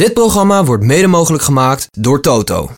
[0.00, 2.70] Dit programma wordt mede mogelijk gemaakt door Toto.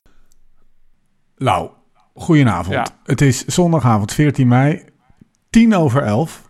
[1.36, 1.70] Lau,
[2.14, 2.74] goedenavond.
[2.74, 2.86] Ja.
[3.04, 4.84] Het is zondagavond 14 mei,
[5.50, 6.42] 10 over 11.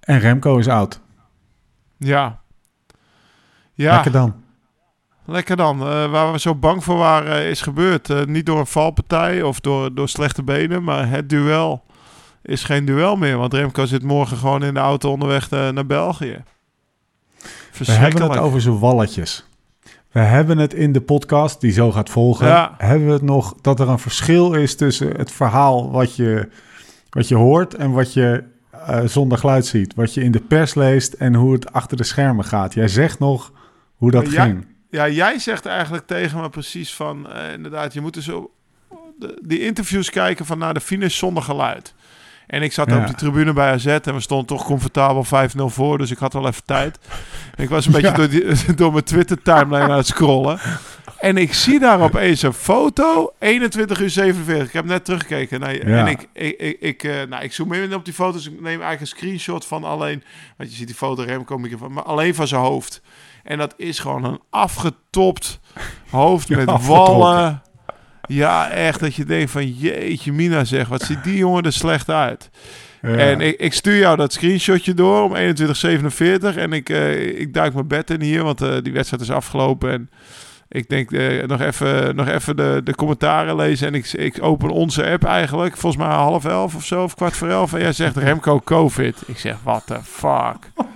[0.00, 1.00] En Remco is oud.
[1.96, 2.40] Ja.
[3.72, 4.34] Ja, Lekker
[5.24, 5.78] lekker dan.
[5.78, 5.88] dan.
[5.88, 8.10] Eh, waar we zo bang voor waren eh, is gebeurd.
[8.10, 11.84] Eh, niet door een valpartij of door, door slechte benen, maar het duel
[12.42, 13.36] is geen duel meer.
[13.36, 16.44] Want Remco zit morgen gewoon in de auto onderweg naar België.
[17.72, 19.46] We hebben het over zijn walletjes.
[20.12, 22.46] We hebben het in de podcast die zo gaat volgen.
[22.46, 22.74] Ja.
[22.78, 26.48] Hebben we het nog dat er een verschil is tussen het verhaal wat je,
[27.10, 29.94] wat je hoort en wat je eh, zonder geluid ziet.
[29.94, 32.74] Wat je in de pers leest en hoe het achter de schermen gaat.
[32.74, 33.52] Jij zegt nog
[33.96, 34.44] hoe dat Ja.
[34.44, 34.66] ging.
[34.90, 37.30] Ja, jij zegt eigenlijk tegen me precies van...
[37.32, 38.24] eh, inderdaad, je moet dus
[39.18, 41.94] de, die interviews kijken van naar de finish zonder geluid.
[42.48, 42.96] En ik zat Ja.
[42.98, 45.28] op die tribune bij AZ en we stonden toch comfortabel 5-0
[45.64, 45.98] voor.
[45.98, 46.98] Dus ik had wel even tijd.
[47.54, 48.14] En ik was een beetje Ja.
[48.14, 50.58] door, die, door mijn Twitter-timeline aan het scrollen.
[51.18, 54.66] En ik zie daar opeens een foto, 21 uur 47.
[54.66, 55.60] Ik heb net teruggekeken.
[55.60, 55.66] Ja.
[55.98, 58.46] En ik, ik, ik, ik, eh, nou, ik zoom in op die foto's.
[58.46, 60.22] Ik neem eigenlijk een screenshot van alleen...
[60.56, 63.00] Want je ziet die foto Remco, microfoon, maar alleen van zijn hoofd.
[63.44, 65.60] En dat is gewoon een afgetopt
[66.10, 67.62] hoofd met wallen.
[68.28, 72.10] Ja, echt dat je denkt van jeetje mina zeg, wat ziet die jongen er slecht
[72.10, 72.50] uit.
[73.02, 73.16] Ja.
[73.16, 77.74] En ik, ik stuur jou dat screenshotje door om 21.47 en ik, eh, ik duik
[77.74, 80.10] mijn bed in hier, want eh, die wedstrijd is afgelopen en
[80.68, 84.70] ik denk eh, nog even, nog even de, de commentaren lezen en ik, ik open
[84.70, 87.92] onze app eigenlijk, volgens mij half elf of zo, of kwart voor elf en jij
[87.92, 89.22] zegt Remco COVID.
[89.26, 90.86] Ik zeg, what the fuck.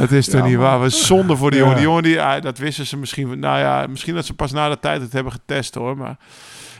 [0.00, 0.80] Het is toch Ja, niet waar.
[0.80, 1.74] We zonde voor die jongen.
[1.76, 3.38] Die jongen, die, ah, dat wisten ze misschien.
[3.38, 5.96] Nou ja, misschien dat ze pas na de tijd het hebben getest hoor.
[5.96, 6.16] Maar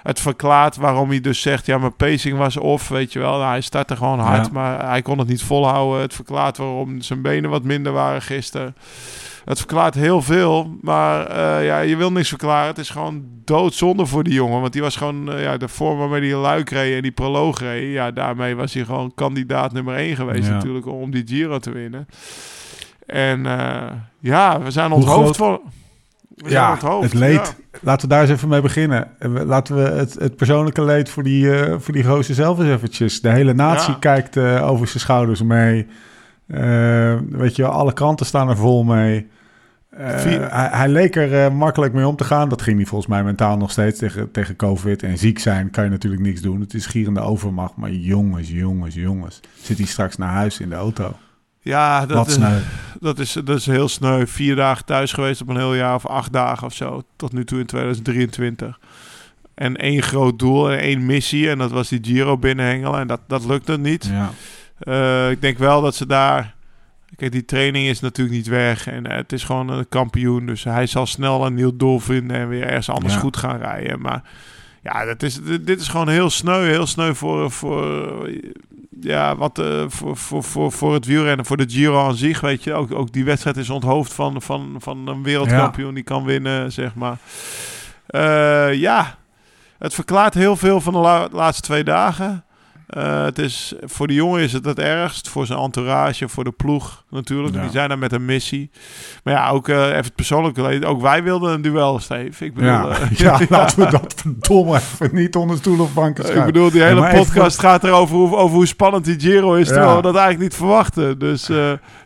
[0.03, 2.89] het verklaart waarom hij dus zegt: ja, mijn pacing was off.
[2.89, 4.53] Weet je wel, nou, hij startte gewoon hard, Ja.
[4.53, 6.01] maar hij kon het niet volhouden.
[6.01, 8.77] Het verklaart waarom zijn benen wat minder waren gisteren.
[9.45, 12.67] Het verklaart heel veel, maar eh, ja, je wil niks verklaren.
[12.69, 14.61] Het is gewoon doodzonde voor die jongen.
[14.61, 17.61] Want die was gewoon eh, ja, de vorm waarmee die luik reed en die proloog
[17.61, 17.93] reed.
[17.93, 20.53] Ja, daarmee was hij gewoon kandidaat nummer 1 geweest Ja.
[20.55, 22.07] natuurlijk om die Giro te winnen.
[23.07, 25.61] En eh, ja, we zijn onthoofd van...
[26.35, 27.57] We ja, onthoofd, het leed.
[27.81, 29.09] Laten we daar eens even mee beginnen.
[29.19, 32.59] En we- Laten we het, het persoonlijke leed voor die, eh voor die gozer zelf
[32.59, 33.21] eens eventjes.
[33.21, 33.99] De hele natie Ja.
[33.99, 35.87] kijkt eh, over zijn schouders mee.
[36.47, 39.29] Eh, weet je, alle kranten staan er vol mee.
[39.91, 42.49] Eh, hij, hij leek er eh, makkelijk mee om te gaan.
[42.49, 45.03] Dat ging hij volgens mij mentaal nog steeds tegen, tegen COVID.
[45.03, 46.61] En ziek zijn kan je natuurlijk niks doen.
[46.61, 47.77] Het is gierende overmacht.
[47.77, 49.41] Maar jongens, jongens, jongens.
[49.63, 51.15] Zit hij straks naar huis in de auto?
[51.67, 52.39] Ja, dat is,
[53.01, 54.27] dat, is, dat is heel sneu.
[54.27, 57.03] Vier dagen thuis geweest op een heel jaar of acht dagen of zo.
[57.17, 58.79] Tot nu toe in 2023.
[59.55, 61.51] En één groot doel en één missie.
[61.51, 63.01] En dat was die Giro binnenhengelen.
[63.01, 64.11] En dat, dat lukte niet.
[64.13, 64.31] Ja.
[64.79, 66.55] Eh, ik denk wel dat ze daar...
[67.17, 68.87] Kijk, die training is natuurlijk niet weg.
[68.87, 70.47] En het is gewoon een kampioen.
[70.47, 73.21] Dus hij zal snel een nieuw doel vinden en weer ergens anders Ja.
[73.21, 74.01] goed gaan rijden.
[74.01, 74.23] Maar
[74.83, 76.65] ja, dat is, dit dit is gewoon heel sneu.
[76.65, 78.31] Heel sneu voor, voor,
[79.01, 82.41] ja, wat, eh, voor, voor, voor, voor het wielrennen, voor de Giro aan zich.
[82.41, 86.25] Weet je, ook, ook die wedstrijd is onthoofd van, van, van een wereldkampioen die kan
[86.25, 87.19] winnen, zeg maar.
[88.07, 89.17] Eh, ja,
[89.79, 92.45] het verklaart heel veel van de la- laatste twee dagen.
[92.87, 95.29] Eh, het is, voor de jongen is het het ergst.
[95.29, 97.55] Voor zijn entourage, voor de ploeg natuurlijk.
[97.55, 97.61] Ja.
[97.61, 98.71] Die zijn er met een missie.
[99.25, 100.87] Maar ja, ook eh, even het persoonlijke.
[100.87, 102.45] Ook wij wilden een duel, Steve.
[102.45, 106.25] Ik bedoel, Ja, eh, ja, laten we dat verdomme even niet onder stoel of banken
[106.25, 106.53] ik schuiven.
[106.53, 109.67] bedoel, die hele even podcast gaat erover hoe, over hoe spannend die Giro is.
[109.69, 111.19] Terwijl we dat eigenlijk niet verwachten.
[111.19, 111.47] Dus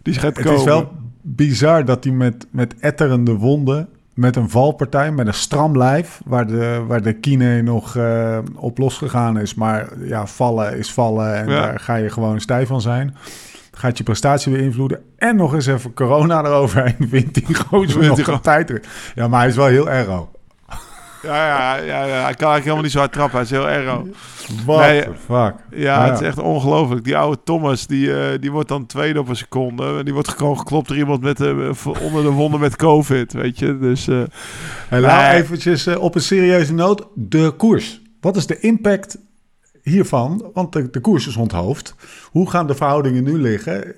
[0.02, 0.58] die gaat Het komen.
[0.58, 0.92] is wel
[1.22, 3.88] bizar dat hij met, met etterende wonden,
[4.20, 8.78] met een valpartij, met een stram lijf, waar de, waar de kine nog eh, op
[8.78, 9.54] losgegaan is.
[9.54, 11.60] Maar ja, vallen is vallen en Ja.
[11.60, 13.16] daar ga je gewoon stijf van zijn.
[13.72, 15.00] Gaat je prestatie beïnvloeden.
[15.16, 17.08] En nog eens even corona eroverheen.
[17.10, 18.40] Wint die gozer nog een gewoon.
[18.40, 18.88] tijdrit.
[19.14, 20.30] Ja, maar hij is wel heel aero.
[21.22, 23.34] Ja, ja, ja, ja, hij kan eigenlijk helemaal niet zo hard trappen.
[23.34, 24.06] Hij is heel
[24.66, 25.54] Nee, the fuck.
[25.70, 27.04] Ja, het is echt ongelooflijk.
[27.04, 30.04] Die oude Thomas, die, eh, die wordt dan tweede op een seconde.
[30.04, 31.70] Die wordt gewoon geklopt door iemand met, eh,
[32.02, 33.78] onder de wonden met COVID, weet je.
[33.78, 34.20] Dus eh,
[34.88, 37.06] En nou eventjes op een serieuze noot.
[37.14, 38.00] De koers.
[38.20, 39.18] Wat is de impact
[39.82, 40.50] hiervan?
[40.54, 41.94] Want de, de koers is onthoofd.
[42.30, 43.94] Hoe gaan de verhoudingen nu liggen?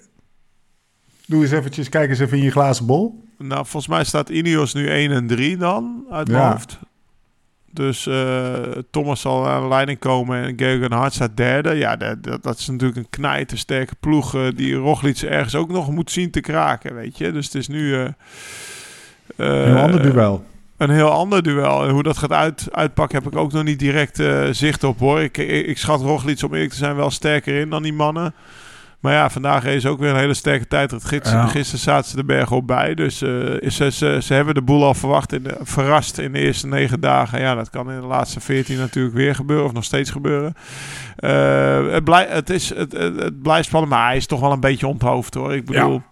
[1.26, 3.24] Doe eens eventjes, kijk eens even in je glazen bol.
[3.38, 6.50] nou, volgens mij staat Ineos nu 1 en 3 dan, uit mijn Ja.
[6.50, 6.78] hoofd.
[7.74, 8.52] Dus eh,
[8.90, 11.74] Thomas zal aan de leiding komen en Gergen Hart staat derde.
[11.74, 15.90] Ja, dat, dat, dat is natuurlijk een knijtersterke ploeg eh, die Roglic ergens ook nog
[15.90, 17.32] moet zien te kraken, weet je.
[17.32, 17.94] Dus het is nu...
[17.94, 18.04] eh,
[19.36, 20.44] Een ander duel.
[20.76, 21.84] een heel ander duel.
[21.84, 25.20] En hoe dat gaat uit, uitpakken heb ik ook nog niet direct zicht op hoor.
[25.20, 28.34] Ik, ik, ik schat Roglic om eerlijk te zijn wel sterker in dan die mannen.
[29.02, 31.04] Maar ja, vandaag is ook weer een hele sterke tijdrit.
[31.04, 31.46] Gisteren, Ja.
[31.46, 32.94] gisteren zaten ze de berg op bij.
[32.94, 33.30] Dus eh,
[33.70, 37.00] ze, ze, ze hebben de boel al verwacht in de, verrast in de eerste negen
[37.00, 37.40] dagen.
[37.40, 39.66] Ja, dat kan in de laatste veertien natuurlijk weer gebeuren.
[39.66, 40.54] Of nog steeds gebeuren.
[41.16, 43.92] Eh, het, blij, het, is, het, het, het blijft spannend.
[43.92, 45.54] Maar hij is toch wel een beetje onthoofd hoor.
[45.54, 46.02] Ik bedoel...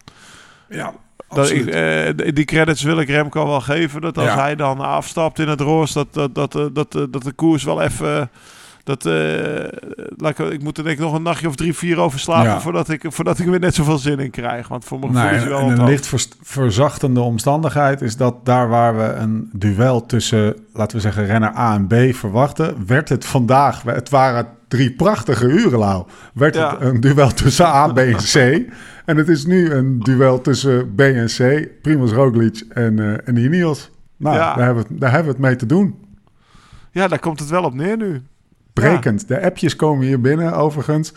[0.69, 0.93] Ja,
[1.29, 4.01] Dat ik, eh, die credits wil ik Remco wel geven.
[4.01, 4.39] Dat als Ja.
[4.41, 7.83] hij dan afstapt in het roos, dat, dat, dat, dat, eh, dat de koers wel
[7.83, 8.31] even.
[8.91, 9.65] Dat, eh,
[10.17, 12.51] laat ik, ik moet er denk ik nog een nachtje of drie, vier over slapen
[12.51, 12.61] Ja.
[12.61, 14.69] voordat, ik, voordat ik er weer net zoveel zin in krijg.
[14.69, 18.45] Want voor mijn gevoel Nee, is wel en een licht vers- verzachtende omstandigheid is dat
[18.45, 23.09] daar waar we een duel tussen, laten we zeggen, renner A en B verwachten, werd
[23.09, 26.05] het vandaag, het waren drie prachtige uren, Lau,
[26.35, 26.71] werd Ja.
[26.71, 28.35] het een duel tussen A, B en C.
[29.05, 33.37] En het is nu een duel tussen B en C, Primoz Roglic en, eh en
[33.37, 33.91] Ineos.
[34.17, 34.55] Nou, Ja.
[34.55, 35.95] daar, hebben we, daar hebben we het mee te doen.
[36.93, 38.23] Ja, daar komt het wel op neer nu.
[38.73, 39.29] Brekend.
[39.29, 41.13] De appjes komen hier binnen, overigens.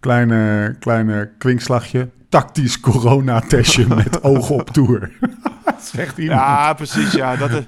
[0.00, 2.08] Kleine, kleine kwinkslagje.
[2.28, 5.10] Tactisch coronatestje met oog op tour.
[5.80, 6.40] Zegt iemand.
[6.40, 7.12] Ja, precies.
[7.12, 7.62] Ja, dat is.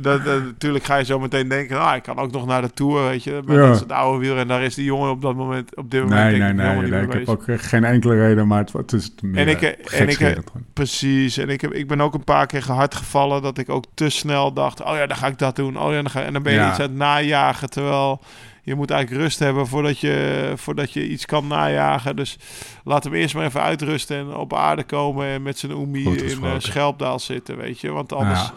[0.00, 2.70] Dat, dat- natuurlijk ga je zo meteen denken, ah, ik kan ook nog naar de
[2.70, 3.42] Tour, weet je.
[3.46, 3.66] Maar Ja.
[3.66, 6.02] dat is het oude wiel en daar is die jongen op dat moment, op dit
[6.02, 6.64] moment Nee, denk nee, ik nee.
[6.66, 9.14] helemaal niet nee, mee ik heb ook eh, geen enkele reden, maar het, het is
[9.20, 10.44] meer En ik, eh, en ik, gewoon.
[10.72, 11.36] Precies.
[11.38, 14.08] En ik, heb, ik ben ook een paar keer gehard gevallen dat ik ook te
[14.08, 15.78] snel dacht: oh ja, dan ga ik dat doen.
[15.78, 16.70] Oh ja, dan ga, en dan ben je Ja.
[16.70, 17.70] iets aan het najagen.
[17.70, 18.20] Terwijl
[18.66, 22.16] je moet eigenlijk rust hebben voordat je, voordat je iets kan najagen.
[22.16, 22.36] Dus
[22.84, 26.16] laat hem eerst maar even uitrusten en op aarde komen en met zijn oemi Goed
[26.16, 26.62] in eh, gesproken.
[26.62, 27.90] Schelpdaal zitten, weet je.
[27.90, 28.52] Want anders, Ja.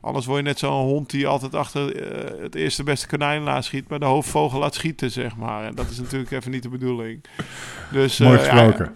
[0.00, 3.64] anders word je net zo'n hond die altijd achter eh, het eerste beste konijn laat
[3.64, 5.64] schiet, maar de hoofdvogel laat schieten, zeg maar.
[5.64, 7.24] En dat is natuurlijk even niet de bedoeling.
[7.92, 8.94] Dus, eh, Mooi ja, gesproken.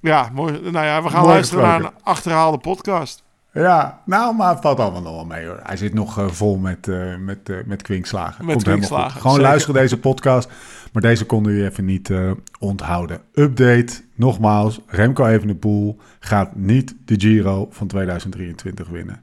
[0.00, 0.52] ja, mooi.
[0.70, 3.22] Nou ja, we gaan Mooi luisteren naar een achterhaalde podcast.
[3.62, 4.02] Ja.
[4.04, 5.60] nou, maar het valt allemaal nog wel mee hoor.
[5.62, 8.44] Hij zit nog eh, vol met, eh, met, eh, met kwinkslagen.
[8.44, 9.20] Met Komt helemaal kwinkslagen, goed.
[9.20, 9.50] Gewoon zeker.
[9.50, 10.50] luisteren deze podcast.
[10.92, 12.12] Maar deze konden we even niet
[12.58, 13.20] onthouden.
[13.32, 14.80] Update, nogmaals.
[14.86, 19.22] Remco Evenepoel gaat niet de Giro van 2023 winnen.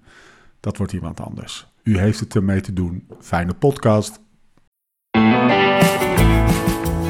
[0.60, 1.68] Dat wordt iemand anders.
[1.84, 3.08] U heeft het ermee te doen.
[3.20, 4.20] Fijne podcast.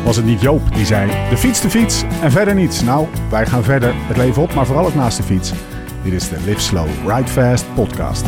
[0.04, 2.82] Was het niet Joop die zei: de fiets, de fiets en verder niets?
[2.82, 5.54] Nou, wij gaan verder het leven op, maar vooral ook naast de fiets.
[6.06, 8.26] Dit is de Live Slow, Ride Fast podcast.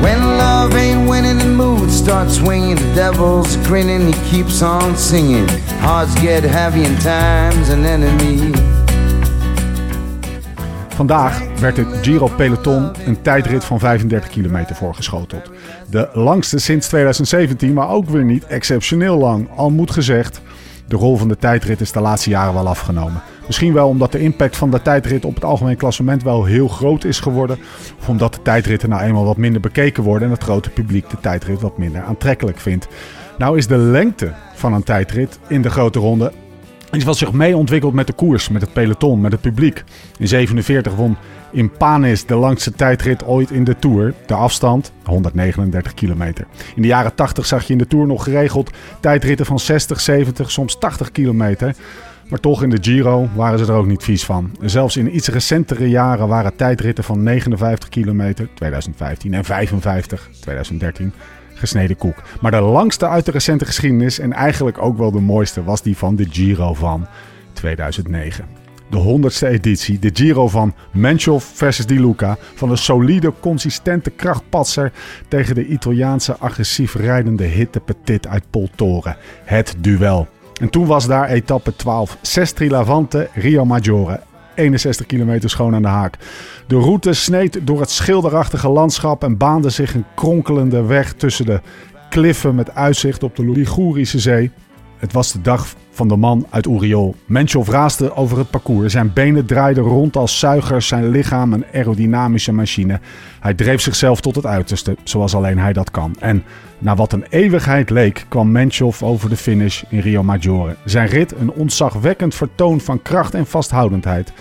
[0.00, 2.76] When love ain't winning, the mood starts swinging.
[2.76, 5.50] The devil's grinning, he keeps on singing.
[5.80, 8.50] Hearts get heavy and time's an enemy.
[10.88, 15.50] Vandaag werd het Giro Peloton een tijdrit van 35 kilometer voorgeschoteld.
[15.90, 19.48] De langste sinds 2017, maar ook weer niet exceptioneel lang.
[19.56, 20.40] Al moet gezegd,
[20.86, 23.22] de rol van de tijdrit is de laatste jaren wel afgenomen.
[23.48, 27.04] Misschien wel omdat de impact van de tijdrit op het algemeen klassement wel heel groot
[27.04, 27.58] is geworden.
[28.00, 31.20] Of omdat de tijdritten nou eenmaal wat minder bekeken worden en het grote publiek de
[31.20, 32.88] tijdrit wat minder aantrekkelijk vindt.
[33.38, 36.32] Nou is de lengte van een tijdrit in de grote ronde
[36.92, 39.84] Iets wat zich mee ontwikkelt met de koers, met het peloton, met het publiek.
[40.18, 41.16] In 47 won
[41.52, 44.14] Impanis de langste tijdrit ooit in de Tour.
[44.26, 46.46] De afstand 139 kilometer.
[46.74, 50.50] In de jaren 80 zag je in de Tour nog geregeld tijdritten van 60, 70,
[50.50, 51.74] soms 80 kilometer.
[52.28, 54.50] Maar toch in de Giro waren ze er ook niet vies van.
[54.60, 61.12] Zelfs in iets recentere jaren waren tijdritten van 59 kilometer 2015 en 55 2013
[61.54, 62.22] gesneden koek.
[62.40, 65.96] Maar de langste uit de recente geschiedenis en eigenlijk ook wel de mooiste was die
[65.96, 67.06] van de Giro van
[67.52, 68.44] 2009.
[68.90, 72.36] De 100ste editie, de Giro van Menchov versus Di Luca.
[72.54, 74.92] Van een solide, consistente krachtpatser
[75.28, 79.16] tegen de Italiaanse agressief rijdende hitte petit uit Poltore.
[79.44, 80.28] Het duel.
[80.58, 84.20] En toen was daar etappe 12, Sestri Lavante, Rio Maggiore.
[84.54, 86.18] 61 kilometer schoon aan de haak.
[86.66, 91.60] De route sneed door het schilderachtige landschap en baande zich een kronkelende weg tussen de
[92.10, 94.50] kliffen met uitzicht op de Ligurische zee.
[94.96, 97.14] Het was de dag van de man uit Uriol.
[97.26, 98.92] Menchov raasde over het parcours.
[98.92, 103.00] Zijn benen draaiden rond als zuigers, zijn lichaam een aerodynamische machine.
[103.40, 106.16] Hij dreef zichzelf tot het uiterste, zoals alleen hij dat kan.
[106.18, 106.44] En
[106.78, 110.76] na wat een eeuwigheid leek, kwam Menchov over de finish in Rio Maggiore.
[110.84, 114.32] Zijn rit een ontzagwekkend vertoon van kracht en vasthoudendheid.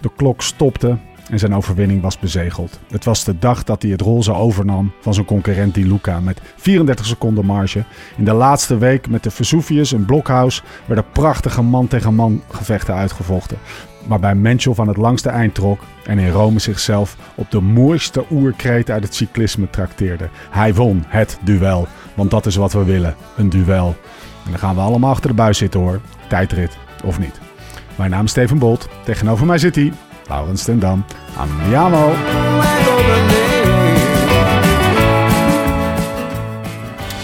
[0.00, 0.96] De klok stopte
[1.30, 2.80] en zijn overwinning was bezegeld.
[2.90, 6.40] Het was de dag dat hij het roze overnam van zijn concurrent Di Luca met
[6.56, 7.84] 34 seconden marge.
[8.16, 13.58] In de laatste week met de Vesuvius en Blockhouse werden prachtige man-tegen-man gevechten uitgevochten.
[14.06, 18.90] Waarbij Menchov aan het langste eind trok en in Rome zichzelf op de mooiste oerkreet
[18.90, 20.28] uit het cyclisme trakteerde.
[20.50, 23.96] Hij won het duel, want dat is wat we willen, een duel.
[24.44, 27.40] En dan gaan we allemaal achter de buis zitten hoor, tijdrit of niet.
[27.96, 29.92] Mijn naam is Steven Bolt, tegenover mij zit hij,
[30.28, 31.04] Laurens ten Dam.
[31.36, 32.12] Andiamo!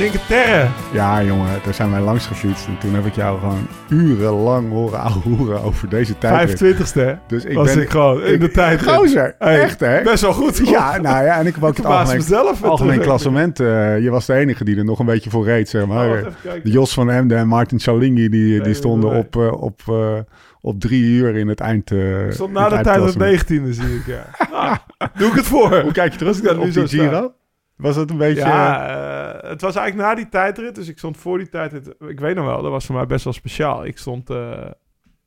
[0.01, 0.69] Cinque Terre.
[0.93, 2.67] Ja, jongen, daar zijn wij langs gefietst.
[2.67, 6.63] En toen heb ik jou gewoon urenlang horen horen over deze tijd.
[6.63, 8.89] 25ste Dus ik was ben ik gewoon in de tijd.
[8.89, 10.03] Gozer, Hey, echt hè?
[10.03, 10.61] Best wel goed.
[10.69, 12.65] Ja, nou ja, en ik heb ook het verbaas algemeen, mezelf.
[12.65, 13.61] algemeen klassement.
[13.61, 16.09] eh, je was de enige die er nog een beetje voor reed, zeg maar.
[16.09, 16.27] Oh,
[16.63, 19.19] Jos van Emden en Martin Chalingi, die, die stonden nee.
[19.19, 20.19] op, eh, op, eh,
[20.61, 21.91] op drie uur in het eind.
[21.91, 23.69] Ik stond na het de tijd op eindklassement.
[23.69, 24.07] 19e, zie ik.
[24.07, 24.25] Ja.
[24.51, 25.81] Nou, doe ik het voor.
[25.81, 26.87] Hoe kijk je terug Als ik dat op nu zo.
[26.87, 27.33] Giro?
[27.81, 28.41] Was het een beetje...
[28.41, 30.75] Ja, eh, het was eigenlijk na die tijdrit.
[30.75, 31.95] Dus ik stond voor die tijdrit.
[31.99, 33.85] Ik weet nog wel, dat was voor mij best wel speciaal.
[33.85, 34.71] Ik stond, eh,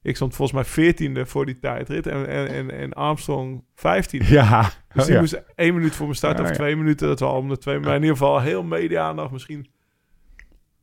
[0.01, 2.07] ik stond volgens mij veertiende voor die tijdrit.
[2.07, 4.31] En, en, en, Armstrong vijftiende.
[4.31, 4.69] ja.
[4.93, 5.19] Dus die ja.
[5.19, 6.55] moest één minuut voor mijn start Ja, of ja.
[6.55, 7.07] twee minuten.
[7.07, 7.79] Dat was om de twee.
[7.79, 9.31] Maar in ieder geval heel media-aandacht.
[9.31, 9.67] Misschien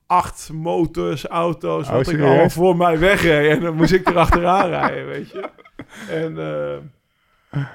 [0.06, 1.88] acht motors, auto's.
[1.88, 3.50] Oh, wat ik al voor mij wegreed.
[3.50, 5.48] En dan moest ik erachteraan rijden, weet je.
[6.08, 6.76] En eh,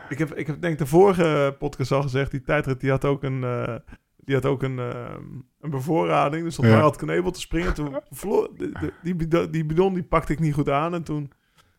[0.10, 2.32] ik, heb, ik heb denk de vorige podcast al gezegd.
[2.32, 3.44] Die tijdrit die had ook een...
[3.44, 3.76] eh,
[4.18, 5.14] die had ook een, eh,
[5.60, 6.44] een bevoorrading.
[6.44, 6.74] Dus stond Ja.
[6.74, 7.74] Harald Knebel te springen.
[7.74, 10.94] Toen verloor, de- de- die, bidon, die bidon die pakte ik niet goed aan.
[10.94, 11.32] En toen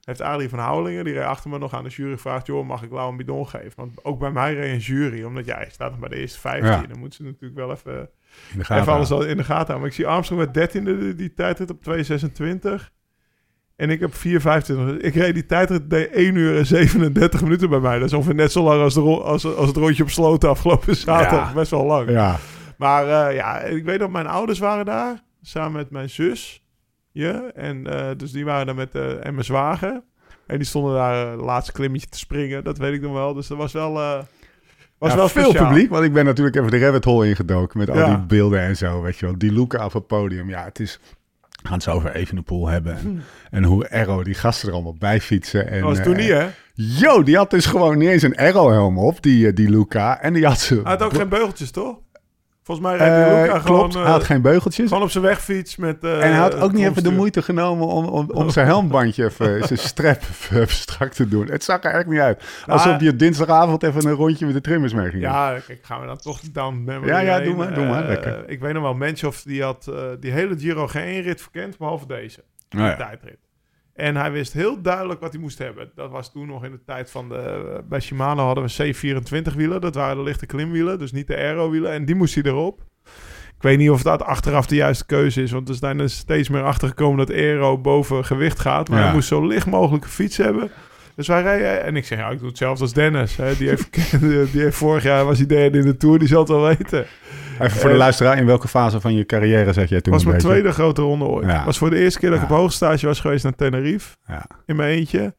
[0.05, 2.47] heeft Adrie van Houwelingen, die reed achter me nog aan de jury gevraagd...
[2.47, 3.73] joh, mag ik Lau een bidon geven?
[3.77, 5.23] Want ook bij mij reed een jury.
[5.25, 6.71] Omdat ja, hij staat nog bij de eerste 15.
[6.71, 6.87] Ja.
[6.87, 8.07] Dan moeten ze natuurlijk wel even, In
[8.53, 9.29] de even gaten alles houden.
[9.29, 9.79] al in de gaten houden.
[9.79, 12.95] Maar ik zie Armstrong met 13e die, die tijdrit op 2.26.
[13.77, 14.97] En ik heb 4.25.
[14.99, 17.99] Ik reed die tijdrit deed 1 uur en 37 minuten bij mij.
[17.99, 20.97] Dat is ongeveer net zo lang als, de als, als het rondje op sloten afgelopen
[20.97, 21.49] zaterdag.
[21.49, 21.55] Ja.
[21.55, 22.11] Best wel lang.
[22.11, 22.37] Ja,
[22.79, 25.23] Maar eh, ja, ik weet dat mijn ouders waren daar.
[25.43, 26.65] Samen met mijn zus.
[27.13, 30.03] Ja, en eh, dus die waren daar met eh en mijn zwager.
[30.47, 32.65] En die stonden daar het laatste klimmetje te springen.
[32.65, 33.35] Dat weet ik nog wel.
[33.35, 33.93] Dus dat was wel,
[34.99, 35.69] was Ja, wel veel speciaal.
[35.69, 38.07] publiek, want ik ben natuurlijk even de rabbit hole ingedoken met al Ja.
[38.07, 39.39] die beelden en zo, weet je wel.
[39.39, 41.01] Die Luca op het podium, ja, het is...
[41.67, 42.97] We gaan het zo over Evenepoel hebben.
[42.97, 45.69] En, en hoe Arrow die gasten er allemaal bij fietsen.
[45.69, 46.47] En, Dat was eh, toen niet, hè?
[46.75, 50.21] Yo, die had dus gewoon niet eens een Arrow-helm op, die, eh, die Luca.
[50.21, 50.75] En die had ze...
[50.75, 51.97] Hij had ook geen beugeltjes, toch?
[52.67, 54.89] Volgens mij die Eh, Luca klopt, gewoon, hij had eh, geen beugeltjes.
[54.89, 56.05] gewoon op zijn wegfiets met...
[56.05, 59.25] eh, en hij had ook niet even de moeite genomen om, om, om zijn helmbandje
[59.25, 60.17] even, zijn
[60.51, 61.47] even strak te doen.
[61.47, 62.45] Het zag er echt niet uit.
[62.67, 65.23] Alsof Nou, je dinsdagavond even een rondje met de trimmers mee ging.
[65.23, 68.49] Ja, kijk, gaan we dan toch down memory Ja, ja, doe maar, doe maar, lekker.
[68.49, 72.45] Ik weet nog wel, Menchoff die had die hele Giro geen rit verkend, behalve deze.
[72.69, 72.97] Nou ja.
[72.97, 73.46] tijdrit.
[73.97, 75.91] En hij wist heel duidelijk wat hij moest hebben.
[75.95, 77.81] Dat was toen nog in de tijd van de...
[77.89, 79.81] Bij Shimano hadden we C24 wielen.
[79.81, 81.93] Dat waren de lichte klimwielen, dus niet de aero wielen.
[81.93, 82.81] En die moest hij erop.
[83.57, 85.51] Ik weet niet of dat achteraf de juiste keuze is.
[85.51, 88.89] Want er zijn er steeds meer achter gekomen dat aero boven gewicht gaat.
[88.89, 89.05] Maar Ja.
[89.05, 90.71] hij moest zo licht mogelijk een fiets hebben.
[91.15, 91.83] Dus wij rijden...
[91.85, 93.37] En ik zeg, ja, ik doe hetzelfde als Dennis.
[93.37, 93.57] Hè.
[93.57, 94.21] Die, heeft,
[94.53, 96.19] die heeft vorig jaar was hij derde in de Tour.
[96.19, 97.07] Die zal het wel weten.
[97.61, 100.25] Even voor de Eh, luisteraar, in welke fase van je carrière zat jij toen was
[100.25, 100.51] mijn beetje?
[100.51, 101.47] tweede grote ronde ooit.
[101.47, 101.65] Ja.
[101.65, 104.47] was voor de eerste keer dat ik op hoogstage was geweest naar Tenerife Ja.
[104.67, 105.35] in mijn eentje.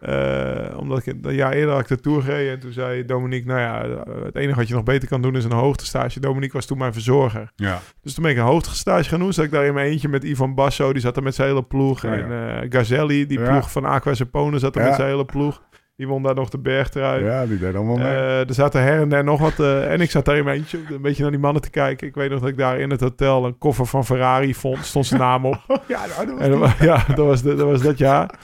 [0.00, 2.52] Eh, omdat ik een jaar eerder had ik de Tour gereden.
[2.52, 5.44] En toen zei Dominique, nou ja, het enige wat je nog beter kan doen is
[5.44, 6.20] een hoogtestage.
[6.20, 7.50] Dominique was toen mijn verzorger.
[7.56, 7.78] Ja.
[8.02, 9.32] Dus toen ben ik een hoogtestage gaan doen.
[9.32, 10.92] Zat ik daar in mijn eentje met Ivan Basso.
[10.92, 12.02] Die zat er met zijn hele ploeg.
[12.02, 12.22] Ja, ja.
[12.22, 13.50] En eh Gazelli, die Ja.
[13.50, 15.62] ploeg van Aqua Sapone, zat er met zijn hele ploeg.
[16.00, 17.24] Die won daar nog de bergtrui.
[17.24, 18.06] ja, die deed allemaal mee.
[18.06, 19.60] Eh, er zaten her en der nog wat.
[19.60, 22.06] eh, en ik zat daar in mijn eentje een beetje naar die mannen te kijken.
[22.06, 24.84] Ik weet nog dat ik daar in het hotel een koffer van Ferrari vond.
[24.84, 25.58] Stond zijn naam op.
[25.88, 28.38] ja, nou, dat was En dat ja, dat was, de- dat was dat jaar.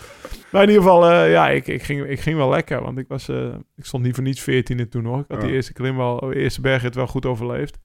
[0.51, 2.83] Maar in ieder geval, eh, ja, ik, ik, ging, ik ging wel lekker.
[2.83, 3.29] Want ik, was,
[3.77, 5.19] ik stond niet voor niets veertiende toen nog.
[5.21, 5.55] Ik had die Ja.
[5.55, 7.79] eerste klim wel, de eerste bergrit wel goed overleefd.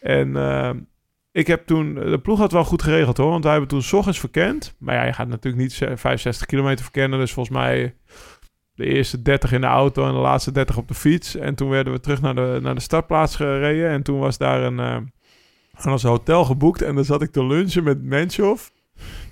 [0.00, 0.70] En eh,
[1.32, 3.30] ik heb toen, de ploeg had wel goed geregeld hoor.
[3.30, 4.74] Want wij hebben toen 's ochtends verkend.
[4.78, 7.18] Maar ja, je gaat natuurlijk niet ze- 65 kilometer verkennen.
[7.18, 7.94] Dus volgens mij
[8.74, 11.36] de eerste 30 in de auto en de laatste 30 op de fiets.
[11.36, 13.90] En toen werden we terug naar de, naar de startplaats gereden.
[13.90, 16.82] En toen was daar een, aan ons hotel geboekt.
[16.82, 18.72] En dan zat ik te lunchen met Menchoff.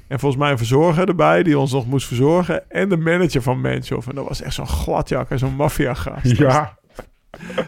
[0.09, 2.71] En volgens mij een verzorger erbij die ons nog moest verzorgen.
[2.71, 4.09] En de manager van Menchoff.
[4.09, 6.37] En dat was echt zo'n gladjakker, zo'n maffiagast.
[6.37, 6.79] Ja.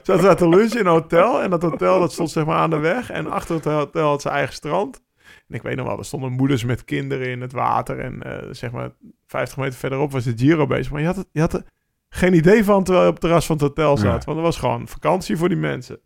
[0.02, 1.42] Zaten we te lunchen in een hotel.
[1.42, 3.10] En dat hotel dat stond zeg maar aan de weg.
[3.10, 5.02] En achter het hotel had zijn eigen strand.
[5.50, 7.98] En ik weet nog wel, er stonden moeders met kinderen in het water.
[7.98, 8.90] En eh, zeg maar
[9.26, 10.92] 50 meter verderop was de Giro bezig.
[10.92, 11.64] Maar je had, het, je had er
[12.08, 14.06] geen idee van terwijl je op het terras van het hotel zat.
[14.20, 14.24] Ja.
[14.24, 16.00] Want er was gewoon vakantie voor die mensen.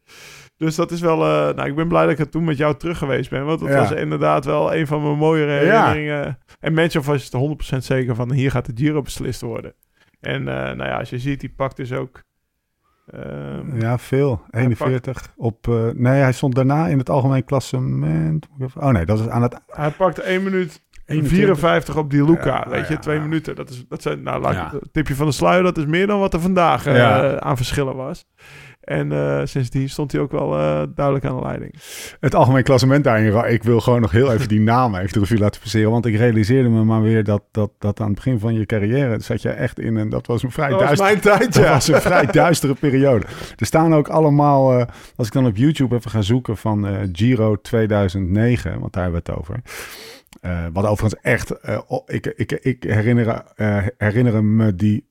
[0.56, 1.14] Dus dat is wel...
[1.24, 3.44] eh, nou, ik ben blij dat ik er toen met jou terug geweest ben.
[3.44, 3.78] Want dat Ja.
[3.78, 5.86] was inderdaad wel een van mijn mooiere Ja.
[5.88, 6.38] herinneringen.
[6.60, 8.32] En Menchoff was er 100% zeker van...
[8.32, 9.74] hier gaat de Giro beslist worden.
[10.20, 12.22] En eh, nou ja, als je ziet, die pakt dus ook...
[13.06, 14.42] ehm, Ja, veel.
[14.50, 15.68] 41 op...
[15.68, 18.48] eh, nee, hij stond daarna in het algemeen klassement.
[18.50, 19.60] Moet ik even- Oh nee, dat is aan het...
[19.66, 21.38] Hij pakte 1 minuut 21.
[21.58, 22.62] 54 op die Luca.
[22.64, 23.54] Ja, weet je, ja, twee minuten.
[23.56, 24.70] Dat, is, dat zijn, nou, laat Ja.
[24.72, 27.38] het tipje van de sluier, dat is meer dan wat er vandaag eh, Ja.
[27.40, 28.26] aan verschillen was.
[28.84, 31.74] En eh, sindsdien stond hij ook wel eh, duidelijk aan de leiding.
[32.20, 33.52] Het algemeen klassement daarin.
[33.52, 35.90] Ik wil gewoon nog heel even die namen even de revue laten passeren.
[35.90, 39.20] Want ik realiseerde me maar weer dat, dat, dat aan het begin van je carrière
[39.20, 40.08] zat je echt in een...
[40.08, 41.06] Dat was een vrij Dat duister...
[41.06, 41.70] mijn tijd, Dat ja.
[41.70, 43.26] was een vrij duistere periode.
[43.56, 44.86] Er staan ook allemaal, eh,
[45.16, 49.30] als ik dan op YouTube even ga zoeken van Giro 2009, want daar hebben we
[49.32, 49.60] het over.
[50.72, 51.52] Wat overigens echt,
[52.06, 53.42] ik, ik, ik herinner,
[53.96, 55.06] herinner me die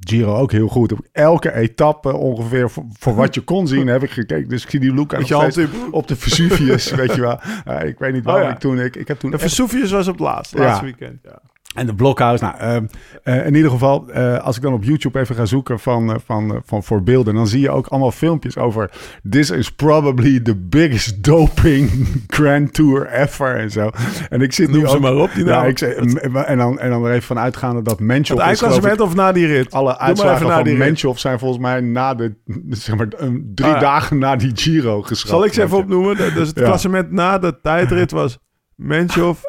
[0.00, 0.92] Giro ook heel goed.
[0.92, 4.48] Op elke etappe ongeveer voor, voor wat je kon zien heb ik gekeken.
[4.48, 5.56] Dus ik zie die Luca nog
[5.90, 7.40] op de Vesuvius, weet je wel.
[7.90, 8.54] Ik weet niet waarom Oh ja.
[8.54, 10.64] ik toen, ik, ik heb toen De echt- Vesuvius was op het laatste, Ja.
[10.64, 11.18] laatste weekend.
[11.22, 11.40] Ja.
[11.74, 12.40] En de Blokhuis.
[12.40, 12.84] Nou, ehm,
[13.22, 16.16] eh, in ieder geval, eh, als ik dan op YouTube even ga zoeken van, eh,
[16.24, 18.90] van, van voor beelden, dan zie je ook allemaal filmpjes over.
[19.30, 21.90] This is probably the biggest doping
[22.26, 23.90] Grand Tour ever en zo.
[24.28, 25.00] En ik zit nu Noem ze ook.
[25.00, 25.66] maar op, die naam.
[25.66, 29.32] ik en dan en dan er even van uitgaande dat Het ik, eindklassement of na
[29.32, 29.72] die rit?
[29.72, 30.76] alle uitslagen van.
[30.76, 32.34] Menchov zijn volgens mij na de
[32.68, 33.08] zeg maar
[33.54, 35.28] drie Ah, dagen na die Giro geschrapt.
[35.28, 36.16] Zal ik ze even opnoemen?
[36.16, 36.64] Dus het Ja.
[36.64, 38.38] klassement na de tijdrit was
[38.74, 39.40] Menchov,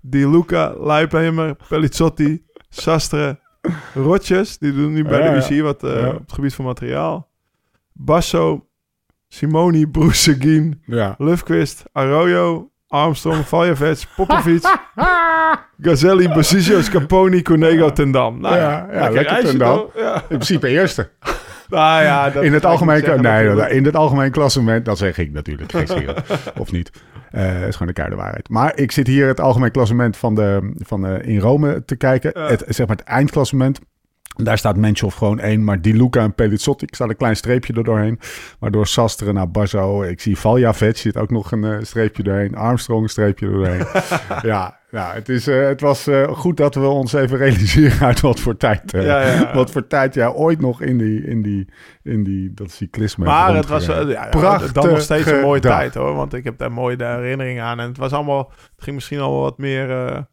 [0.00, 3.38] Di Luca, Leipheimer, Pelizzotti, Sastre,
[3.94, 4.58] Rotjes.
[4.58, 5.36] Die doen nu bij Ja, de ja.
[5.36, 6.08] UCI wat eh, Ja.
[6.08, 7.30] op het gebied van materiaal.
[7.92, 8.66] Basso,
[9.28, 11.14] Simoni, Broesegin, Ja.
[11.18, 14.78] Lufquist, Arroyo, Armstrong, Valjevets, Popovic,
[15.80, 18.40] Gazelli, Bosisio, Scaponi, Conego, Tendam.
[18.40, 19.76] Nou Ja, ja, lekker reisje Ten Dam.
[19.76, 19.90] toch?
[19.96, 20.14] Ja.
[20.14, 21.10] In principe eerste.
[21.74, 23.70] Nou ja, dat in het ik algemeen, zeggen, nee, natuurlijk.
[23.70, 26.08] in het algemeen klassement, dat zeg ik natuurlijk, geen
[26.62, 26.90] of niet.
[27.30, 28.48] Eh is gewoon de keiharde waarheid.
[28.48, 32.46] Maar ik zit hier het algemeen klassement van de, van de, in Rome te kijken.
[32.48, 33.80] Het, zeg maar het eindklassement.
[34.36, 37.84] Daar staat Menchov gewoon één, maar Di Luca en Pelizzotti staat een klein streepje er
[37.84, 38.20] doorheen.
[38.58, 42.54] Waardoor Sastre naar Barzo, ik zie Valjavet zit ook nog een eh, streepje doorheen.
[42.54, 43.86] Armstrong een streepje doorheen.
[44.50, 48.20] ja, ja het, is, eh, het was eh, goed dat we ons even realiseren uit
[48.20, 49.54] wat voor tijd, eh, Ja, ja.
[49.54, 51.68] wat voor tijd jij ooit nog in die, in die,
[52.02, 54.30] in die dat cyclisme hebt Maar het was ja,
[54.72, 55.78] dan nog steeds een mooie dag.
[55.78, 56.14] tijd hoor.
[56.14, 57.80] Want ik heb daar mooie herinneringen aan.
[57.80, 60.26] En het was allemaal, het ging misschien al wat meer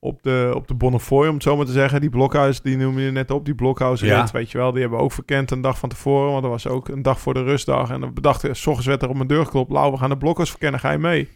[0.00, 2.00] op de, op de Bonnefoy, om het zo maar te zeggen.
[2.00, 4.28] Die blokhuis, die noem je net op, die blokhuis Ja.
[4.32, 4.70] weet je wel.
[4.72, 6.32] Die hebben we ook verkend een dag van tevoren.
[6.32, 7.90] Want er was ook een dag voor de rustdag.
[7.90, 9.72] En dan bedacht ik, s ochtends werd er op mijn deur geklopt.
[9.72, 11.28] Lau, we gaan de blokhuis verkennen, ga je mee?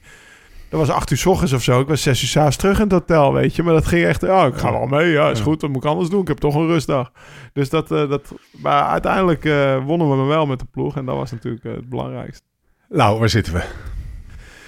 [0.73, 1.81] Dat was acht uur s ochtends of zo.
[1.81, 3.62] Ik was zes uur s'avonds terug in het hotel, weet je.
[3.62, 5.11] Maar dat ging echt, ja, ik ga wel mee.
[5.11, 6.21] Ja, is goed, wat moet ik anders doen?
[6.21, 7.11] Ik heb toch een rustdag.
[7.52, 10.97] Dus dat, eh, dat maar uiteindelijk eh, wonnen we me wel met de ploeg.
[10.97, 12.45] En dat was natuurlijk eh, het belangrijkste.
[12.88, 13.62] Nou, waar zitten we?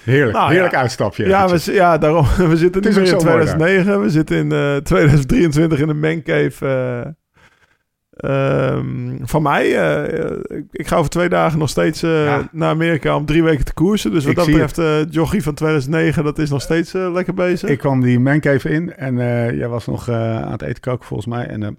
[0.03, 0.79] Heerlijk, Nou, heerlijk ja.
[0.79, 1.27] uitstapje.
[1.27, 1.75] Ja, we, eventjes.
[1.75, 2.25] ja, daarom.
[2.49, 3.57] We zitten nu in zo mooi daar.
[3.57, 4.01] 2009.
[4.01, 7.15] We zitten in eh 2023 in de mancave
[8.15, 9.75] eh, ehm, van mij.
[9.77, 12.49] eh, ik, ik ga over twee dagen nog steeds eh, Ja.
[12.51, 14.11] naar Amerika om drie weken te koersen.
[14.11, 17.33] Dus wat Ik dat betreft, eh jochie van 2009, dat is nog steeds eh, lekker
[17.33, 17.69] bezig.
[17.69, 21.05] Ik kwam die mancave in en eh, jij was nog eh, aan het eten koken
[21.07, 21.45] volgens mij.
[21.47, 21.69] En eh,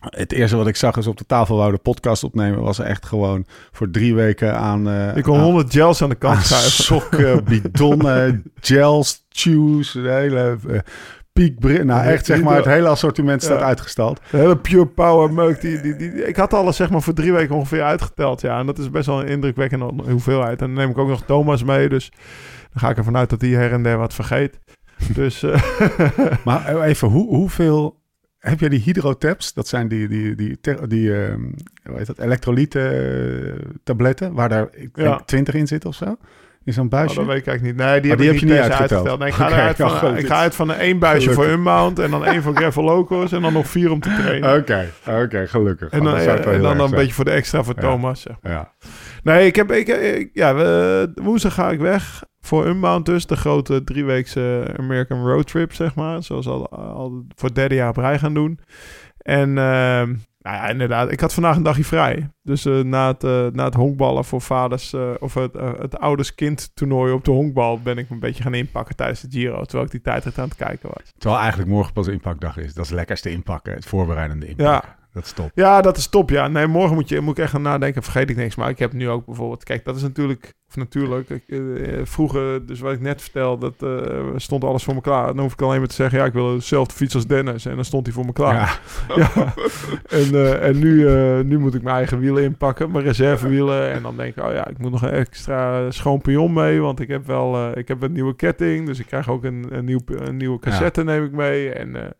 [0.00, 2.60] het eerste wat ik zag is op de tafel wou de podcast opnemen.
[2.62, 4.88] Was echt gewoon voor drie weken aan...
[4.88, 6.70] eh, ik kon 100 gels aan de kant schuiven.
[6.84, 10.58] sokken, bidonnen, gels, chews, de hele...
[11.38, 14.20] piekbri- nou, echt zeg maar, het hele assortiment staat uitgestald.
[14.30, 15.60] De hele pure power meuk.
[15.60, 18.40] Die, die, die, ik had alles zeg maar voor drie weken ongeveer uitgeteld.
[18.40, 20.60] Ja, en dat is best wel een indrukwekkende hoeveelheid.
[20.60, 21.88] En dan neem ik ook nog Thomas mee.
[21.88, 22.10] Dus
[22.72, 24.58] dan ga ik ervan uit dat hij her en der wat vergeet.
[25.14, 25.62] Dus eh,
[26.44, 27.96] Maar eh, even, hoe, hoeveel...
[28.38, 29.52] Heb jij die hydrotabs?
[29.54, 31.40] Dat zijn die, die, die, ter- die ehm,
[31.84, 33.52] hoe heet dat, elektrolyten eh,
[33.84, 35.20] tabletten, waar daar ik denk, Ja.
[35.24, 36.16] 20 in zit of zo?
[36.68, 37.14] In zo'n oh, buisje?
[37.16, 37.86] dat weet ik eigenlijk niet.
[37.86, 39.18] Nee, die, Oh, heb, ik heb je niet uitgeteld?
[39.18, 40.18] Nee, ik ga, Oké, eruit ja, van, goed.
[40.18, 41.46] ik ga uit van een één buisje voor.
[41.46, 41.98] Unbound.
[41.98, 43.32] En dan één voor Gravel Locos.
[43.32, 44.56] En dan nog vier om te trainen.
[44.58, 44.90] Oké,
[45.22, 45.88] oké, gelukkig.
[45.90, 46.90] en Oh, dan, en dan, een zijn.
[46.90, 47.80] beetje voor de extra voor Ja.
[47.80, 48.20] Thomas.
[48.20, 48.36] zeg.
[48.42, 48.72] Ja.
[49.22, 53.26] Nee, ik heb, ik, ik- ja, we, woensdag ga ik weg voor Unbound dus.
[53.26, 56.22] De grote drieweekse American Road Trip, zeg maar.
[56.22, 58.60] Zoals al, al voor het derde jaar op rij gaan doen.
[59.18, 60.14] En ehm,
[60.48, 62.30] nou ja, inderdaad, ik had vandaag een dagje vrij.
[62.42, 66.70] Dus eh, na, het, eh, na het honkballen voor vaders, eh, of het, het ouders-kind
[66.74, 69.62] toernooi op de honkbal, ben ik me een beetje gaan inpakken tijdens de Giro.
[69.62, 71.12] Terwijl ik die tijdrit aan het kijken was.
[71.18, 72.74] Terwijl eigenlijk morgen pas inpakdag is.
[72.74, 74.88] Dat is het lekkerste inpakken, het voorbereidende inpakken.
[74.88, 74.96] Ja.
[75.12, 75.50] Dat is top.
[75.54, 76.30] Ja, dat is top.
[76.30, 78.02] Ja, nee, morgen moet, je, moet ik echt gaan nadenken.
[78.02, 78.54] Vergeet ik niks.
[78.54, 79.64] Maar ik heb nu ook bijvoorbeeld.
[79.64, 80.54] Kijk, dat is natuurlijk.
[80.68, 81.30] Of natuurlijk.
[81.30, 81.58] Ik, eh,
[82.02, 85.26] vroeger, dus wat ik net vertelde, dat eh, stond alles voor me klaar.
[85.26, 87.66] Dan hoef ik alleen maar te zeggen: ja, ik wil dezelfde fiets als Dennis.
[87.66, 88.80] En dan stond hij voor me klaar.
[89.08, 89.16] Ja.
[89.34, 89.54] Ja.
[90.08, 91.04] En, eh, en nu,
[91.44, 93.90] nu moet ik mijn eigen wielen inpakken, mijn reservewielen.
[93.92, 96.80] En dan denk ik: oh ja, ik moet nog een extra schoon pion mee.
[96.80, 98.86] Want ik heb wel ik heb een nieuwe ketting.
[98.86, 101.72] Dus ik krijg ook een, een, nieuw, een nieuwe cassette, neem ik mee.
[101.72, 102.14] En.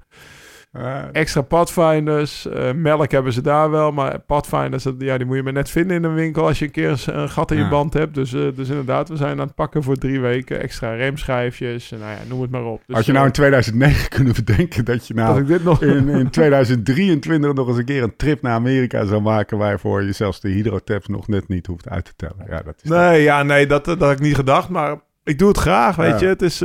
[0.79, 2.47] Eh, extra Pathfinders.
[2.49, 3.93] eh, melk hebben ze daar wel.
[3.93, 6.65] Maar Pathfinders, dat- ja, die moet je maar net vinden in een winkel als je
[6.65, 8.15] een keer een, gat in je band hebt.
[8.15, 10.61] Dus, eh, dus inderdaad, we zijn aan het pakken voor drie weken.
[10.61, 11.91] Extra remschijfjes.
[11.91, 12.83] Nou ja, noem het maar op.
[12.87, 15.83] Dus, had je nou in 2009 kunnen bedenken dat je dat nou ik dit nog...
[15.83, 20.13] in, in 2023 nog eens een keer een trip naar Amerika zou maken waarvoor je
[20.13, 22.47] zelfs de hydrotabs nog net niet hoeft uit te tellen.
[22.49, 24.69] Ja, dat is Nee, ja, nee, dat, dat had ik niet gedacht.
[24.69, 26.19] Maar ik doe het graag, weet Ja.
[26.21, 26.27] je.
[26.27, 26.61] Het is,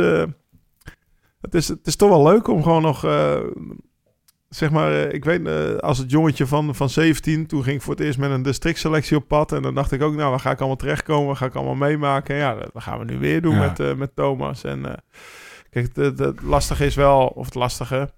[1.42, 3.06] het, is, het is toch wel leuk om gewoon nog...
[4.56, 7.48] zeg maar, eh, ik weet, eh, als het jongetje van, van 17...
[7.48, 9.52] toen ging ik voor het eerst met een districtselectie op pad.
[9.52, 11.28] En dan dacht ik ook, nou, waar ga ik allemaal terechtkomen?
[11.28, 12.36] Waar ga ik allemaal meemaken?
[12.36, 13.60] En ja, dat, gaan we nu weer doen Ja.
[13.60, 14.64] met, eh, met Thomas.
[14.64, 14.82] En
[15.70, 17.28] kijk, het, het, het lastige is wel...
[17.28, 18.10] Of het lastige...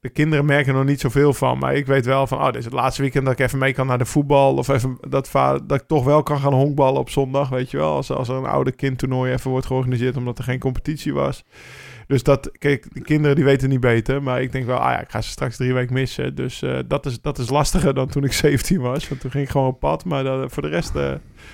[0.00, 1.58] De kinderen merken er nog niet zoveel van.
[1.58, 3.72] Maar ik weet wel van, oh, dit is het laatste weekend dat ik even mee
[3.72, 4.56] kan naar de voetbal.
[4.56, 5.30] Of even dat,
[5.66, 7.94] dat ik toch wel kan gaan honkballen op zondag, weet je wel.
[7.94, 11.44] Als, als er een oude kindtoernooi even wordt georganiseerd omdat er geen competitie was.
[12.06, 14.22] Dus dat, kijk, de kinderen die weten niet beter.
[14.22, 16.34] Maar ik denk wel, ah ja, ik ga ze straks drie weken missen.
[16.34, 19.08] Dus eh, dat, is, dat is lastiger dan toen ik 17 was.
[19.08, 20.04] Want toen ging ik gewoon op pad.
[20.04, 21.12] Maar dat- voor de rest eh,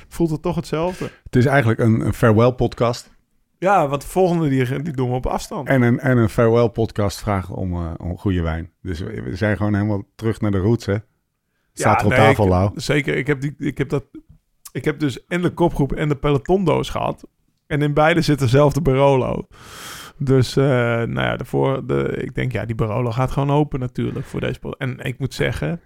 [0.09, 1.11] voelt het toch hetzelfde.
[1.25, 3.15] Het is eigenlijk een, een farewell podcast
[3.59, 5.69] Ja, want de volgende die, die doen we op afstand.
[5.69, 8.71] en een, en een farewell podcast vragen om, eh, om goede wijn.
[8.83, 10.97] Dus we, we zijn gewoon helemaal terug naar de roots, hè?
[11.73, 12.71] Staat er op nee, tafel, ik- Lau.
[12.75, 13.17] Zeker.
[13.17, 14.05] Ik heb, die, ik, heb dat,
[14.73, 17.27] ik heb dus en de kopgroep en de pelotondoos gehad.
[17.67, 19.47] En in beide zit dezelfde Barolo.
[20.19, 23.81] Dus, eh, nou ja, de voor, de, ik denk, ja, die Barolo gaat gewoon open
[23.81, 24.77] natuurlijk voor deze pot.
[24.77, 25.81] En ik moet zeggen...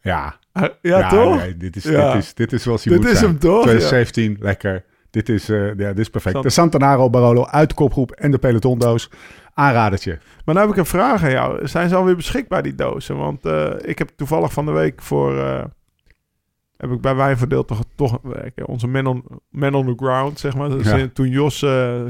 [0.00, 1.36] Ja, ah, ja, toch?
[1.36, 2.12] nee, dit, is, Ja.
[2.12, 3.30] dit, is, dit is zoals hij Dit moet is zijn.
[3.30, 3.56] hem toch?
[3.56, 3.62] Ja.
[3.62, 4.84] 2017, lekker.
[5.14, 6.34] Dit is, eh, ja, dit is perfect.
[6.34, 9.10] Sant- De Santanaro Barolo uit de kopgroep en de pelotondoos.
[9.54, 10.18] Aanradertje.
[10.44, 11.68] Maar nou heb ik een vraag aan jou.
[11.68, 13.16] Zijn ze alweer beschikbaar, die dozen?
[13.16, 15.38] Want eh, ik heb toevallig van de week voor...
[15.38, 15.64] eh,
[16.76, 18.18] heb ik bij Wijnverdeel toch, toch
[18.66, 20.68] onze man on, man on the ground, zeg maar.
[20.68, 21.08] Dus, Ja.
[21.12, 21.58] Toen Jos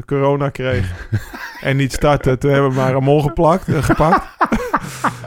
[0.06, 1.08] corona kreeg
[1.60, 4.26] en niet startte, toen hebben we maar Ramon geplakt, gepakt.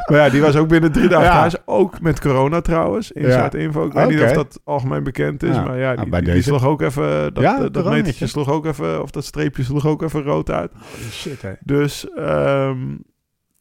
[0.09, 1.39] maar ja, die was ook binnen drie dagen Ja.
[1.39, 1.55] thuis.
[1.65, 3.31] Ook met corona trouwens, in Ja.
[3.31, 3.85] Zuid-Info.
[3.85, 7.33] Ik weet niet of dat algemeen bekend is, maar ja, Nou, die, sloeg ook even...
[7.33, 7.89] Dat, eh, dat coronatje.
[7.89, 10.71] metertje sloeg ook even, of dat streepje sloeg ook even rood uit.
[11.11, 11.51] Shit, hè.
[11.63, 12.77] Dus ehm,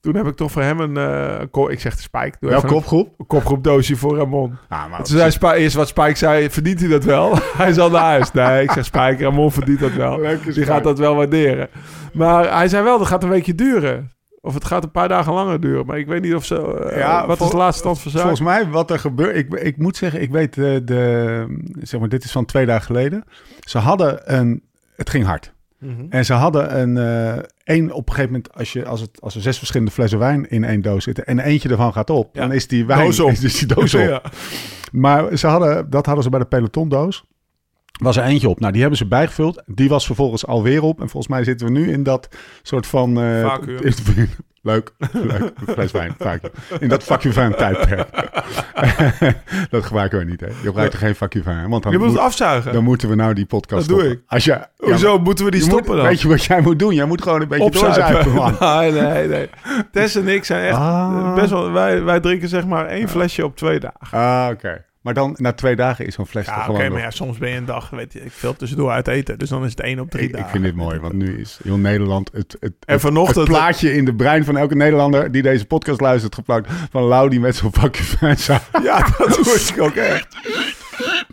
[0.00, 0.96] toen heb ik toch voor hem een...
[0.96, 2.36] eh, ik zeg de Spike.
[2.40, 3.14] Doe even kopgroep?
[3.18, 4.56] een kopgroepdoosje voor Ramon.
[4.68, 7.38] Ah, maar Toen zei Spike, eerst wat Spike zei, verdient hij dat wel?
[7.58, 8.32] hij is al naar huis.
[8.32, 10.20] Nee, ik zeg Spike, Ramon verdient dat wel.
[10.44, 11.68] Die gaat dat wel waarderen.
[12.12, 14.10] Maar hij zei wel, dat gaat een weekje duren.
[14.46, 15.86] Of het gaat een paar dagen langer duren.
[15.86, 16.70] Maar ik weet niet of zo...
[16.70, 18.28] eh, Ja, wat vol- is de laatste stand van zaken?
[18.28, 19.36] Volgens mij wat er gebeurt...
[19.36, 21.46] Ik, ik moet zeggen, ik weet de, de...
[21.82, 23.24] Zeg maar, dit is van twee dagen geleden.
[23.60, 24.62] Ze hadden een...
[24.96, 25.52] Het ging hard.
[25.78, 26.06] Mhm.
[26.08, 26.96] En ze hadden een...
[26.96, 28.54] eh één op een gegeven moment...
[28.54, 31.26] Als, je, als, het, als er zes verschillende flessen wijn in één doos zitten...
[31.26, 32.28] en eentje ervan gaat op...
[32.34, 32.40] Ja.
[32.40, 33.00] dan is die wijn...
[33.00, 33.30] Doos op.
[33.30, 34.00] Is, is die doos op.
[34.00, 34.22] Ja.
[34.92, 37.24] Maar ze hadden, dat hadden ze bij de pelotondoos.
[38.02, 38.60] Was er eentje op.
[38.60, 39.62] Nou, die hebben ze bijgevuld.
[39.66, 41.00] Die was vervolgens alweer op.
[41.00, 42.28] En volgens mij zitten we nu in dat
[42.62, 43.14] soort van...
[43.42, 43.78] Vacuüm.
[44.62, 45.52] Leuk, leuk.
[45.68, 46.16] Fles wijn.
[46.78, 48.08] In dat vacuüm van tijdperk.
[49.70, 50.46] dat gebruiken we niet, hè.
[50.46, 51.68] Je gebruikt er geen vacuüm van.
[51.68, 52.72] Want dan, Je moet het moet- afzuigen.
[52.72, 54.24] dan moeten we nou die podcast Dat doe stoppen.
[54.28, 56.06] Als je, ja, Hoezo moeten we die stoppen moet, dan?
[56.06, 56.94] Weet je wat jij moet doen?
[56.94, 58.56] Jij moet gewoon een beetje doorzuipen, man.
[58.60, 59.48] nee, nee, nee.
[59.92, 61.34] Tess en ik zijn echt Ah.
[61.34, 61.72] best wel...
[61.72, 64.18] Wij, wij drinken zeg maar één flesje op twee dagen.
[64.18, 64.84] Ah, oké.
[65.06, 67.38] Maar dan, na twee dagen is zo'n fles Ja, toch oké, gewoon maar ja, soms
[67.38, 69.38] ben je een dag, weet je, ik veel tussendoor uit eten.
[69.38, 70.50] Dus dan is het één op drie Ik, ik dagen.
[70.50, 74.04] vind dit mooi, want nu is heel Nederland het, het, En vanochtend- het plaatje in
[74.04, 77.72] de brein van elke Nederlander die deze podcast luistert geplakt van Lau die met zo'n
[77.72, 78.36] vakje fijn.
[78.82, 80.36] Ja, dat doe ik ook echt.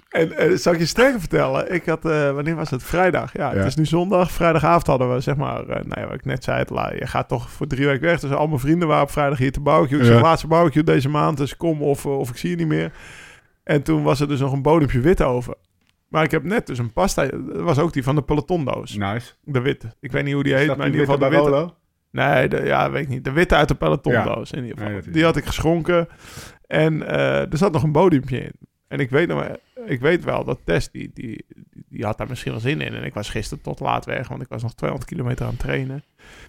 [0.09, 1.73] En eh, zal ik je sterker vertellen?
[1.73, 2.83] Ik had, eh, wanneer was het?
[2.83, 3.37] Vrijdag.
[3.37, 3.57] Ja, Ja.
[3.57, 4.31] het is nu zondag.
[4.31, 7.07] Vrijdagavond hadden we, zeg maar, eh, nou ja, wat ik net zei, het, la- je
[7.07, 8.19] gaat toch voor drie weken weg.
[8.19, 9.99] Dus al mijn vrienden waren op vrijdag hier te barbecue.
[9.99, 10.11] Ik Ja.
[10.11, 12.91] zeg, laatste barbecue deze maand, dus kom of, of ik zie je niet meer.
[13.63, 15.55] En toen was er dus nog een bodempje wit over.
[16.07, 18.95] Maar ik heb net dus een pasta, dat was ook die van de pelotondoos.
[18.95, 19.33] Nice.
[19.43, 19.95] De witte.
[19.99, 21.49] Ik weet niet hoe die heet, maar in ieder geval de witte.
[21.49, 21.75] Barolo?
[22.11, 23.23] Nee, de, ja, weet ik niet.
[23.23, 24.91] De witte uit de pelotondoos in ieder geval.
[24.93, 26.07] Nee, die had ik geschonken.
[26.67, 28.51] En eh, er zat nog een bodempje in.
[28.87, 31.45] En ik weet, nog, maar- ik weet wel dat Tess, die, die,
[31.89, 32.93] die had daar misschien wel zin in.
[32.93, 35.59] En ik was gisteren tot laat weg, want ik was nog 200 kilometer aan het
[35.59, 36.03] trainen.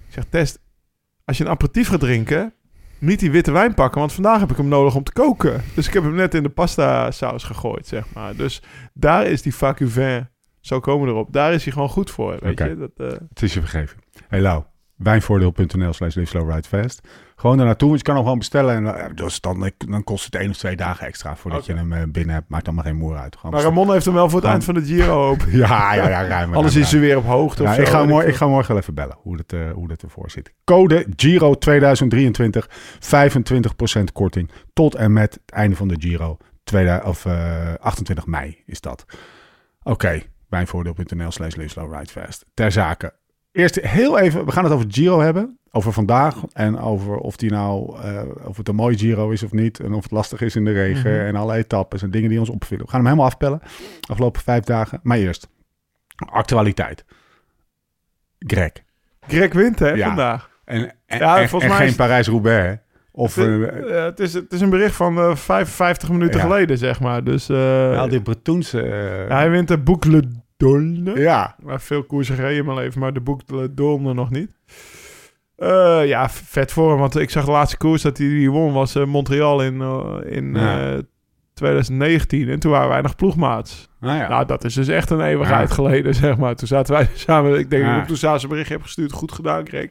[0.07, 0.59] Ik zeg, Tess,
[1.25, 2.53] als je een aperitief gaat drinken,
[2.99, 4.01] niet die witte wijn pakken.
[4.01, 5.63] Want vandaag heb ik hem nodig om te koken.
[5.75, 8.37] Dus ik heb hem net in de pasta saus gegooid, zeg maar.
[8.37, 10.29] Dus daar is die vacu vin,
[10.61, 11.33] zo komen we erop.
[11.33, 12.77] Daar is hij gewoon goed voor, weet je.
[12.77, 13.99] Dat, eh, Het is je vergeven.
[14.29, 14.63] Hey Lau,
[14.97, 17.09] wijnvoordeel.nl slash live slow ride fast.
[17.37, 18.75] Gewoon daar naartoe, want je kan hem gewoon bestellen.
[18.75, 21.93] En eh, dus dan, dan kost het één of twee dagen extra voordat je hem
[21.93, 22.49] eh, binnen hebt.
[22.49, 23.37] Maakt allemaal geen moer uit.
[23.37, 25.37] Gewoon maar Ramon heeft hem wel voor het eind van de Giro.
[25.51, 26.55] Ja, ja, ja, ruim.
[26.55, 27.81] Anders is ze weer op hoogte of zo.
[27.81, 30.31] ik, ga morgen, ik ga morgen wel even bellen hoe het, eh, hoe het ervoor
[30.31, 30.53] zit.
[30.65, 32.69] Code Giro 2023,
[32.99, 36.37] 25% korting tot en met het einde van de Giro.
[36.65, 39.05] Tweede, of, eh, 28 mei is dat.
[39.83, 41.55] Oké, wijnvoordeel.nl slash.
[42.55, 43.15] Ter zake,
[43.55, 45.59] Eerst heel even, we gaan het over Giro hebben.
[45.71, 49.53] Over vandaag en over of, die nou, eh, of het een mooi Giro is of
[49.53, 49.81] niet.
[49.81, 51.21] En of het lastig is in de regen Mhm.
[51.27, 52.85] en alle etappes en dingen die ons opvielen.
[52.85, 53.61] We gaan hem helemaal afpellen.
[54.09, 55.01] Afgelopen vijf dagen.
[55.03, 55.49] Maar eerst,
[56.31, 57.05] actualiteit.
[58.39, 58.73] Greg.
[59.27, 60.07] Greg wint, hè, Ja.
[60.07, 60.51] vandaag.
[60.65, 62.75] En, en, Ja, en- volgens en mij geen is- Parijs-Roubaix, hè?
[63.13, 66.47] Of Het, uh, eh, het, is, het is een bericht van eh, 55 minuten Ja.
[66.47, 67.25] geleden, zeg maar.
[67.25, 68.83] Dus eh, al die Bretonse...
[68.83, 70.23] eh, ja, hij wint de Boucle
[70.71, 71.21] d'Aulne.
[71.21, 74.57] ja, Maar veel koersen gereden in mijn leven, maar de Boucle d'Aulne nog niet.
[75.57, 76.99] Eh, ja, vet voor hem.
[76.99, 80.17] Want ik zag de laatste koers dat hij die won, was eh, Montreal in, eh,
[80.25, 81.01] in Ja.
[81.55, 82.49] Eh, 2019.
[82.49, 83.89] En toen waren wij nog ploegmaats.
[84.01, 84.29] nou ja.
[84.29, 85.75] Nou, dat is dus echt een eeuwigheid Ja.
[85.75, 86.55] geleden, zeg maar.
[86.55, 87.59] Toen zaten wij samen...
[87.59, 87.93] Ik denk Ja.
[87.93, 89.13] dat ik toen s'avonds een bericht heb gestuurd.
[89.13, 89.89] Goed gedaan, Greg.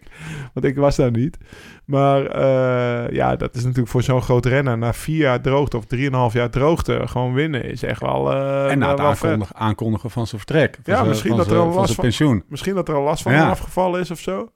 [0.53, 1.37] Want ik was daar niet.
[1.85, 4.77] Maar eh, ja, dat is natuurlijk voor zo'n groot renner...
[4.77, 7.01] na vier jaar droogte of drieënhalf jaar droogte...
[7.05, 10.73] gewoon winnen is echt wel eh en na het aankondigen, aankondigen van zijn vertrek.
[10.73, 12.43] Van Ja, zijn- misschien dat er al last van- pensioen.
[12.47, 14.51] Misschien dat er al last van afgevallen is of zo.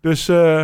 [0.00, 0.58] Dus eh,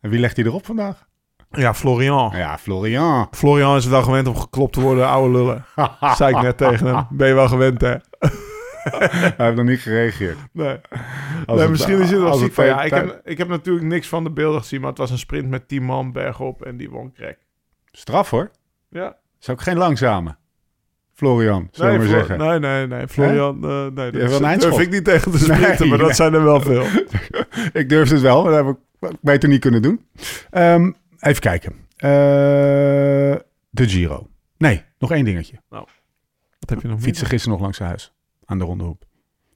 [0.00, 1.08] En wie legt hij erop vandaag?
[1.50, 2.32] Ja, Florian.
[2.36, 3.28] Ja, Florian.
[3.30, 5.64] Florian is het wel gewend om geklopt te worden, oude lullen.
[6.16, 7.06] Zei ik net tegen hem.
[7.10, 7.94] Ben je wel gewend, hè?
[8.80, 10.36] Hij heeft nog niet gereageerd.
[10.52, 10.76] Nee.
[11.46, 12.64] Het- misschien is er wel ziek het van.
[12.64, 15.18] Ja, ik, heb, ik heb natuurlijk niks van de beelden gezien, maar het was een
[15.18, 17.36] sprint met 10 man bergop en die won crack.
[17.90, 18.50] Straf hoor.
[18.90, 19.16] Ja.
[19.40, 20.36] Is ook geen langzame.
[21.14, 22.38] Florian, zullen we maar zeggen.
[22.38, 23.08] nee, nee, nee.
[23.08, 24.72] Florian, eh, nee, dat een is- eindschot.
[24.74, 26.16] durf ik niet tegen te sprinten, Nee, maar dat nee.
[26.16, 26.84] zijn er wel veel.
[27.80, 28.76] Ik durfde het wel, maar dat heb
[29.12, 30.04] ik beter niet kunnen doen.
[30.50, 31.72] Ehm, even kijken.
[31.96, 32.08] Eh,
[33.70, 34.26] de Giro.
[34.58, 35.56] Nee, nog één dingetje.
[35.68, 35.88] Wat
[36.70, 38.12] heb je nog Fietsen gisteren nog langs zijn huis.
[38.44, 39.04] Aan de Rondehoep.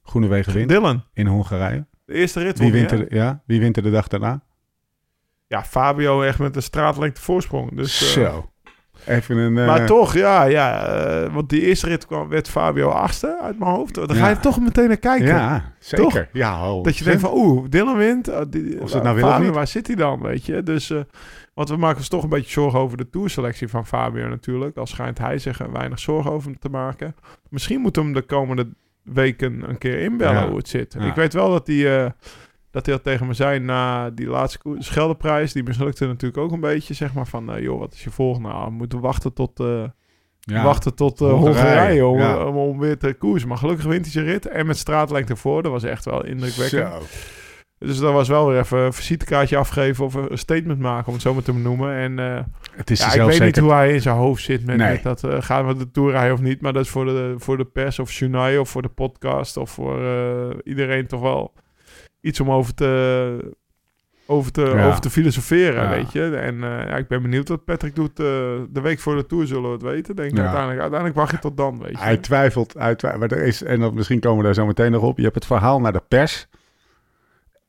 [0.03, 1.85] Groenewegen wint Dylan, in Hongarije.
[2.05, 4.43] de eerste rit Wie won wint, er, ja, wie wint er de dag daarna?
[5.47, 7.75] Ja, Fabio echt met een straatlengte voorsprong.
[7.75, 8.49] Dus, eh, Zo.
[9.05, 9.57] Even een...
[9.57, 10.85] eh, Maar toch, ja, ja.
[10.87, 13.93] eh, want die eerste rit kwam, werd Fabio achtste uit mijn hoofd.
[13.95, 15.27] Dan ga je toch meteen naar kijken.
[15.27, 16.29] Ja, zeker.
[16.33, 18.27] Ja, oh, Dat je denkt van, oeh, Dylan wint.
[18.29, 19.55] Oh, die, Of ze het nou willen of Fabio, niet.
[19.55, 20.63] waar zit hij dan, weet je?
[20.63, 20.99] Dus, eh,
[21.55, 24.77] want we maken ons toch een beetje zorgen over de tourselectie van Fabio natuurlijk.
[24.77, 27.15] Al schijnt hij zich er weinig zorgen over te maken.
[27.49, 28.67] Misschien moet hem de komende
[29.03, 30.47] weken een keer inbellen Ja.
[30.47, 30.95] hoe het zit.
[30.99, 31.05] Ja.
[31.05, 32.03] Ik weet wel dat hij...
[32.05, 32.11] eh,
[32.71, 35.53] dat hij dat tegen me zei na die laatste Scheldeprijs.
[35.53, 37.51] Die mislukte natuurlijk ook een beetje, zeg maar, van...
[37.53, 38.47] eh, joh, wat is je volgende?
[38.49, 39.59] Nou, we moeten wachten tot...
[39.59, 39.83] eh,
[40.39, 40.63] ja.
[40.63, 42.45] wachten tot eh, Hongarije, om, ja.
[42.45, 43.47] om, om weer te koersen.
[43.49, 44.47] Maar gelukkig wint hij zijn rit.
[44.47, 45.63] En met straatlengte voor.
[45.63, 46.87] Dat was echt wel indrukwekkend.
[46.93, 47.01] Zo.
[47.79, 51.21] Dus dat was wel weer even een visitekaartje afgeven of een statement maken, om het
[51.21, 51.95] zo maar te noemen.
[51.95, 52.39] En eh,
[52.71, 54.91] Het is ja, ik weet niet hoe hij in zijn hoofd zit met, Nee.
[54.91, 55.23] met dat.
[55.23, 56.61] eh, gaan we de tour rijden of niet?
[56.61, 59.69] Maar dat is voor de, voor de pers of Junai of voor de podcast of
[59.71, 61.53] voor eh, iedereen toch wel
[62.21, 63.53] iets om over te,
[64.25, 64.87] over te, Ja.
[64.87, 65.89] over te filosoferen, Ja.
[65.89, 66.35] weet je.
[66.35, 68.15] En ja, ik ben benieuwd wat Patrick doet.
[68.17, 70.37] de week voor de tour zullen we het weten, denk ik.
[70.37, 71.97] Uiteindelijk, uiteindelijk wacht je tot dan, weet je.
[71.97, 73.29] Hij twijfelt, hij twijfelt.
[73.29, 75.17] Maar er is, en dat, misschien komen we daar zo meteen nog op.
[75.17, 76.47] Je hebt het verhaal naar de pers.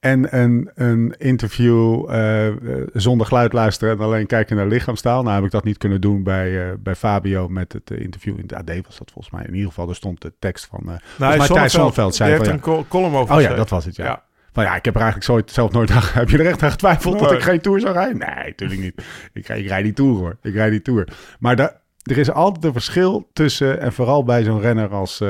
[0.06, 2.54] En een, een interview eh, eh,
[2.92, 5.22] zonder geluid luisteren en alleen kijken naar lichaamstaal.
[5.22, 8.42] Nou heb ik dat niet kunnen doen bij, eh, bij Fabio met het interview in
[8.46, 9.44] het AD was dat volgens mij.
[9.44, 10.80] In ieder geval, er stond de tekst van...
[10.80, 13.68] eh, nou, mij Thijs Zonneveld zei heeft van, een col- column over oh ja, dat
[13.68, 14.04] was het, ja.
[14.04, 14.22] Ja.
[14.52, 16.02] Van ja, ik heb er eigenlijk zo, zelf nooit aan...
[16.02, 18.18] Heb je er echt aan getwijfeld dat ik geen Tour zou rijden?
[18.18, 19.02] Nee, natuurlijk niet.
[19.32, 20.36] Ik, ik rijd die Tour hoor.
[20.42, 21.08] Ik rijd die Tour.
[21.38, 23.80] Maar da- er is altijd een verschil tussen...
[23.80, 25.22] En vooral bij zo'n renner als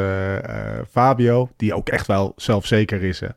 [0.90, 1.48] Fabio...
[1.56, 3.20] Die ook echt wel zelfzeker is.
[3.20, 3.28] Hè.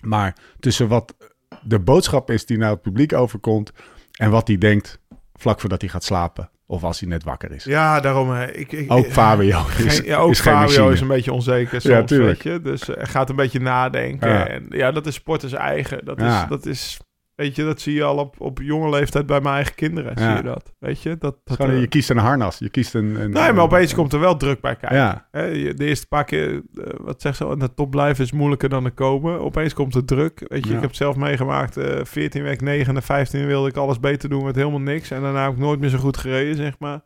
[0.00, 1.14] Maar tussen wat
[1.62, 3.72] de boodschap is die naar het publiek overkomt...
[4.18, 4.98] En wat hij denkt
[5.34, 6.50] vlak voordat hij gaat slapen.
[6.66, 7.64] Of als hij net wakker is.
[7.64, 8.34] Ja, daarom.
[8.36, 11.94] Ik, ik, Ook Fabio is, Geen, ja, ook is Fabio is een beetje onzeker soms,
[11.94, 12.42] Ja, tuurlijk.
[12.42, 12.60] weet je.
[12.62, 14.28] Dus eh, hij gaat een beetje nadenken.
[14.28, 14.46] Ja.
[14.48, 16.04] En ja, dat is sporters eigen.
[16.04, 16.42] Dat, Ja.
[16.42, 16.98] is, dat is,
[17.38, 20.12] weet je, dat zie je al op, op jonge leeftijd bij mijn eigen kinderen.
[20.16, 20.26] Ja.
[20.26, 21.16] Zie je dat, weet je.
[21.18, 22.58] Dat, dat, gewoon, eh, je kiest een harnas.
[22.58, 23.20] Je kiest een...
[23.20, 24.98] een nee, maar opeens komt er wel druk bij kijken.
[24.98, 26.60] Ja, de eerste paar keer, eh,
[27.00, 29.40] wat zeg ze, aan de top blijven is moeilijker dan er komen.
[29.40, 30.44] Opeens komt er druk.
[30.48, 30.74] Weet je, Ja.
[30.74, 31.76] ik heb het zelf meegemaakt.
[31.76, 35.10] eh 14 week 9 en de 15 wilde ik alles beter doen met helemaal niks.
[35.10, 37.00] En daarna heb ik nooit meer zo goed gereden, zeg maar.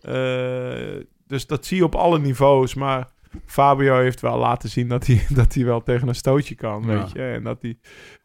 [0.00, 2.74] Eh, dus dat zie je op alle niveaus.
[2.74, 3.08] Maar
[3.46, 6.98] Fabio heeft wel laten zien dat hij, dat hij wel tegen een stootje kan, Ja.
[6.98, 7.22] weet je.
[7.22, 7.78] En, dat hij,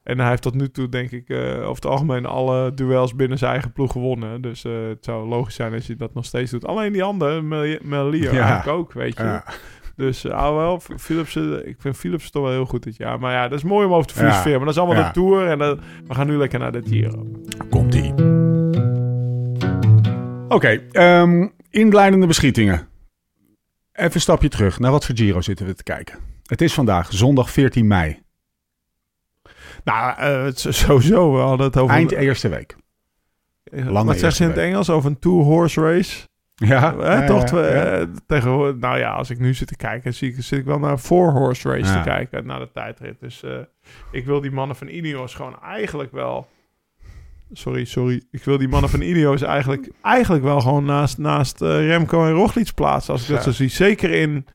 [0.03, 3.37] en hij heeft tot nu toe, denk ik, eh, over het algemeen alle duels binnen
[3.37, 4.41] zijn eigen ploeg gewonnen.
[4.41, 6.65] Dus eh, het zou logisch zijn als je dat nog steeds doet.
[6.65, 8.39] Alleen die andere, Mel- Melior, Ja.
[8.41, 9.23] eigenlijk ook, weet je.
[9.23, 9.43] ja.
[9.95, 13.19] Dus uh, wel, Philips, eh, ik vind Philips toch wel heel goed dit jaar.
[13.19, 14.57] Maar ja, dat is mooi om over te filosoferen.
[14.57, 15.47] Maar dat is allemaal de Tour.
[15.47, 17.27] En dat- we gaan nu lekker naar de Giro.
[17.69, 18.13] Komt-ie.
[20.47, 22.87] Oké, ehm, inleidende beschietingen.
[23.93, 24.79] Even een stapje terug.
[24.79, 26.19] Naar wat voor Giro zitten we te kijken?
[26.45, 28.21] Het is vandaag zondag 14 mei.
[29.83, 31.95] Nou, eh, het is sowieso, we hadden het over...
[31.95, 32.75] Eind eerste week.
[33.63, 34.89] eh, lange wat zegt ze in het Engels?
[34.89, 36.27] Over een two-horse race?
[36.55, 37.49] Ja, Hè, ja, toch?
[37.51, 37.83] ja, ja.
[37.99, 40.79] eh, tegenwoordig, nou ja, als ik nu zit te kijken, zie ik, zit ik wel
[40.79, 43.19] naar een four-horse race te kijken, naar de tijdrit.
[43.19, 43.57] Dus eh,
[44.11, 46.47] ik wil die mannen van Ineos gewoon eigenlijk wel...
[47.53, 48.21] Sorry, sorry.
[48.31, 52.31] Ik wil die mannen van Ineos eigenlijk, eigenlijk wel gewoon naast, naast eh, Remco en
[52.31, 53.13] Roglic plaatsen.
[53.13, 53.49] Als ik dat Zo.
[53.49, 53.69] zo zie.
[53.69, 54.45] Zeker in...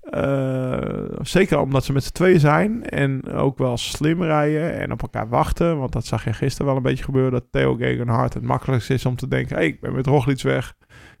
[0.00, 0.78] eh,
[1.22, 5.28] zeker omdat ze met z'n tweeën zijn en ook wel slim rijden en op elkaar
[5.28, 5.78] wachten.
[5.78, 7.32] Want dat zag je gisteren wel een beetje gebeuren.
[7.32, 9.56] Dat Theo Gegenhardt het makkelijkst is om te denken...
[9.56, 10.74] Hey, ik ben met Roglic weg.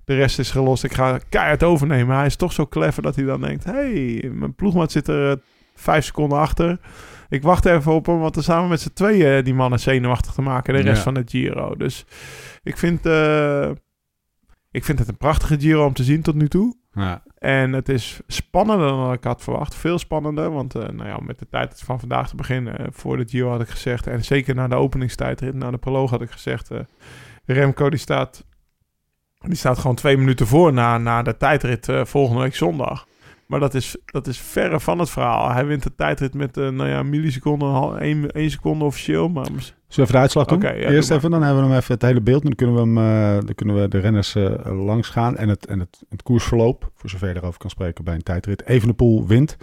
[0.04, 0.84] De rest is gelost.
[0.84, 2.16] Ik ga keihard overnemen.
[2.16, 3.64] Hij is toch zo clever dat hij dan denkt...
[3.64, 5.36] hey, mijn ploegmaat zit er eh,
[5.74, 6.78] vijf seconden achter.
[7.28, 10.42] Ik wacht even op hem, want er samen met z'n tweeën die mannen zenuwachtig te
[10.42, 10.74] maken.
[10.74, 11.02] De rest Ja.
[11.02, 11.74] van het Giro.
[11.76, 12.04] Dus
[12.62, 13.70] ik vind, eh,
[14.70, 16.76] ik vind het een prachtige Giro om te zien tot nu toe.
[16.92, 17.22] Ja.
[17.38, 19.74] En het is spannender dan ik had verwacht.
[19.74, 20.50] Veel spannender.
[20.50, 22.78] Want eh, nou ja, met de tijd van vandaag te beginnen.
[22.78, 24.06] eh, voor de Giro had ik gezegd.
[24.06, 25.54] En zeker na de openingstijdrit.
[25.54, 26.70] Na de proloog had ik gezegd.
[27.44, 28.44] Remco die staat,
[29.38, 33.06] die staat gewoon twee minuten voor na, na de tijdrit volgende week zondag.
[33.46, 35.50] Maar dat is, dat is verre van het verhaal.
[35.50, 39.28] Hij wint de tijdrit met eh nou ja, milliseconden, hal- één, één seconde officieel.
[39.28, 40.60] Maar Zullen we even de uitslag doen?
[40.60, 42.42] Ja, Eerst doe even, dan hebben we hem even het hele beeld.
[42.42, 45.36] Dan kunnen we, hem, eh, dan kunnen we de renners eh, langs gaan.
[45.36, 48.66] En, het, en het, het koersverloop, voor zover je erover kan spreken bij een tijdrit.
[48.66, 49.56] Evenepoel wint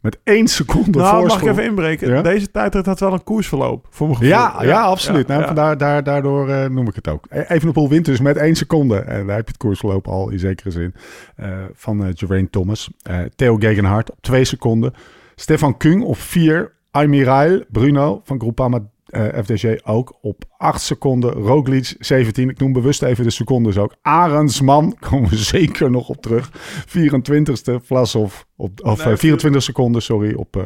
[0.00, 1.42] met één seconde nou, mag voorsprong.
[1.42, 2.08] ik even inbreken?
[2.12, 2.22] Ja?
[2.22, 3.86] Deze tijdrit had wel een koersverloop.
[3.90, 4.34] Voor mijn gevoel.
[4.34, 5.28] Ja, ja, absoluut.
[5.28, 5.46] ja, nou.
[5.46, 7.24] Vandaar, daar, daardoor eh, noem ik het ook.
[7.28, 8.96] E- Evenepoel wint dus met één seconde.
[8.98, 10.94] En daar heb je het koersverloop al in zekere zin.
[11.36, 12.90] eh, van Geraint Thomas.
[13.36, 14.92] Theo Gegenhardt op twee seconden.
[15.34, 16.72] Stefan Kung op vier.
[16.90, 18.78] Aymirail Bruno van Groupama
[19.10, 21.30] eh, FDG ook op 8 seconden.
[21.32, 22.48] Roglic 17.
[22.48, 23.94] Ik noem bewust even de secondes ook.
[24.02, 26.50] Arendsman, komen we zeker nog op terug.
[26.88, 27.74] 24ste.
[27.82, 30.62] Vlasov op of, Nee, eh, 24 seconden, sorry, op eh,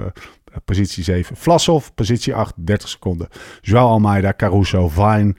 [0.64, 1.36] positie 7.
[1.36, 3.28] Vlasov, positie 8, 30 seconden.
[3.60, 5.34] Joao Almeida, Caruso, Vine,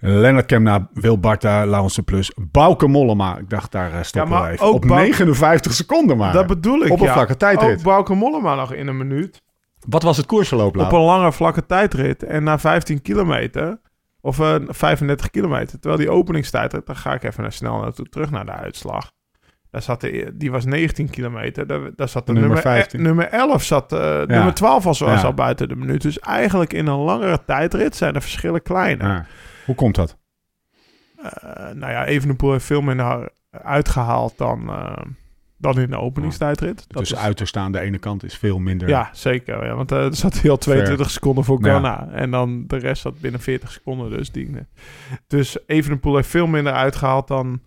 [0.00, 3.38] Lennart Kemna, Wil Barta, Laurens Plus, Bauke Mollema.
[3.38, 4.66] Ik dacht, daar stoppen Ja, maar we even.
[4.66, 6.32] ook Op Bauke- 59 seconden maar.
[6.32, 7.24] Dat bedoel ik, Op een ja.
[7.26, 7.78] tijdrit.
[7.78, 9.42] Ook Bauke Mollema nog in een minuut.
[9.86, 10.86] Wat was het koersverloop, Lau?
[10.88, 12.22] Op een lange vlakke tijdrit.
[12.22, 13.80] En na 15 kilometer,
[14.20, 18.44] of eh, 35 kilometer, terwijl die openingstijdrit, dan ga ik even snel naartoe terug naar
[18.44, 19.10] de uitslag.
[19.70, 21.66] Daar zat de, die was 19 kilometer.
[21.66, 22.98] Daar, daar zat de Nummer nummer, 15.
[22.98, 23.92] eh, nummer 11 zat.
[23.92, 25.26] eh, Nummer 12 was, was Ja.
[25.26, 26.02] al buiten de minuut.
[26.02, 29.06] Dus eigenlijk in een langere tijdrit zijn de verschillen kleiner.
[29.06, 29.26] Ja.
[29.64, 30.16] Hoe komt dat?
[31.22, 31.30] Eh,
[31.74, 34.70] nou ja, Evenepoel heeft veel minder uitgehaald dan,
[35.58, 36.84] dan in de openingstijdrit.
[36.88, 38.88] Dat dus is- uiterste aan de ene kant is veel minder.
[38.88, 39.64] Ja, zeker.
[39.64, 41.70] Ja, want eh, er zat hij al 22 seconden voor Ja.
[41.78, 42.08] Ghana.
[42.12, 44.10] En dan de rest zat binnen 40 seconden.
[44.10, 44.50] Dus, die,
[45.26, 47.60] dus Evenepoel heeft veel minder uitgehaald dan...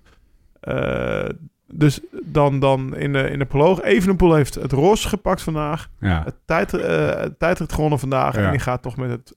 [0.60, 1.30] eh,
[1.74, 3.82] dus dan, dan in, de, in de proloog.
[3.82, 5.90] Evenepoel heeft het ros gepakt vandaag.
[6.00, 6.22] ja.
[6.26, 8.36] Het, tijd, eh, het tijdrit gewonnen vandaag.
[8.36, 8.46] Ja.
[8.46, 9.36] En die gaat toch met het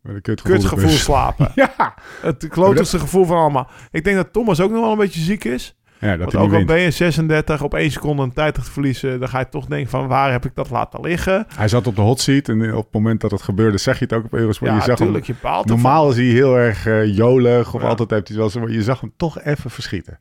[0.00, 0.56] Met een kutgevoel.
[0.56, 1.02] kutgevoel dus.
[1.02, 1.50] slapen.
[1.76, 1.94] Ja.
[2.20, 3.68] Het klotigste gevoel van allemaal.
[3.90, 5.76] Ik denk dat Thomas ook nog wel een beetje ziek is.
[6.00, 9.20] Ja, dat Want ook al ben je 36 op 1 seconde een tijdrit verliezen...
[9.20, 11.46] dan ga je toch denken van waar heb ik dat laten liggen?
[11.56, 14.04] Hij zat op de hot seat en op het moment dat het gebeurde, zeg je
[14.04, 14.70] het ook op Eurosport.
[14.70, 15.26] Ja, je zag hem, natuurlijk.
[15.26, 15.66] Je ervan.
[15.66, 17.88] normaal is hij heel erg eh, jolig of Ja.
[17.88, 20.18] altijd heeft hij wel zo, maar je zag hem toch even verschieten.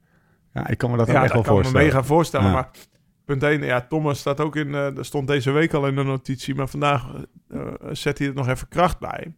[0.54, 1.88] Ja, ik kan me dat ja, echt wel kan ik me voorstellen.
[1.88, 2.48] mega voorstellen.
[2.48, 2.54] Ja.
[2.54, 2.70] Maar
[3.26, 6.56] punt 1, ja, Thomas staat ook in, er stond deze week al in de notitie,
[6.56, 7.06] maar vandaag
[7.50, 7.60] eh,
[7.92, 9.34] zet hij er nog even kracht bij.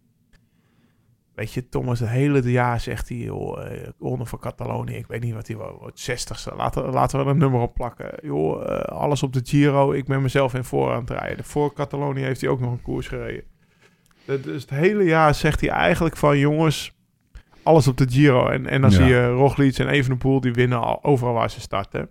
[1.36, 5.24] Weet je, Thomas, het hele jaar zegt hij, joh, eh, ronde van Catalonië, ik weet
[5.24, 6.56] niet wat hij wil, wordt 60ste.
[6.56, 8.10] Laten, laten we er een nummer op plakken.
[8.22, 11.46] Joh, eh, alles op de Giro, ik ben mezelf in voor aan het rijden.
[11.46, 13.44] Voor Catalonië heeft hij ook nog een koers gereden.
[14.26, 16.94] Dat- Dus het hele jaar zegt hij eigenlijk van, jongens,
[17.64, 18.48] alles op de Giro.
[18.48, 18.96] En, en dan Ja.
[18.96, 22.10] zie je Roglic en Evenepoel, die winnen al overal waar ze starten.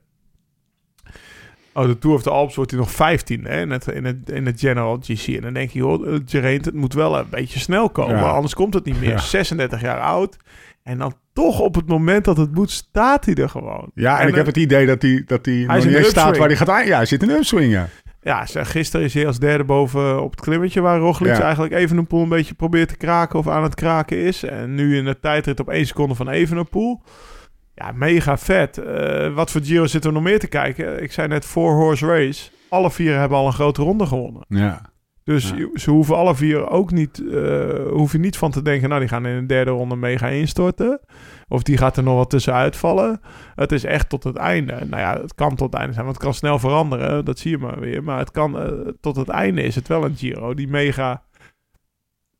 [1.74, 4.30] Oh, de Tour of the Alps wordt hij nog 15 hè, in, het, in, het,
[4.30, 5.26] in het General GC.
[5.26, 8.16] En dan denk je, joh, eh, Geraint, het moet wel een beetje snel komen.
[8.16, 8.22] Ja.
[8.22, 9.10] Anders komt het niet meer.
[9.10, 9.18] Ja.
[9.18, 10.36] 36 jaar oud.
[10.82, 13.90] En dan toch op het moment dat het moet, staat hij er gewoon.
[13.94, 16.36] Ja, en, ik heb het idee dat hij, dat hij, nog niet de eens staat
[16.36, 16.86] waar hij gaat aan.
[16.86, 17.88] Ja, hij zit in een upswing, ja.
[18.22, 20.80] Ja, zeg, gisteren is hij als derde boven op het klimmetje...
[20.80, 21.40] waar Roglic Ja.
[21.40, 23.38] eigenlijk Evenepoel een beetje probeert te kraken...
[23.38, 24.42] of aan het kraken is.
[24.42, 27.02] En nu in de tijdrit op één seconde van Evenepoel.
[27.74, 28.78] Ja, mega vet.
[28.78, 31.02] Eh, wat voor Giro zitten we nog meer te kijken?
[31.02, 32.50] Ik zei net four horse race.
[32.68, 34.44] Alle vier hebben al een grote ronde gewonnen.
[34.48, 34.80] Ja,
[35.24, 35.68] Dus Ja.
[35.74, 37.22] ze hoeven alle vier ook niet...
[37.32, 38.88] eh hoef je niet van te denken...
[38.88, 41.00] nou, die gaan in de derde ronde mega instorten.
[41.48, 43.20] Of die gaat er nog wat tussenuit vallen.
[43.54, 44.72] Het is echt tot het einde.
[44.72, 47.24] Nou ja, het kan tot het einde zijn, want het kan snel veranderen.
[47.24, 48.02] Dat zie je maar weer.
[48.04, 51.22] Maar het kan eh, tot het einde is het wel een Giro die mega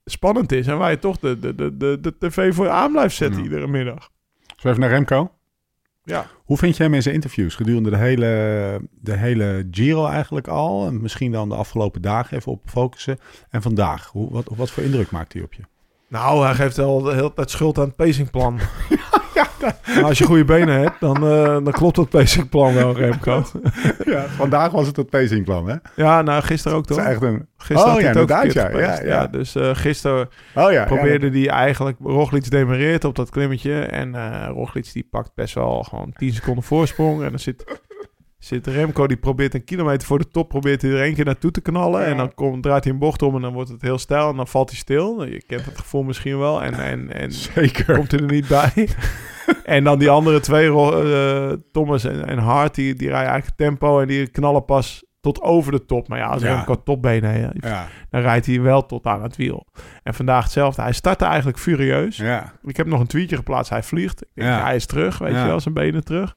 [0.05, 0.67] spannend is.
[0.67, 3.45] En waar je toch de, de, de, de, de tv voor aan blijft zetten Ja.
[3.45, 4.11] iedere middag.
[4.65, 5.31] We even naar Remco?
[6.05, 6.27] Ja.
[6.45, 10.87] Hoe vind je hem in zijn interviews gedurende de hele, de hele Giro eigenlijk al?
[10.87, 13.19] En misschien dan de afgelopen dagen even op focussen.
[13.51, 15.63] En vandaag, hoe, wat, wat voor indruk maakt hij op je?
[16.09, 18.59] Nou, hij geeft wel de hele tijd schuld aan het pacingplan.
[19.95, 23.45] Maar als je goede benen hebt, dan, eh, dan klopt dat pacingplan wel, Remco.
[24.05, 25.77] ja, vandaag was het het pacingplan, hè?
[25.97, 26.99] Ja, nou, gisteren ook toch?
[26.99, 27.47] is echt een...
[27.57, 29.27] Gisteren Oh, had ja, het ook ja, ja, ja.
[29.27, 31.97] dus eh, gisteren Oh ja, probeerde die eigenlijk...
[32.03, 33.81] Roglic demereert op dat klimmetje.
[33.81, 37.23] En eh Roglic die pakt best wel gewoon 10 seconden voorsprong.
[37.23, 37.81] En dan zit,
[38.45, 40.49] zit Remco, die probeert een kilometer voor de top...
[40.49, 42.05] probeert hij er één keer naartoe te knallen.
[42.05, 44.31] En dan komt, draait hij een bocht om en dan wordt het heel stijl.
[44.31, 45.25] En dan valt hij stil.
[45.25, 46.63] Je kent het gevoel misschien wel.
[46.63, 47.95] En, en, en Zeker.
[47.97, 48.89] komt hij er niet bij.
[49.65, 54.01] en dan die andere twee, eh, Thomas en, en Hart, die, die rijden eigenlijk tempo
[54.01, 56.09] en die knallen pas tot over de top.
[56.09, 56.55] Maar ja, als Ja.
[56.55, 59.67] Remco topbenen heeft, Ja, dan rijdt hij wel tot aan het wiel.
[60.03, 60.83] En vandaag hetzelfde.
[60.83, 62.17] Hij startte eigenlijk furieus.
[62.17, 62.53] ja.
[62.63, 63.71] Ik heb nog een tweetje geplaatst.
[63.71, 64.23] Hij vliegt.
[64.23, 66.35] Ik denk, hij is terug, weet je wel, zijn benen terug.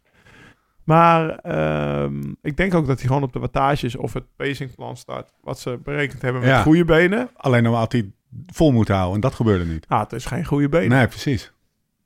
[0.88, 5.34] Maar ehm, ik denk ook dat hij gewoon op de wattages of het pacingplan staat.
[5.42, 6.62] Wat ze berekend hebben met Ja.
[6.62, 7.30] goede benen.
[7.36, 8.12] Alleen dan had hij
[8.54, 9.86] vol moeten houden en dat gebeurde niet.
[9.88, 10.90] Ah, het is geen goede benen.
[10.98, 11.52] Nee, precies.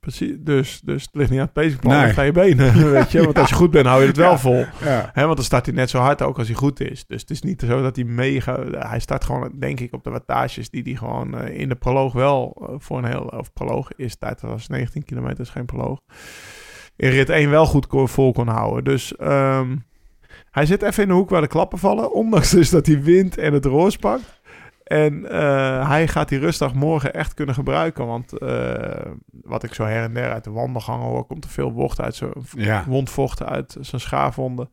[0.00, 2.18] Precies, dus, dus het ligt niet aan het pacingplan, Nee.
[2.18, 2.90] aan je benen.
[2.90, 3.24] Weet je?
[3.24, 4.64] Want als je goed bent, hou je het wel vol.
[4.84, 5.10] Ja.
[5.12, 7.06] Hè, want dan start hij net zo hard ook als hij goed is.
[7.06, 8.64] Dus het is niet zo dat hij mega...
[8.70, 12.12] Hij start gewoon, denk ik, op de wattages die hij gewoon eh, in de proloog
[12.12, 13.22] wel eh, voor een heel...
[13.22, 15.98] Of proloog is tijd, dat was 19 kilometer, is geen proloog.
[17.02, 18.84] In rit 1 wel goed vol kon houden.
[18.84, 19.76] Dus ehm,
[20.50, 22.12] hij zit even in de hoek waar de klappen vallen.
[22.22, 24.40] Ondanks dus dat hij wint en het roos pakt.
[24.84, 28.06] En eh, hij gaat die rustdag morgen echt kunnen gebruiken.
[28.06, 31.26] Want eh, wat ik zo her en der uit de wandelgangen hoor...
[31.26, 32.84] komt er veel vocht uit zijn Ja.
[32.86, 34.70] wondvochten uit zijn schaafwonden.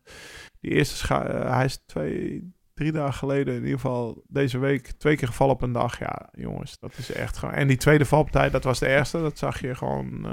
[0.60, 4.92] Die eerste scha eh, hij is twee, drie dagen geleden, in ieder geval deze week,
[4.92, 6.00] twee keer gevallen op een dag.
[6.00, 7.56] Ja, jongens, dat is echt gewoon.
[7.56, 9.22] En die tweede valpartij, dat was de eerste.
[9.22, 10.28] Dat zag je gewoon.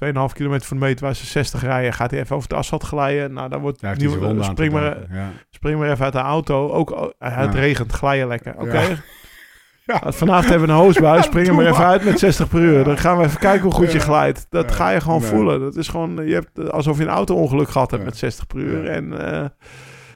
[0.00, 2.58] Eh 2,5 kilometer van de meter waar ze 60 rijden, gaat hij even over het
[2.58, 3.32] asfalt glijden.
[3.32, 4.96] Nou, dan wordt zijn nieuw- spring, maar.
[5.10, 5.30] Ja.
[5.50, 6.70] spring maar even uit de auto.
[6.70, 7.60] Ook oh, het Ja.
[7.60, 8.54] regent, glijden lekker.
[8.58, 8.80] Oké.
[8.80, 8.88] Ja.
[9.84, 10.12] Ja.
[10.12, 11.22] Vanavond hebben we een hoosbui.
[11.22, 12.84] Spring er Doe maar even uit met 60 per uur.
[12.84, 14.04] Dan gaan we even kijken hoe goed je Ja.
[14.04, 14.46] glijdt.
[14.50, 14.74] Dat Ja.
[14.76, 15.60] ga je gewoon voelen.
[15.60, 18.08] Dat is gewoon, je hebt eh, alsof je een auto-ongeluk gehad hebt Ja.
[18.08, 18.84] met 60 per uur.
[18.84, 18.90] Ja.
[18.90, 19.44] En eh,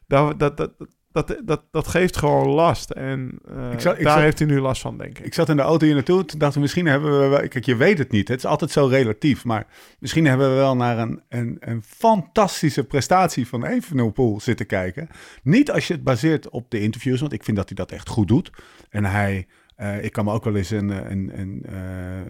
[0.06, 0.70] dat, dat, dat,
[1.14, 2.90] dat, dat, dat geeft gewoon last.
[2.90, 5.24] En eh, Ik ik daar heeft hij nu last van, denk ik.
[5.26, 6.24] Ik zat in de auto hier naartoe.
[6.24, 7.26] Toen dachten we, misschien hebben we...
[7.26, 8.28] wel- Kijk, je weet het niet.
[8.28, 9.44] Het is altijd zo relatief.
[9.44, 9.66] Maar
[9.98, 15.08] misschien hebben we wel naar een, een, een fantastische prestatie van Evenepoel zitten kijken.
[15.42, 17.20] Niet als je het baseert op de interviews.
[17.20, 18.50] Want ik vind dat hij dat echt goed doet.
[18.90, 19.46] En hij...
[19.76, 22.26] eh, ik kan me ook wel eens een, een, een eh, eh,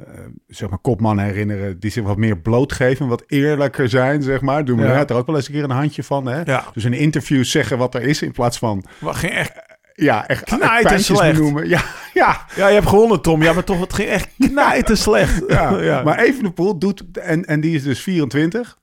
[0.46, 4.64] zeg maar kopman herinneren die zich wat meer blootgeven, wat eerlijker zijn, zeg maar.
[4.64, 5.06] Doe me Ja.
[5.06, 6.40] er ook wel eens een keer een handje van, hè?
[6.44, 9.52] Ja, Dus in interviews zeggen wat er is in plaats van, maar ging echt,
[9.94, 11.36] ja, echt pijntjes slecht.
[11.36, 11.68] benoemen.
[11.68, 11.82] Ja,
[12.14, 13.42] ja, ja, je hebt gewonnen, Tom.
[13.42, 15.42] Ja, maar toch, het ging echt knijten slecht.
[15.82, 18.78] Ja, maar Evenepoel doet, en, en die is dus 24,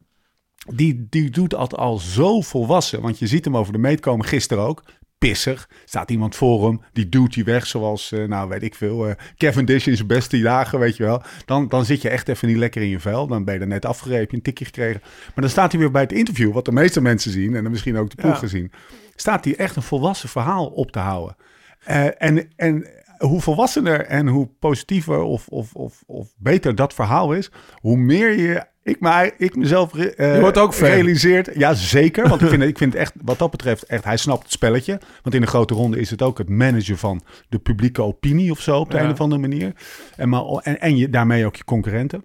[0.74, 3.02] die, die doet dat al zo volwassen.
[3.02, 4.84] Want je ziet hem over de meet komen, gisteren ook.
[5.28, 5.70] Pissig.
[5.86, 9.16] Staat iemand voor hem, die duwt hij weg zoals, eh, nou weet ik veel, eh
[9.38, 11.22] Kevin Dish in zijn beste dagen, weet je wel.
[11.46, 13.28] Dan, dan zit je echt even niet lekker in je vel.
[13.28, 15.02] Dan ben je er net afgerepen, je een tikje gekregen.
[15.04, 17.72] Maar dan staat hij weer bij het interview, wat de meeste mensen zien, en dan
[17.72, 18.40] misschien ook de ploeg Ja.
[18.40, 18.72] gezien.
[19.16, 21.36] Staat hij echt een volwassen verhaal op te houden.
[21.84, 27.34] Eh, en, en hoe volwassener en hoe positiever of, of, of, of beter dat verhaal
[27.34, 31.50] is, hoe meer je, ik, maar, ik mezelf Je wordt ook realiseert.
[31.56, 32.28] Ja, zeker.
[32.30, 35.00] Want ik vind, ik vind echt, wat dat betreft, echt, hij snapt het spelletje.
[35.22, 38.60] Want in de grote ronde is het ook het managen van de publieke opinie of
[38.60, 39.04] zo, op de Ja.
[39.04, 39.74] een of andere manier.
[40.16, 42.24] En, maar, en, en je, daarmee ook je concurrenten.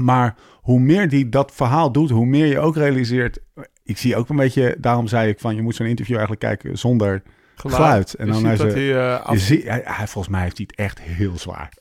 [0.00, 3.38] Maar hoe meer die dat verhaal doet, hoe meer je ook realiseert.
[3.82, 6.78] Ik zie ook een beetje, daarom zei ik van, je moet zo'n interview eigenlijk kijken
[6.78, 7.22] zonder
[7.54, 8.14] geluid.
[8.14, 10.78] En Je dan hij ze- hij, eh, af- hij, hij- volgens mij heeft hij het
[10.86, 11.72] echt heel zwaar.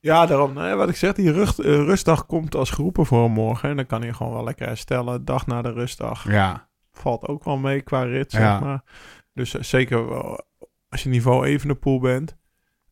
[0.00, 0.54] Ja, daarom.
[0.54, 3.68] wat ik zeg, die rust, eh, rustdag komt als geroepen voor hem morgen.
[3.70, 5.24] En dan kan hij gewoon wel lekker herstellen.
[5.24, 6.30] Dag na de rustdag.
[6.30, 8.82] Ja, Valt ook wel mee qua rit, zeg maar.
[9.34, 10.44] Dus eh, zeker wel
[10.88, 12.36] als je niveau Evenepoel bent.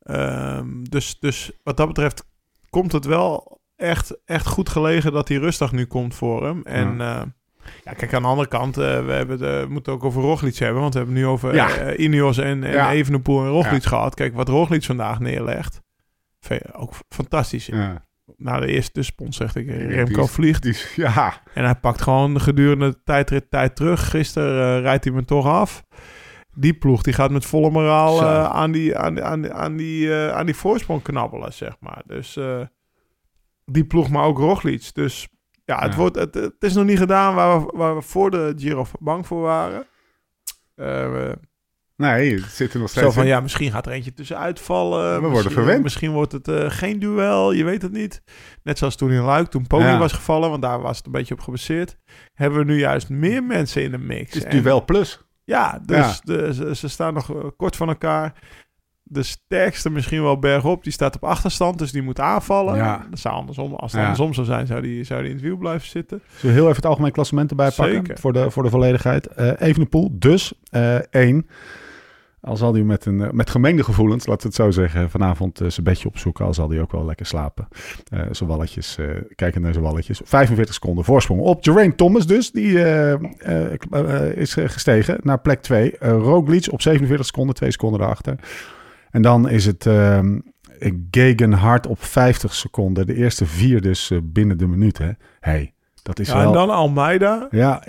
[0.01, 2.28] Ehm, dus, dus wat dat betreft
[2.70, 6.62] komt het wel echt, echt goed gelegen dat die rustdag nu komt voor hem.
[6.64, 7.26] En ja,
[7.85, 10.57] ja kijk, aan de andere kant, eh, we, hebben de, we moeten ook over Roglic
[10.57, 10.81] hebben.
[10.81, 12.89] Want we hebben nu over eh, Ineos en, en.
[12.89, 14.14] Evenepoel en Roglic gehad.
[14.14, 15.81] Kijk, wat Roglic vandaag neerlegt.
[16.72, 17.66] Ook fantastisch.
[17.66, 18.09] ja.
[18.36, 20.62] Na de eerste spons zegt ik, die Remco vliegt.
[20.62, 20.76] Die
[21.07, 21.43] ja.
[21.55, 24.11] En hij pakt gewoon gedurende de tijdrit tijd terug.
[24.11, 25.84] Gisteren eh, rijdt hij me toch af.
[26.55, 30.36] Die ploeg die gaat met volle moraal eh, aan, die, aan, aan, aan, die, eh,
[30.36, 32.03] aan die voorsprong knabbelen, zeg maar.
[32.07, 32.61] Dus eh,
[33.64, 34.95] die ploeg, maar ook Roglic.
[34.95, 35.28] Dus
[35.64, 35.99] ja, het, Ja.
[35.99, 39.26] Wordt, het, het is nog niet gedaan waar we, waar we voor de Giro bang
[39.26, 39.86] voor waren.
[40.74, 41.32] Eh,
[42.01, 43.28] Nee, het zit er nog steeds zo van, in.
[43.28, 45.05] ja, misschien gaat er eentje tussenuit vallen.
[45.14, 45.82] We worden Misschien- verwend.
[45.82, 48.22] Misschien wordt het eh, geen duel, je weet het niet.
[48.62, 49.98] Net zoals toen in Luik, toen Pony Ja.
[49.98, 51.96] was gevallen, want daar was het een beetje op gebaseerd.
[52.34, 54.34] Hebben we nu juist meer mensen in de mix.
[54.34, 55.24] Het is En- duel plus.
[55.44, 56.14] Ja, dus Ja.
[56.22, 58.32] De, ze, ze staan nog eh, kort van elkaar.
[59.03, 60.82] de sterkste misschien wel bergop.
[60.84, 62.76] Die staat op achterstand, dus die moet aanvallen.
[62.76, 63.07] Ja.
[63.11, 65.57] Dat zou andersom, als het andersom zou zijn, zou die, zou die in het wiel
[65.57, 66.22] blijven zitten.
[66.36, 68.18] Zullen we heel even het algemeen klassement erbij pakken?
[68.18, 69.26] Voor de, voor de volledigheid.
[69.26, 71.46] Eh Evenepoel, dus eh één.
[72.41, 75.61] Al zal hij met, een, eh, met gemengde gevoelens, laten we het zo zeggen, vanavond
[75.61, 76.45] eh, zijn bedje opzoeken.
[76.45, 77.68] Al zal hij ook wel lekker slapen.
[78.09, 80.20] Eh, zijn walletjes, eh, kijken naar zijn walletjes.
[80.24, 82.51] 45 seconden voorsprong op Geraint Thomas dus.
[82.51, 82.78] Die
[84.34, 85.99] is gestegen naar plek 2.
[85.99, 88.36] Eh Roglic op 47 seconden, 2 seconden erachter.
[89.11, 90.38] En dan is het ehm
[91.11, 93.07] Gegenhard op 50 seconden.
[93.07, 94.99] De eerste vier dus binnen de minuut.
[94.99, 95.11] Hè.
[95.41, 96.46] Hey, dat is Ja, wel...
[96.46, 97.46] en dan Almeida.
[97.51, 97.82] Ja,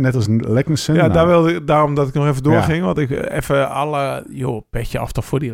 [0.00, 0.94] net als Leknissen.
[0.94, 2.50] Ja, Nou, daar wilde, ik- daarom dat ik nog even Ja.
[2.50, 2.84] doorging.
[2.84, 4.24] Want ik even alle...
[4.30, 5.52] Joh, petje af toch voor die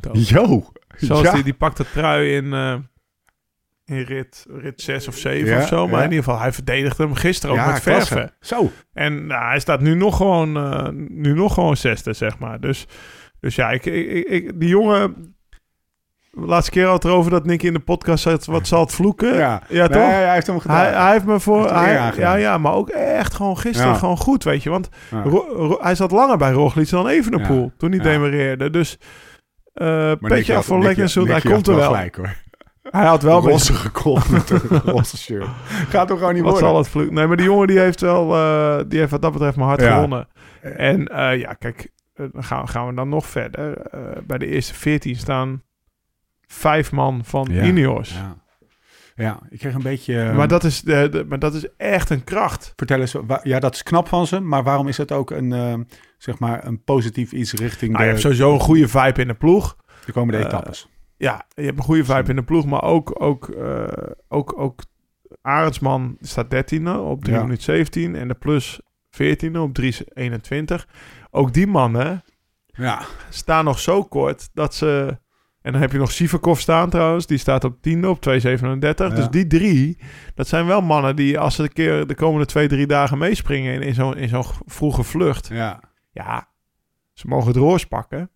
[0.00, 0.12] toch.
[0.28, 0.64] Yo!
[0.96, 1.32] Zoals ja.
[1.32, 2.74] die, die pakt de trui in, eh,
[3.84, 5.86] in rit, rit 6 of 7 Ja, of zo.
[5.88, 6.04] Maar ja.
[6.04, 8.12] in ieder geval, hij verdedigde hem gisteren ook Ja, met klasse.
[8.12, 8.32] verven.
[8.40, 8.70] Zo.
[8.92, 12.60] En nou, hij staat nu nog gewoon, eh, nu nog gewoon zesde, zeg maar.
[12.60, 12.86] Dus,
[13.40, 15.34] dus ja, ik, ik, ik- die jongen...
[16.30, 19.34] Laatste keer had het erover dat Nick in de podcast zat, wat zal het vloeken?
[19.34, 20.02] Ja, ja toch?
[20.02, 20.76] Nee, hij heeft hem gedaan.
[20.76, 21.60] Hij, hij heeft me voor.
[21.60, 23.98] Heeft Hij, ja, ja, maar ook echt gewoon gisteren Ja.
[23.98, 24.70] gewoon goed, weet je.
[24.70, 25.22] Want Ja.
[25.22, 27.70] Ro- Ro- hij zat langer bij Roglic dan Evenepoel Ja.
[27.76, 28.04] toen hij Ja.
[28.04, 28.70] demareerde.
[28.70, 28.98] Dus
[29.74, 31.24] Maar petje Nicky af voor Nicky- Lekkensoen.
[31.26, 31.84] Hij Nicky komt er wel.
[31.86, 32.34] gelijk hoor.
[32.82, 35.46] Hij had wel beetje- gekocht met een roze shirt.
[35.88, 36.68] Gaat toch gewoon niet Wat worden?
[36.68, 37.10] zal het vloek?
[37.10, 39.82] Nee, maar die jongen die heeft wel, eh, die heeft wat dat betreft mijn hart
[39.82, 40.28] gewonnen.
[40.60, 43.76] En eh, ja, kijk, dan gaan, gaan we dan nog verder.
[44.26, 45.62] Bij de eerste 14 staan
[46.52, 47.62] vijf man van Ja.
[47.64, 48.12] Ineos.
[48.12, 48.36] Ja.
[49.14, 50.20] ja, ik kreeg een beetje...
[50.22, 52.72] eh, Maar, dat is de, de- maar dat is echt een kracht.
[52.76, 55.74] Vertel eens, ja, dat is knap van ze, maar waarom is het ook een, eh,
[56.18, 59.28] zeg maar, een positief iets richting Nou, je de, hebt sowieso een goede vibe in
[59.28, 59.76] de ploeg.
[60.06, 60.88] de komende eh, etappes?
[61.16, 63.84] Ja, je hebt een goede vibe in de ploeg, maar ook, ook, eh,
[64.28, 64.80] ook, ook
[65.42, 67.42] Arendsman staat 13e op 3 Ja.
[67.42, 68.80] minuten 17 en de plus
[69.10, 70.86] 14e op 3.21.
[71.30, 72.22] Ook die mannen
[72.66, 75.18] Ja, staan nog zo kort dat ze...
[75.62, 78.38] En dan heb je nog Sivakov staan trouwens, die staat op 10e op 2.37.
[78.40, 78.78] Ja.
[79.08, 79.98] Dus die drie,
[80.34, 83.74] dat zijn wel mannen die als ze een keer de komende twee, drie dagen meespringen
[83.74, 85.48] in, in zo'n in zo'n vroege vlucht.
[85.52, 85.80] ja.
[86.12, 86.48] Ja,
[87.12, 88.30] ze mogen het roos pakken.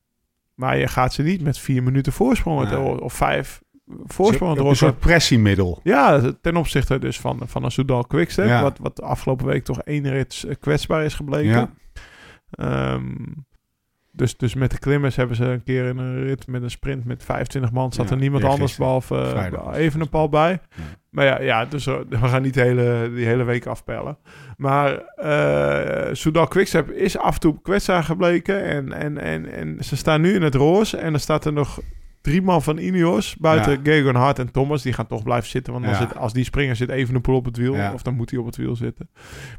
[0.54, 5.80] Maar je gaat ze niet met vier minuten voorsprong of vijf voorsprong Een soort pressiemiddel.
[5.82, 8.46] Ja, ten opzichte dus van, van een Soudal Quickstep.
[8.46, 8.62] Ja.
[8.62, 11.50] Wat, wat de afgelopen week toch één rit eh, kwetsbaar is gebleken.
[11.50, 11.70] Ja.
[12.50, 13.14] Ehm,
[14.16, 17.04] dus, dus met de klimmers hebben ze een keer in een rit met een sprint
[17.04, 17.92] met 25 man.
[17.92, 20.50] Zat Ja, er niemand anders behalve uh, even een pal bij.
[20.50, 20.82] Ja.
[21.10, 24.18] Maar ja, ja dus eh, we gaan niet de hele, die hele week afpellen.
[24.56, 28.62] Maar eh Soudal Quickstep is af en toe kwetsbaar gebleken.
[28.62, 30.96] En, en, en, en ze staan nu in het roze.
[30.96, 31.80] En er staat er nog
[32.24, 33.36] drie man van Ineos.
[33.36, 34.12] Buiten Ja.
[34.12, 34.82] Hart en Thomas.
[34.82, 35.72] Die gaan toch blijven zitten.
[35.72, 36.04] Want als, Ja.
[36.06, 37.74] het, als die springen zit Evenepoel op het wiel.
[37.74, 37.92] Ja.
[37.92, 39.08] Of dan moet hij op het wiel zitten.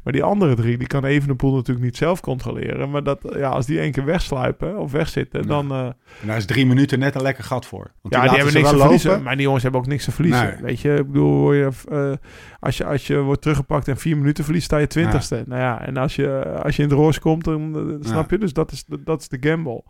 [0.04, 2.90] Maar die andere drie, die kan Evenepoel natuurlijk niet zelf controleren.
[2.90, 5.72] Maar dat, ja, als die één keer wegsluipen of wegzitten, dan...
[5.72, 5.94] En
[6.26, 7.90] daar is drie minuten net een lekker gat voor.
[8.02, 9.10] Want ja, die hebben niks te verliezen.
[9.10, 9.24] lopen.
[9.24, 10.46] Maar die jongens hebben ook niks te verliezen.
[10.46, 10.62] Nee.
[10.62, 12.12] Weet je, ik bedoel, je, eh,
[12.60, 15.42] als, je, als je wordt teruggepakt en vier minuten verliest, sta je twintigste.
[15.46, 18.38] Nou ja, en als je, als je in de roos komt, dan eh, snap je.
[18.38, 19.82] Dus dat is, de- dat is de gamble.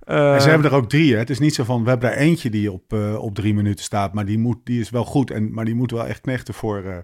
[0.00, 1.12] Eh, En ze hebben er ook drie.
[1.12, 1.18] Hè?
[1.18, 3.84] Het is niet zo van, we hebben er eentje die op, eh, op drie minuten
[3.84, 5.30] staat, maar die, moet, die is wel goed.
[5.30, 6.96] En, maar die moet wel echt knechten voor, eh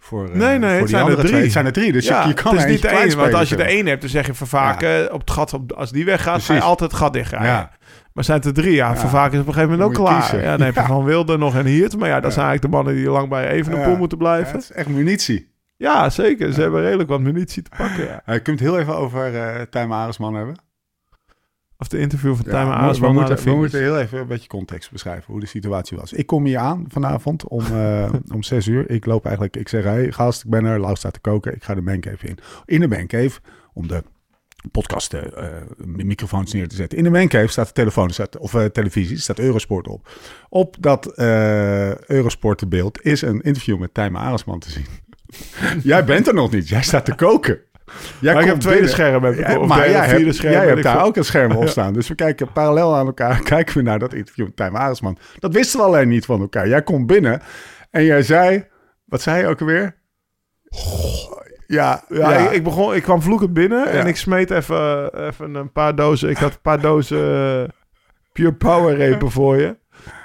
[0.00, 1.28] voor, eh, Nee, nee, voor het die zijn er drie.
[1.28, 1.42] twee.
[1.42, 3.16] Het zijn er drie, dus ja, je, je kan het is niet de één.
[3.16, 5.52] Want als je de één hebt, dan zeg je Vervaken op het gat.
[5.52, 7.48] Op, als die weggaat, ga je altijd het gat dichtrijden.
[7.50, 7.70] Ja,
[8.12, 8.74] Maar zijn het er drie?
[8.74, 8.96] Ja.
[8.96, 10.20] Vervaken is op een gegeven moment ook je klaar.
[10.20, 10.42] kiezen.
[10.42, 10.82] Ja, dan heb je.
[10.82, 11.96] Van Wilde nog en Hiert.
[11.98, 13.96] Maar ja, dat zijn eigenlijk de mannen die lang bij Evenepoel Ja.
[13.98, 14.52] moeten Ja, blijven.
[14.52, 15.52] het is echt munitie.
[15.76, 16.52] Ja, zeker.
[16.52, 18.04] Ze hebben redelijk wat munitie te pakken.
[18.04, 18.22] Ja.
[18.34, 20.54] Uh, kunt heel even over uh, Tijmen Aresman hebben?
[21.84, 23.58] Of de interview van Ja, Tijmen we- moeten, we finish.
[23.58, 26.12] moeten heel even een beetje context beschrijven hoe de situatie was.
[26.12, 28.90] Ik kom hier aan vanavond om, uh, om zes uur.
[28.90, 31.54] Ik loop eigenlijk, ik zeg, hey, gast, ik ben er, Lau staat te koken.
[31.54, 32.38] Ik ga de mancave in.
[32.64, 33.40] In de mancave,
[33.72, 34.02] om de
[34.70, 35.20] podcast, uh,
[35.84, 36.98] microfoons neer te zetten.
[36.98, 40.08] In de mancave staat de telefoon, staat, of uh, televisie, staat Eurosport op.
[40.48, 41.12] Op dat
[42.06, 44.86] Eurosport beeld is een interview met Tijmen Aresman te zien.
[45.92, 47.58] jij bent er nog niet, jij staat te koken.
[48.20, 49.24] Jij maar ik heb tweede scherm.
[49.24, 50.52] Heb ik, of maar jij vierde hebt, scherm.
[50.52, 51.92] jij hebt daar ook een scherm op staan.
[51.92, 53.40] Dus we kijken parallel aan elkaar.
[53.54, 55.16] Kijken we naar dat interview met Tijmen Aresman.
[55.38, 56.68] Dat wisten we alleen niet van elkaar.
[56.68, 57.42] Jij komt binnen
[57.90, 58.64] en jij zei...
[59.04, 59.96] Wat zei je ook alweer?
[61.66, 62.36] Ja, Ja, ja.
[62.36, 66.30] Ik, ik, begon, ik kwam vloekend binnen en ik smeet even, even een paar dozen.
[66.30, 67.18] Ik had een paar dozen
[67.62, 67.68] eh,
[68.32, 69.76] Pure Power repen voor je.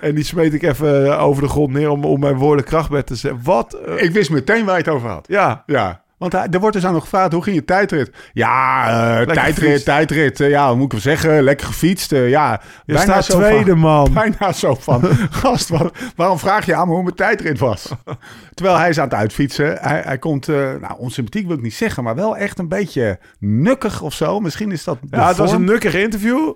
[0.01, 3.15] En die smeet ik even over de grond neer om, om mijn woorden krachtbed te
[3.15, 3.43] zetten.
[3.43, 3.73] Wat?
[3.73, 5.27] eh, Ik wist meteen waar je het over had.
[5.27, 6.03] ja, Ja.
[6.19, 8.11] Want hij, er wordt dus aan nog gevraagd, hoe ging je tijdrit?
[8.33, 8.87] Ja,
[9.19, 9.85] eh, tijdrit, gefietst.
[9.85, 10.39] tijdrit.
[10.39, 11.43] eh, ja, wat moet ik wel zeggen?
[11.43, 12.11] Lekker gefietst.
[12.11, 14.13] eh, ja, je staat zo tweede, van, man.
[14.29, 15.01] Bijna zo van,
[15.41, 17.89] gast, wat, waarom vraag je aan me hoe mijn tijdrit was?
[18.53, 19.77] Terwijl hij is aan het uitfietsen.
[19.81, 24.01] Hij, hij komt, nou, onsympathiek wil ik niet zeggen, maar wel echt een beetje nukkig
[24.01, 24.39] of zo.
[24.39, 26.53] Misschien is dat Ja, het was een nukkig interview.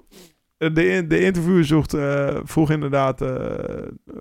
[0.74, 3.30] De, de interviewer zocht, eh, vroeg inderdaad, eh,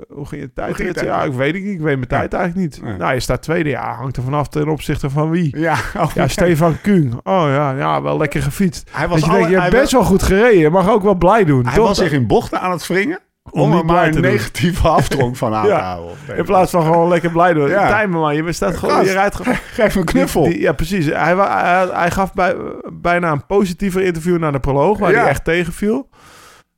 [0.09, 0.77] hoe ging je tijd?
[0.77, 1.01] ging?
[1.01, 1.73] Ja, ik weet het niet.
[1.73, 2.19] Ik weet mijn Ja.
[2.19, 2.83] tijd eigenlijk niet.
[2.85, 2.97] Nee.
[2.97, 3.69] Nou, je staat tweede.
[3.69, 5.59] Ja, hangt er vanaf ten opzichte van wie.
[5.59, 5.73] Ja,
[6.03, 7.13] oh, Ja, Stefan Kuhn.
[7.23, 8.91] Oh ja, ja, wel lekker gefietst.
[8.93, 10.59] Hij Was je denkt, alle- je hebt best wel goed gereden.
[10.59, 11.65] Je mag ook wel blij doen.
[11.67, 11.87] Hij toch?
[11.87, 13.19] was zich in bochten aan het wringen
[13.51, 16.37] om, er maar een negatieve afdronk van aan te houden.
[16.37, 17.69] In plaats van gewoon lekker blij doen.
[17.69, 18.01] Ja.
[18.01, 19.07] Timer man, je staat gewoon, Gast.
[19.07, 19.55] je rijdt gewoon.
[19.79, 20.43] Geef een knuffel.
[20.43, 21.07] Die- die- ja, precies.
[21.07, 22.57] Hij, hij, hij gaf bij,
[22.93, 25.21] bijna een positiever interview naar de proloog, waar Ja.
[25.21, 26.09] hij echt tegenviel.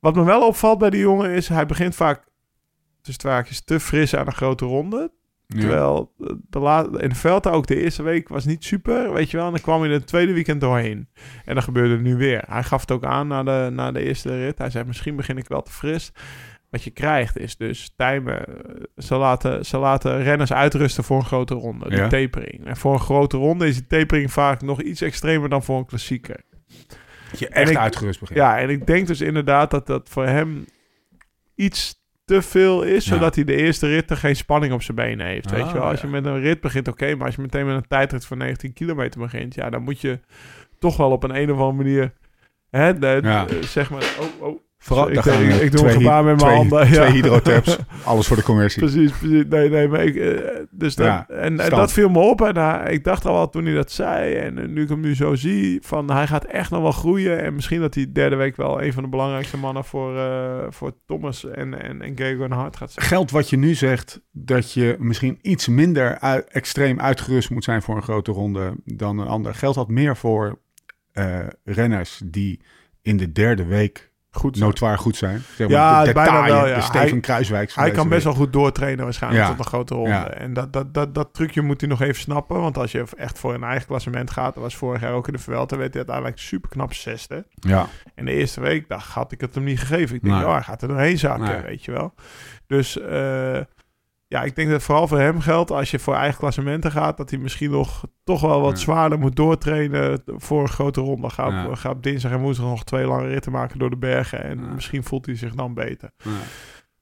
[0.00, 2.22] Wat me wel opvalt bij die jongen is, hij begint vaak
[3.02, 5.10] tussen te fris aan een grote ronde.
[5.46, 6.12] Terwijl
[6.50, 9.46] de in veld ook de eerste week was niet super, weet je wel.
[9.46, 11.08] En dan kwam hij het tweede weekend doorheen.
[11.44, 12.42] En dat gebeurde nu weer.
[12.48, 14.58] Hij gaf het ook aan na de, na de eerste rit.
[14.58, 16.12] Hij zei, misschien begin ik wel te fris.
[16.74, 18.44] Wat je krijgt is dus timen.
[18.96, 21.96] Ze laten, ze laten renners uitrusten voor een grote ronde.
[21.96, 22.08] Ja.
[22.08, 22.66] tapering.
[22.66, 25.86] En voor een grote ronde is die tapering vaak nog iets extremer dan voor een
[25.86, 26.40] klassieker.
[27.30, 28.38] Dat je echt ik- uitgerust begint.
[28.38, 30.64] Ja, en ik denk dus inderdaad dat dat voor hem
[31.54, 33.14] iets te veel is, Ja.
[33.14, 35.50] zodat hij de eerste rit er geen spanning op zijn benen heeft.
[35.50, 36.06] weet Ah, je wel, als ja.
[36.06, 38.72] je met een rit begint, oké, maar als je meteen met een tijdrit van 19
[38.72, 40.20] kilometer begint, ja, dan moet je
[40.78, 42.12] toch wel op een, een of andere manier,
[42.70, 43.44] hè, de, Ja.
[43.44, 45.24] de- zeg maar, oh, oh, Vooral, ik,
[45.60, 46.86] ik doe Twee een gebaar met mijn twee- handen.
[46.86, 47.12] Twee ja.
[47.12, 47.78] hydrotaps.
[48.04, 48.82] Alles voor de commercie.
[48.82, 49.44] Precies, precies.
[49.48, 50.16] Nee, nee, maar ik...
[50.16, 52.40] eh, dus dat, Ja, en, dat viel me op.
[52.42, 54.34] En hij- ik dacht al wel toen hij dat zei.
[54.34, 57.42] En eh, nu ik hem nu zo zie, van hij gaat echt nog wel groeien.
[57.42, 60.92] En misschien dat hij derde week wel een van de belangrijkste mannen voor, eh, voor
[61.06, 63.06] Thomas en, en, en Gregor en Hart gaat zijn.
[63.06, 66.12] Geldt wat je nu zegt, dat je misschien iets minder
[66.48, 69.54] extreem uitgerust moet zijn voor een grote ronde dan een ander.
[69.54, 70.58] Geldt dat meer voor
[71.12, 72.60] eh, renners die
[73.02, 75.42] in de derde week Goed notoir goed zijn?
[75.56, 76.74] Zeg Ja, de bijna wel, ja.
[76.74, 77.72] De Steven Hij- Kruiswijk.
[77.74, 79.48] Hij kan best wel goed doortrainen waarschijnlijk Ja.
[79.50, 80.10] tot een grote ronde.
[80.10, 80.28] Ja.
[80.30, 82.60] En dat, dat, dat, dat trucje moet hij nog even snappen.
[82.60, 84.54] Want als je echt voor een eigen klassement gaat...
[84.54, 85.76] dat was vorig jaar ook in de Vuelta...
[85.76, 87.44] werd hij uiteindelijk super knap zesde.
[87.54, 90.16] Ja, En de eerste week, dacht, had ik het hem niet gegeven.
[90.16, 90.44] Ik denk, Nee.
[90.46, 91.62] oh, hij gaat er doorheen zakken, Nee.
[91.62, 92.14] weet je wel.
[92.66, 93.58] Dus eh,
[94.26, 97.30] ja, ik denk dat vooral voor hem geldt, als je voor eigen klassementen gaat, dat
[97.30, 98.82] hij misschien nog toch wel wat Ja.
[98.84, 101.30] zwaarder moet doortrainen voor een grote ronde.
[101.30, 101.74] Ga op, Ja.
[101.74, 104.44] ga op dinsdag en woensdag nog twee lange ritten maken door de bergen.
[104.44, 104.72] En Ja.
[104.74, 106.10] misschien voelt hij zich dan beter.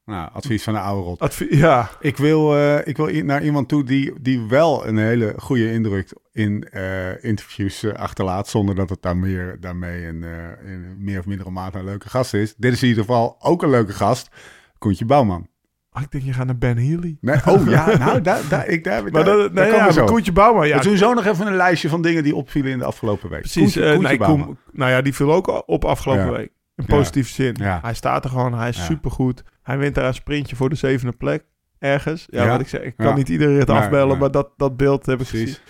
[0.05, 1.19] Nou, advies van de oude rot.
[1.19, 5.33] Advie- ja, Ik wil, eh, ik wil naar iemand toe die, die wel een hele
[5.37, 8.47] goede indruk in eh, interviews eh, achterlaat.
[8.47, 10.23] Zonder dat het daar meer, daarmee een,
[10.65, 12.55] in meer of mindere mate een leuke gast is.
[12.55, 14.29] Dit is in ieder geval ook een leuke gast.
[14.77, 15.47] Koentje Bouwman.
[15.93, 17.17] Oh, ik denk je gaat naar Ben Healy.
[17.21, 19.85] Nee, oh ja, nou, daar, daar, ik, daar, Maar daar, dat, daar nee, komen ja,
[19.87, 19.99] we zo.
[19.99, 20.77] maar Koentje Bouwman, ja.
[20.77, 23.39] We doen zo nog even een lijstje van dingen die opvielen in de afgelopen week.
[23.39, 23.61] Precies.
[23.61, 24.45] Koentje, eh, Koentje nee, Bouwman.
[24.45, 26.31] Koen- nou ja, die viel ook op afgelopen Ja.
[26.31, 26.51] week.
[26.75, 27.55] In positieve zin.
[27.59, 27.79] Ja.
[27.81, 28.53] Hij staat er gewoon.
[28.57, 29.43] Hij is supergoed.
[29.63, 31.43] Hij wint daar een sprintje voor de zevende plek.
[31.79, 32.27] Ergens.
[32.29, 32.81] Ja, wat ik zeg.
[32.81, 35.61] Ik kan niet iedere rit Nee, afbellen, maar dat, dat beeld heb ik Precies.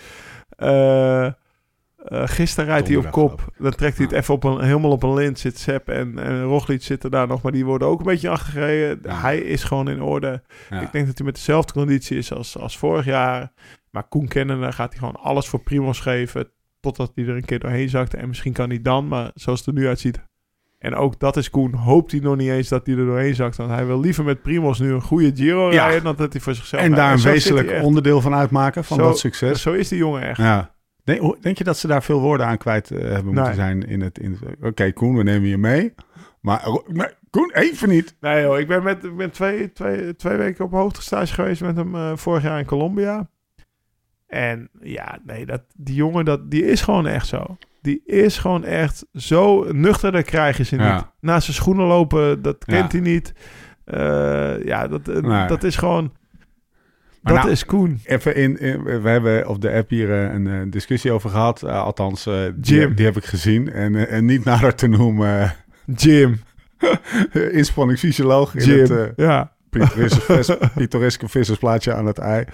[0.56, 0.74] gezien.
[0.74, 1.32] Eh,
[2.04, 3.44] eh, gisteren rijdt hij op kop.
[3.58, 5.38] Dan trekt hij het even op een, helemaal op een lint.
[5.38, 7.42] Zit Sepp en, en Roglic zitten daar nog.
[7.42, 8.98] Maar die worden ook een beetje achtergereden.
[9.02, 9.20] Ja.
[9.20, 10.42] Hij is gewoon in orde.
[10.70, 10.80] Ja.
[10.80, 13.52] Ik denk dat hij met dezelfde conditie is als, als vorig jaar.
[13.90, 16.48] Maar Koen kennende gaat hij gewoon alles voor Primos geven.
[16.80, 18.14] Totdat hij er een keer doorheen zakt.
[18.14, 20.22] En misschien kan hij dan, maar zoals het er nu uitziet.
[20.78, 21.74] En ook dat is Koen.
[21.74, 23.56] Hoopt hij nog niet eens dat hij er doorheen zakt.
[23.56, 25.84] Want hij wil liever met Primos nu een goede Giro Ja.
[25.84, 26.04] rijden.
[26.04, 29.18] Dan dat hij voor zichzelf En daar een wezenlijk onderdeel van uitmaken van Zo- dat
[29.18, 29.62] succes.
[29.62, 30.38] Zo is die jongen echt.
[30.38, 30.73] Ja.
[31.04, 33.54] Denk, denk je dat ze daar veel woorden aan kwijt eh, hebben moeten Nee.
[33.54, 34.18] zijn in het...
[34.18, 35.94] In, Oké, Koen, we nemen je mee.
[36.40, 38.16] Maar Ro- nee, Koen, even niet.
[38.20, 41.76] Nee joh, ik ben, met, ik ben twee, twee, twee weken op hoogtestage geweest met
[41.76, 43.28] hem eh, vorig jaar in Colombia.
[44.26, 47.56] En ja, nee, dat, die jongen, dat, die is gewoon echt zo.
[47.82, 50.84] Die is gewoon echt zo nuchter, dat krijgen ze niet.
[50.84, 51.12] Ja.
[51.20, 52.98] Naast zijn schoenen lopen, dat kent Ja.
[52.98, 53.32] hij niet.
[53.84, 55.46] Eh, ja, dat, Nee.
[55.46, 56.12] dat is gewoon...
[57.24, 58.00] Maar dat nou, is Koen.
[58.04, 61.62] Even in, in- we hebben op de app hier eh, een eh, discussie over gehad.
[61.62, 62.24] Eh, althans,
[62.60, 62.94] Jim.
[62.94, 63.72] die heb ik gezien.
[63.72, 65.54] En, en niet nader te noemen,
[65.94, 66.40] Jim.
[67.32, 68.90] uh, inspanningsfysioloog in Jim.
[68.90, 69.52] het ja.
[69.70, 72.44] pittoreske, vis- pittoreske vissersplaatje aan het ei.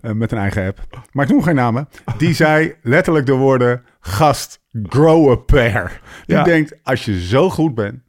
[0.00, 1.04] met een eigen app.
[1.12, 1.88] Maar ik noem geen namen.
[2.18, 6.00] Die zei letterlijk de woorden gast, grow a pair.
[6.26, 6.42] Die Ja.
[6.42, 8.00] denkt, als je zo goed bent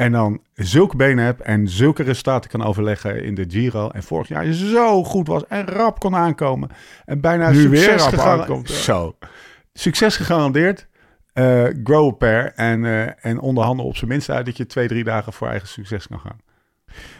[0.00, 4.28] en dan zulke benen hebt en zulke resultaten kan overleggen in de Giro en vorig
[4.28, 6.70] jaar zo goed was en rap kon aankomen
[7.04, 8.74] en bijna Nu weer succes rap gegaran- aankomt, ja.
[8.74, 9.16] Zo.
[9.72, 10.88] Succes gegarandeerd.
[11.32, 14.88] eh, grow a pair en, eh, en onderhandel op zijn minst uit dat je twee,
[14.88, 16.38] drie dagen voor eigen succes kan gaan.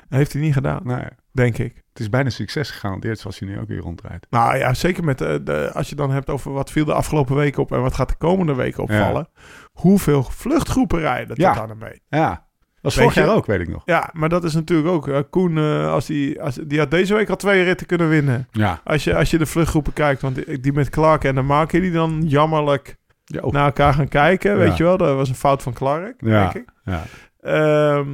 [0.08, 1.74] Heeft hij niet gedaan, Nou, ja, denk ik.
[1.88, 4.26] het is bijna succes gegarandeerd zoals hij nu ook weer rondrijdt.
[4.30, 7.36] Nou ja, zeker met eh, de, als je dan hebt over wat viel de afgelopen
[7.36, 9.28] weken op en wat gaat de komende weken opvallen.
[9.72, 11.68] Hoeveel vluchtgroepen rijden Ja.
[11.68, 12.02] en mee.
[12.08, 12.46] Ja,
[12.82, 13.82] was vorig jaar ook, weet ik nog.
[13.84, 15.26] Ja, maar dat is natuurlijk ook.
[15.30, 18.48] Koen, eh, als die, als, die had deze week al twee ritten kunnen winnen.
[18.50, 18.80] Ja.
[18.84, 21.80] Als je, als je de vluchtgroepen kijkt, want die, die met Clark en de Marke
[21.80, 23.52] die dan jammerlijk Ja, ook.
[23.52, 24.50] naar elkaar gaan kijken.
[24.50, 24.56] Ja.
[24.56, 26.40] Weet je wel, dat was een fout van Clark, Ja.
[26.52, 26.72] denk ik.
[26.84, 27.02] ja.
[27.40, 28.08] Ehm,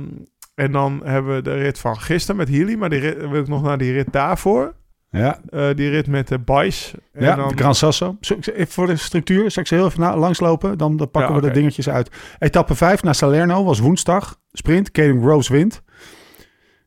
[0.54, 2.74] en dan hebben we de rit van gisteren met Healy.
[2.74, 4.74] Maar die rit, wil ik nog naar die rit daarvoor.
[5.10, 6.96] Ja, Eh, die rit met de Bice.
[7.12, 8.16] En ja dan, de Gran Sasso.
[8.20, 10.78] Even voor de structuur, zal ik ze heel even na, langslopen?
[10.78, 12.10] Dan, dan pakken Ja, we de dingetjes uit.
[12.38, 14.40] Etappe 5 naar Salerno was woensdag.
[14.52, 15.82] Sprint, Caden Groves wint.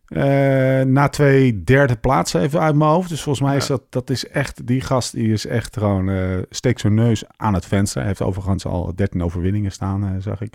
[0.06, 0.22] Eh,
[0.82, 3.10] na twee derde plaatsen even uit mijn hoofd.
[3.10, 3.76] Dus volgens mij is Ja.
[3.76, 7.54] dat, dat is echt, die gast die is echt gewoon, eh steekt zijn neus aan
[7.54, 8.00] het venster.
[8.00, 10.54] Hij heeft overigens al 13 overwinningen staan, zag ik.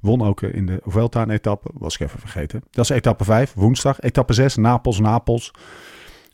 [0.00, 2.62] Won ook in de Vuelta een etappe, was ik even vergeten.
[2.70, 4.00] Dat is etappe 5, woensdag.
[4.00, 5.50] Etappe 6, Napels, Napels.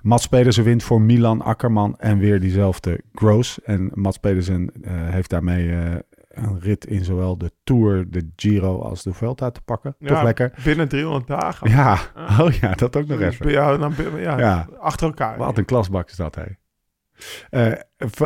[0.03, 3.63] Mats Pedersen wint voor Milan Akkerman en weer diezelfde Gross.
[3.63, 5.95] En Mats Pedersen eh, heeft daarmee eh,
[6.29, 9.95] een rit in zowel de Tour, de Giro als de Vuelta te pakken.
[9.99, 10.53] Ja, Toch lekker?
[10.65, 11.71] Binnen 300 dagen.
[11.71, 11.99] Ja,
[12.41, 13.51] oh ja, dat ook nog even.
[13.51, 14.69] Ja, dan, ja, Ja.
[14.81, 15.39] achter elkaar.
[15.39, 16.43] Wat een klasbak is dat, hé.
[17.51, 17.67] Eh,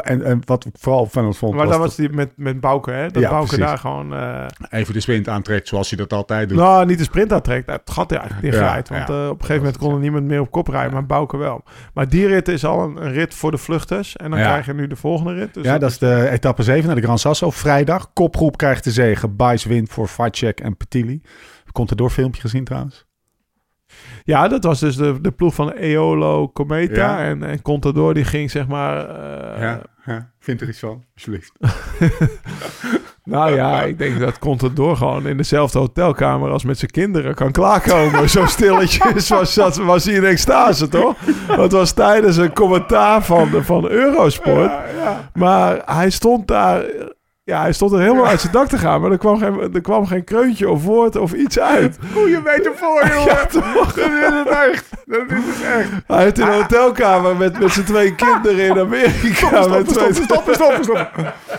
[0.03, 2.61] en, en wat ik vooral van ons vond, Maar was dat was die met, met
[2.61, 3.09] Bouke, hè?
[3.11, 3.65] Dat Ja, Bouke precies.
[3.67, 4.15] daar gewoon...
[4.15, 4.47] eh,
[4.81, 6.59] even de sprint aantrekt zoals hij dat altijd doet.
[6.59, 7.71] nou, niet de sprint aantrekt.
[7.71, 8.89] Het gat er eigenlijk Ja, dichtgeleid.
[8.89, 9.15] Want ja.
[9.15, 10.93] eh, op een gegeven moment kon er niemand meer op kop rijden.
[10.93, 11.65] Maar Bouke wel.
[11.95, 14.17] Maar die rit is al een, een rit voor de vluchters.
[14.17, 14.45] En dan Ja.
[14.47, 15.55] krijg je nu de volgende rit.
[15.55, 17.51] Dus ja, dat is de etappe 7 naar de Gran Sasso.
[17.51, 19.37] Vrijdag, kopgroep krijgt de zegen.
[19.37, 21.23] Bice wint voor Vacek en Petili.
[21.73, 23.06] Komt er door filmpje gezien trouwens?
[24.25, 26.95] Ja, dat was dus de, de ploeg van Eolo Cometa.
[26.95, 27.25] Ja.
[27.25, 29.09] En, en Contador die ging zeg maar...
[29.09, 31.53] eh, ja, vind er iets van, alsjeblieft.
[33.27, 37.53] Nou ja, ik denk dat Contador gewoon in dezelfde hotelkamer als met zijn kinderen kan
[37.53, 38.31] klaarkomen.
[38.31, 41.17] Zo stilletjes was, was hij in extase, toch?
[41.57, 44.73] Dat was tijdens een commentaar van, van Eurosport.
[45.35, 46.85] Maar hij stond daar...
[47.47, 49.01] Ja, hij stond er helemaal uit zijn dak te gaan.
[49.01, 51.99] Maar er kwam geen, er kwam geen kreuntje of woord of iets uit.
[52.15, 53.25] Goeie metafoor, jongen.
[53.35, 53.93] Ja, toch?
[53.93, 54.91] Dat is het echt.
[55.05, 55.89] Dat is het echt.
[56.07, 59.35] Hij heeft in een hotelkamer met, met zijn twee kinderen in Amerika.
[59.63, 61.11] Stop, met stop, twee- stop, stop, stop.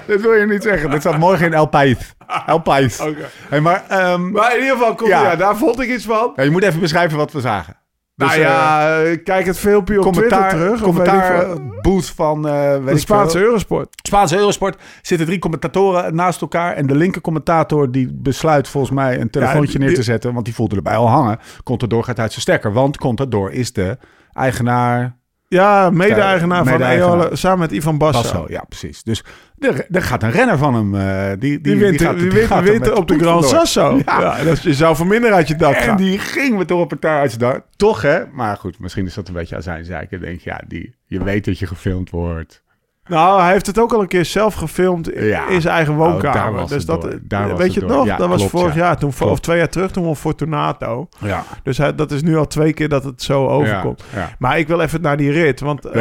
[0.07, 0.89] Dit wil je niet zeggen.
[0.89, 2.15] Dit staat morgen in El País.
[2.45, 2.99] El País.
[2.99, 3.15] Oké.
[3.49, 5.21] Hey, maar ehm, Maar in ieder geval, kom, Ja.
[5.21, 5.35] ja.
[5.35, 6.31] daar vond ik iets van.
[6.35, 7.75] ja, je moet even beschrijven wat we zagen.
[8.17, 10.81] Dus, nou ja, eh, kijk het filmpje op commentaar, Twitter terug.
[10.81, 11.45] commentaar
[11.81, 13.39] booth van eh weet de Spaanse.
[13.39, 13.87] Eurosport.
[14.07, 16.73] Spaanse Eurosport zitten drie commentatoren naast elkaar.
[16.73, 20.33] En de linker commentator die besluit volgens mij een telefoontje die- neer te zetten.
[20.33, 21.39] Want die voelde erbij al hangen.
[21.63, 22.73] Contador gaat uit zijn stekker.
[22.73, 23.97] Want Contador is de
[24.33, 25.17] eigenaar
[25.49, 26.81] Ja, mede-eigenaar van.
[26.81, 28.21] Eole, samen met Ivan Basso.
[28.21, 28.45] Basso.
[28.49, 29.03] Ja, precies.
[29.03, 29.23] Dus
[29.59, 30.95] er, er gaat een renner van hem.
[30.95, 33.45] eh, die, die, Die wint, gaat, die wint, gaat er wint op de Grand.
[33.45, 34.01] Sasso.
[34.05, 34.19] Ja.
[34.21, 34.43] Ja.
[34.43, 35.97] dat is, je zou voor minder uit je dak En gaan.
[35.97, 37.63] die ging met door een partij uit zijn dak.
[37.75, 38.19] Toch hè?
[38.31, 40.17] Maar goed, misschien is dat een beetje aan zijn zeiken.
[40.17, 42.63] Ik denk, ja, die, je weet dat je gefilmd wordt.
[43.07, 45.59] Nou, hij heeft het ook al een keer zelf gefilmd in, Ja.
[45.59, 46.59] zijn eigen Oh, daar woonkamer.
[46.59, 47.19] was dus dat, door.
[47.21, 48.05] Daar was weet je het nog?
[48.05, 48.79] Ja, dat was vorig ja.
[48.79, 49.31] jaar, toen, Klopt.
[49.31, 51.07] of twee jaar terug, toen won Fortunato.
[51.19, 51.43] Ja.
[51.63, 54.03] Dus hij, dat is nu al twee keer dat het zo overkomt.
[54.39, 55.59] Maar ik wil even naar die rit.
[55.59, 55.93] Want eh,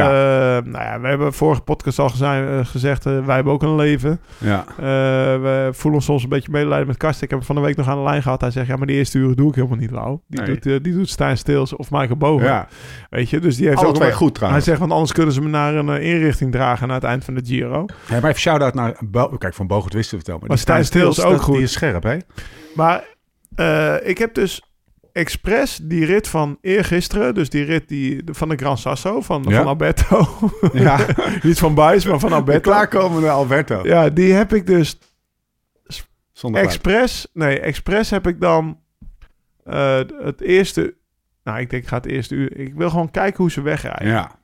[0.64, 3.74] nou ja, we hebben vorige podcast al gezegd, eh, gezegd eh, wij hebben ook een
[3.76, 4.20] leven.
[4.38, 4.64] ja.
[4.78, 4.84] Eh,
[5.42, 7.24] we voelen ons soms een beetje medelijden met Karsten.
[7.24, 8.40] Ik heb hem van de week nog aan de lijn gehad.
[8.40, 10.18] Hij zegt, ja, maar die eerste uren doe ik helemaal niet, Lau.
[10.28, 10.48] Die, Nee.
[10.54, 12.46] doet, eh, die doet Stijn Stils of Michael Boven.
[12.46, 12.66] ja.
[13.10, 14.64] Weet je, dus die heeft Alle ook twee goed Hij trouwens.
[14.64, 16.88] zegt, want anders kunnen ze me naar een eh, inrichting dragen...
[17.00, 17.84] naar het eind van de Giro.
[18.08, 18.96] Ja, maar even shout-out naar...
[19.04, 20.40] Bo Kijk, van Bogen wist te vertellen.
[20.40, 21.54] Maar, Maar Stijn Stils ook goed.
[21.54, 22.16] Die is scherp, hè?
[22.74, 23.04] Maar
[23.54, 24.62] eh, ik heb dus
[25.12, 27.34] expres die rit van eergisteren...
[27.34, 29.56] dus die rit die, van de Gran Sasso, van, Ja.
[29.56, 30.28] van Alberto...
[30.72, 31.06] Ja.
[31.42, 32.70] niet van Buis, maar van De Alberto.
[32.70, 33.80] klaarkomende Alberto.
[33.84, 34.98] Ja, die heb ik dus
[36.32, 36.62] Zonder.
[36.62, 38.80] Expres, nee, expres heb ik dan
[39.64, 40.94] eh, het eerste,
[41.44, 44.08] nou ik denk ik ga het eerste uur, ik wil gewoon kijken hoe ze wegrijden.
[44.08, 44.38] Ja.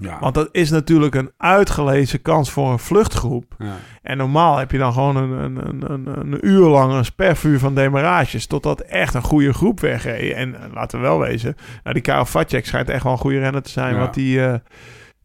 [0.00, 0.18] Ja.
[0.20, 3.54] Want dat is natuurlijk een uitgelezen kans voor een vluchtgroep.
[3.58, 3.76] ja.
[4.02, 7.58] En normaal heb je dan gewoon een, een, een, een, een uur lang een spervuur
[7.58, 8.46] van demarages.
[8.46, 10.32] Totdat echt een goede groep wegreed.
[10.32, 11.54] En laten we wel wezen.
[11.82, 13.94] Nou, die Karel Vatjek schijnt echt wel een goede renner te zijn.
[13.94, 14.00] Ja.
[14.00, 14.54] Want die, eh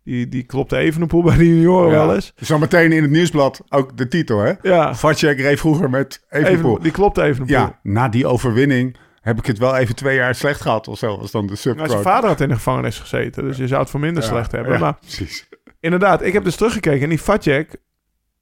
[0.04, 2.06] die, die klopt Evenepoel bij de junioren Ja.
[2.06, 2.34] wel eens.
[2.36, 4.52] Zometeen in het nieuwsblad ook de titel, hè?
[4.62, 6.52] Ja, Vatjek reed vroeger met Evenepoel.
[6.56, 7.56] Evenepoel, die klopt Evenepoel.
[7.56, 11.18] Ja, na die overwinning heb ik het wel even twee jaar slecht gehad of zo.
[11.18, 11.90] Was dan de Nou, subquote.
[11.92, 13.44] zijn vader had in de gevangenis gezeten.
[13.44, 14.74] Dus je zou het voor minder Ja, slecht hebben.
[14.74, 15.48] ja, Maar precies.
[15.80, 17.02] inderdaad, ik heb dus teruggekeken.
[17.04, 17.76] En die Fatjek,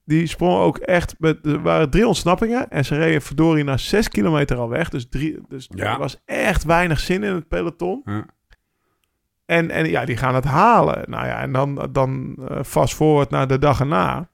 [0.04, 1.14] die sprong ook echt...
[1.18, 2.70] Met, er waren drie ontsnappingen.
[2.70, 4.88] En ze reden verdorie na zes kilometer al weg.
[4.88, 5.92] Dus, drie, dus Ja.
[5.92, 8.02] er was echt weinig zin in het peloton.
[8.04, 8.24] Ja.
[9.46, 11.04] En, en ja, die gaan het halen.
[11.10, 14.28] Nou ja, en dan, dan uh, fast forward naar de dag erna.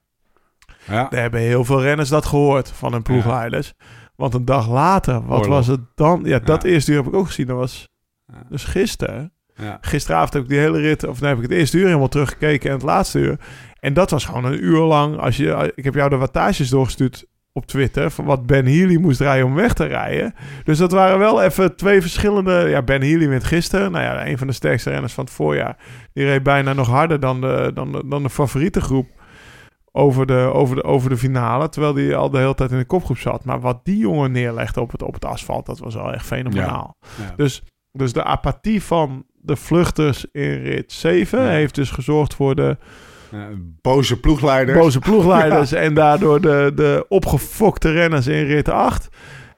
[0.87, 1.11] Ja.
[1.11, 3.73] Er hebben heel veel renners dat gehoord van hun ploegleiders.
[4.19, 5.47] Want een dag later, wat Oorlog.
[5.55, 6.21] was het dan?
[6.23, 6.69] Ja, dat Ja.
[6.69, 7.47] eerste uur heb ik ook gezien.
[7.47, 7.87] Dat was
[8.25, 8.43] Ja.
[8.49, 9.31] dus gisteren.
[9.53, 9.77] Ja.
[9.81, 12.69] Gisteravond heb ik die hele rit, of dan heb ik het eerste uur helemaal teruggekeken
[12.69, 13.39] en het laatste uur.
[13.79, 15.17] En dat was gewoon een uur lang.
[15.17, 19.19] Als je, ik heb jou de wattages doorgestuurd op Twitter van wat Ben Healy moest
[19.19, 20.33] rijden om weg te rijden.
[20.63, 22.65] Dus dat waren wel even twee verschillende.
[22.69, 23.91] Ja, Ben Healy wint gisteren.
[23.91, 25.77] Nou ja, een van de sterkste renners van het voorjaar.
[26.13, 29.07] Die reed bijna nog harder dan de, dan de, dan de favoriete groep.
[29.99, 31.69] Over de, over, de, over de finale.
[31.69, 33.45] Terwijl hij al de hele tijd in de kopgroep zat.
[33.45, 36.97] Maar wat die jongen neerlegde op het, op het asfalt, dat was wel echt fenomenaal.
[37.17, 37.33] Ja.
[37.35, 41.49] Dus, dus de apathie van de vluchters in rit 7 Ja.
[41.49, 42.77] heeft dus gezorgd voor de
[43.81, 44.77] boze ploegleider.
[44.77, 49.09] boze ploegleiders en daardoor de, de opgefokte renners in rit 8.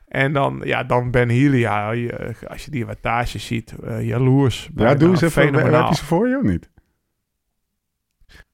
[0.07, 1.65] En dan, ja, dan Ben Healy,
[2.47, 4.63] als je die wattage ziet, eh, jaloers.
[4.63, 5.43] Ja, Bijna doe eens even.
[5.43, 5.79] fenomenaal.
[5.81, 6.69] Heb je ze voor je of niet?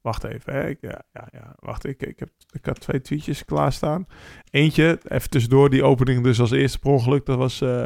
[0.02, 0.68] Wacht even, hè.
[0.68, 4.06] Ik, ja, ja, ja, wacht, ik, ik, heb, ik had twee tweetjes klaarstaan.
[4.50, 7.26] Eentje, even tussendoor, die opening dus als eerste per ongeluk.
[7.26, 7.86] Dat was eh,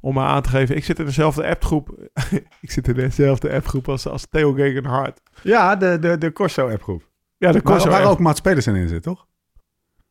[0.00, 0.76] om me aan te geven.
[0.76, 2.08] Ik zit in dezelfde appgroep.
[2.60, 5.22] ik zit in dezelfde appgroep als, als Theo Gegenhardt.
[5.42, 7.10] Ja, de, de, de Corso appgroep.
[7.38, 9.26] Ja, de Corso waar ook Maat Spelers in zit, toch?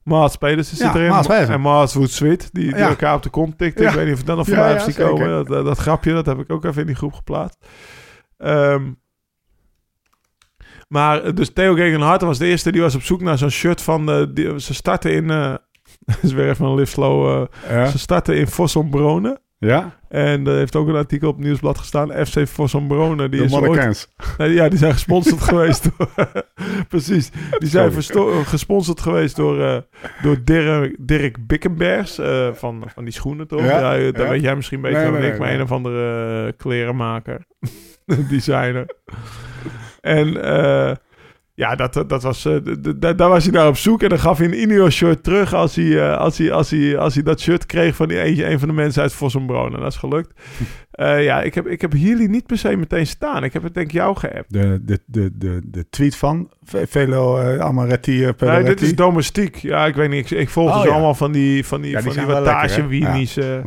[0.04, 1.24] Maat Spelers zit Ja, erin.
[1.24, 1.50] Spelers.
[1.50, 2.88] En Maat Wood-Sweet, die, die Ja.
[2.88, 3.84] elkaar op de kont tikte.
[3.84, 3.90] Ja.
[3.90, 5.30] Ik weet niet of het dan nog voorbij ja, komen.
[5.30, 7.66] Dat, dat, dat grapje, dat heb ik ook even in die groep geplaatst.
[8.38, 8.92] Ehm,
[10.88, 13.82] maar eh, dus Theo Gegenhardt was de eerste die was op zoek naar zo'n shirt
[13.82, 14.10] van...
[14.12, 15.28] eh, die, ze starten in...
[16.06, 17.42] dat is weer even een live slow.
[17.42, 17.86] eh, Ja.
[17.86, 19.40] Ze starten in Vossombronen.
[19.58, 20.00] Ja?
[20.10, 22.26] En er heeft ook een artikel op het nieuwsblad gestaan.
[22.26, 23.32] FC Vossombronen.
[23.32, 24.10] Die De is ooit.
[24.38, 26.10] Nee, ja, die zijn gesponsord geweest door...
[26.90, 27.32] Precies.
[27.60, 27.92] Die zijn
[28.46, 29.84] gesponsord geweest door,
[30.22, 32.20] door Dirk, Dirk Bickenbergs.
[32.54, 33.62] van, van die schoenen, toch?
[33.62, 34.12] Ja, Ja, ja.
[34.30, 35.40] weet jij misschien beter Nee, dan nee, ik.
[35.40, 37.46] Maar een of andere klerenmaker.
[38.30, 38.86] Designer.
[40.06, 40.44] En...
[40.44, 40.96] eh,
[41.56, 42.56] ja, dat, dat was, eh,
[42.98, 44.04] daar was hij naar op zoek.
[44.04, 46.98] En dan gaf hij een Ineos shirt terug als hij, eh, als, hij, als, hij,
[46.98, 49.74] als hij dat shirt kreeg van die eentje, een van de mensen uit Vossenbroon.
[49.76, 50.32] En dat is gelukt.
[50.98, 53.44] Ja, ik heb, ik heb niet per se meteen staan.
[53.44, 54.54] Ik heb het denk ik jou geappt.
[54.54, 58.96] De, de, de, de, de tweet van Ve- Velo uh, Amaretti uh, Nee, dit is
[58.96, 59.56] domestiek.
[59.56, 60.32] Ja, ik weet niet.
[60.32, 60.92] Ik, ik volg Oh, dus ja.
[60.92, 62.82] allemaal van die, van die, Ja, die van die lekker, wattage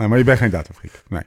[0.08, 1.02] maar je bent geen datafreak.
[1.08, 1.22] Nee.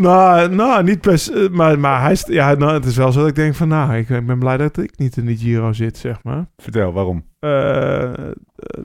[0.00, 1.48] Nou, nou, niet per se.
[1.52, 3.96] Maar, maar hij is, ja, nou, het is wel zo dat ik denk van, nou,
[3.96, 6.46] ik ben blij dat ik niet in die Giro zit, zeg maar.
[6.56, 7.24] Vertel, waarom?
[7.38, 8.12] Eh, eh,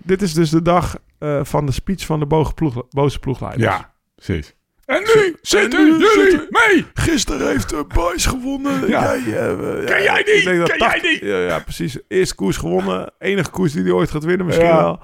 [0.04, 3.64] dit is dus de dag eh, van de speech van de boge ploeg, boze ploegleiders.
[3.64, 4.56] Ja, precies.
[4.86, 6.86] En nu zitten jullie mee!
[6.94, 8.88] Gisteren heeft uh, Boys gewonnen.
[8.88, 9.16] Ja.
[9.18, 10.44] Jij, eh, eh, Ken jij niet?
[10.44, 11.20] Ken jij 80 niet?
[11.22, 12.00] Ja, ja, precies.
[12.08, 13.14] Eerste koers gewonnen.
[13.20, 14.82] Enige koers die hij ooit gaat winnen misschien Ja.
[14.84, 15.00] wel.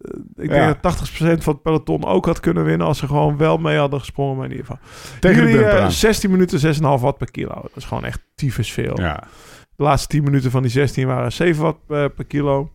[0.00, 0.56] Eh, ik Ja.
[0.56, 2.86] denk dat 80% van het peloton ook had kunnen winnen...
[2.86, 4.36] als ze gewoon wel mee hadden gesprongen.
[4.36, 4.82] Maar in ieder geval.
[5.20, 5.92] Tegen de Jullie, bumper eh, aan.
[5.92, 7.54] 16 minuten, 6,5 watt per kilo.
[7.54, 9.00] Dat is gewoon echt tyfus veel.
[9.00, 9.22] Ja.
[9.76, 12.70] De laatste 10 minuten van die 16 waren 7 watt eh, per kilo.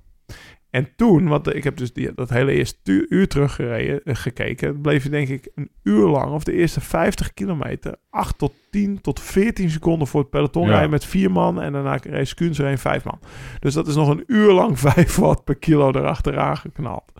[0.75, 5.03] En toen, want ik heb dus die, dat hele eerste uur teruggereden, eh, gekeken, bleef
[5.03, 9.19] je denk ik een uur lang, of de eerste 50 kilometer, 8 tot 10 tot
[9.19, 10.69] 14 seconden voor het peloton Ja.
[10.71, 11.61] rijden met vier man.
[11.61, 13.19] En daarna reed Skuns er een vijf man.
[13.59, 17.11] Dus dat is nog een uur lang 5 watt per kilo erachteraan geknald.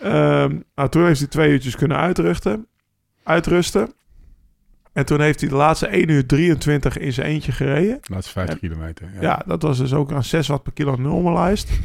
[0.00, 2.66] Ehm, nou, toen heeft hij twee uurtjes kunnen uitrusten.
[3.22, 3.92] uitrusten.
[4.92, 7.98] En toen heeft hij de laatste 1 uur 23 in zijn eentje gereden.
[8.02, 9.10] De laatste 50 kilometer.
[9.14, 9.20] Ja.
[9.20, 9.42] Ja.
[9.46, 11.80] dat was dus ook aan 6 watt per kilo normalized.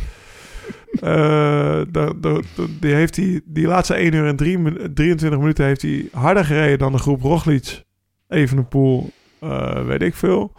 [1.02, 5.40] Eh, de, de, de- die, heeft hij, die laatste 1 uur en drie min- 23
[5.40, 7.84] minuten heeft hij harder gereden dan de groep Roglic,
[8.28, 10.54] Evenepoel, eh weet ik veel.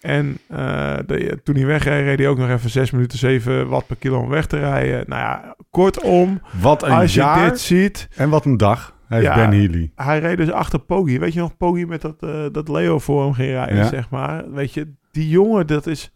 [0.00, 3.86] En eh, de- toen hij wegreed, reed hij ook nog even 6 minuten 7 watt
[3.86, 5.04] per kilo om weg te rijden.
[5.06, 8.08] Nou ja, kortom, Wat een als je jaar dit ziet...
[8.16, 9.34] en wat een dag heeft Ja.
[9.34, 9.92] Ben Healy.
[9.94, 11.18] Hij reed dus achter Poggi.
[11.18, 12.20] Weet je nog, Poggi met dat,
[12.54, 13.88] dat Leo voor hem ging rijden, Ja.
[13.88, 14.52] zeg maar.
[14.52, 16.14] Weet je, die jongen, dat is...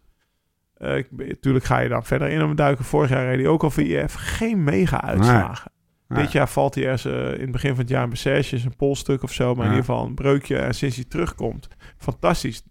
[0.84, 2.84] eh, Natuurlijk ga je dan verder in hem duiken.
[2.84, 4.14] Vorig jaar reed hij ook al voor IF.
[4.14, 5.70] Geen mega uitslagen.
[6.08, 6.22] Nee.
[6.22, 8.76] Dit jaar valt hij ergens eh, in het begin van het jaar een Bessage, een
[8.76, 9.54] polstuk of zo.
[9.54, 10.56] Maar in ieder geval een breukje.
[10.56, 11.68] En sinds hij terugkomt,
[11.98, 12.62] fantastisch.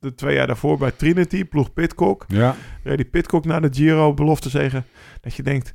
[0.00, 2.24] De twee jaar daarvoor bij Trinity, ploeg Pitcock.
[2.28, 2.54] Ja.
[2.82, 4.84] Reed die Pitcock naar de Giro, belofte zeggen.
[5.20, 5.74] Dat je denkt,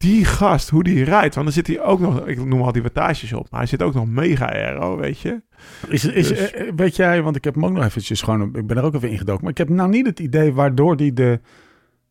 [0.00, 1.34] die gast, hoe die rijdt.
[1.34, 3.50] Want dan zit hij ook nog, ik noem al die wattages op.
[3.50, 5.42] Maar hij zit ook nog mega aero, weet je.
[5.88, 8.66] Is, is, Dus- eh, weet jij, want ik heb hem ook nog eventjes gewoon, ik
[8.66, 11.40] ben er ook even ingedoken, maar ik heb nou niet het idee waardoor hij de,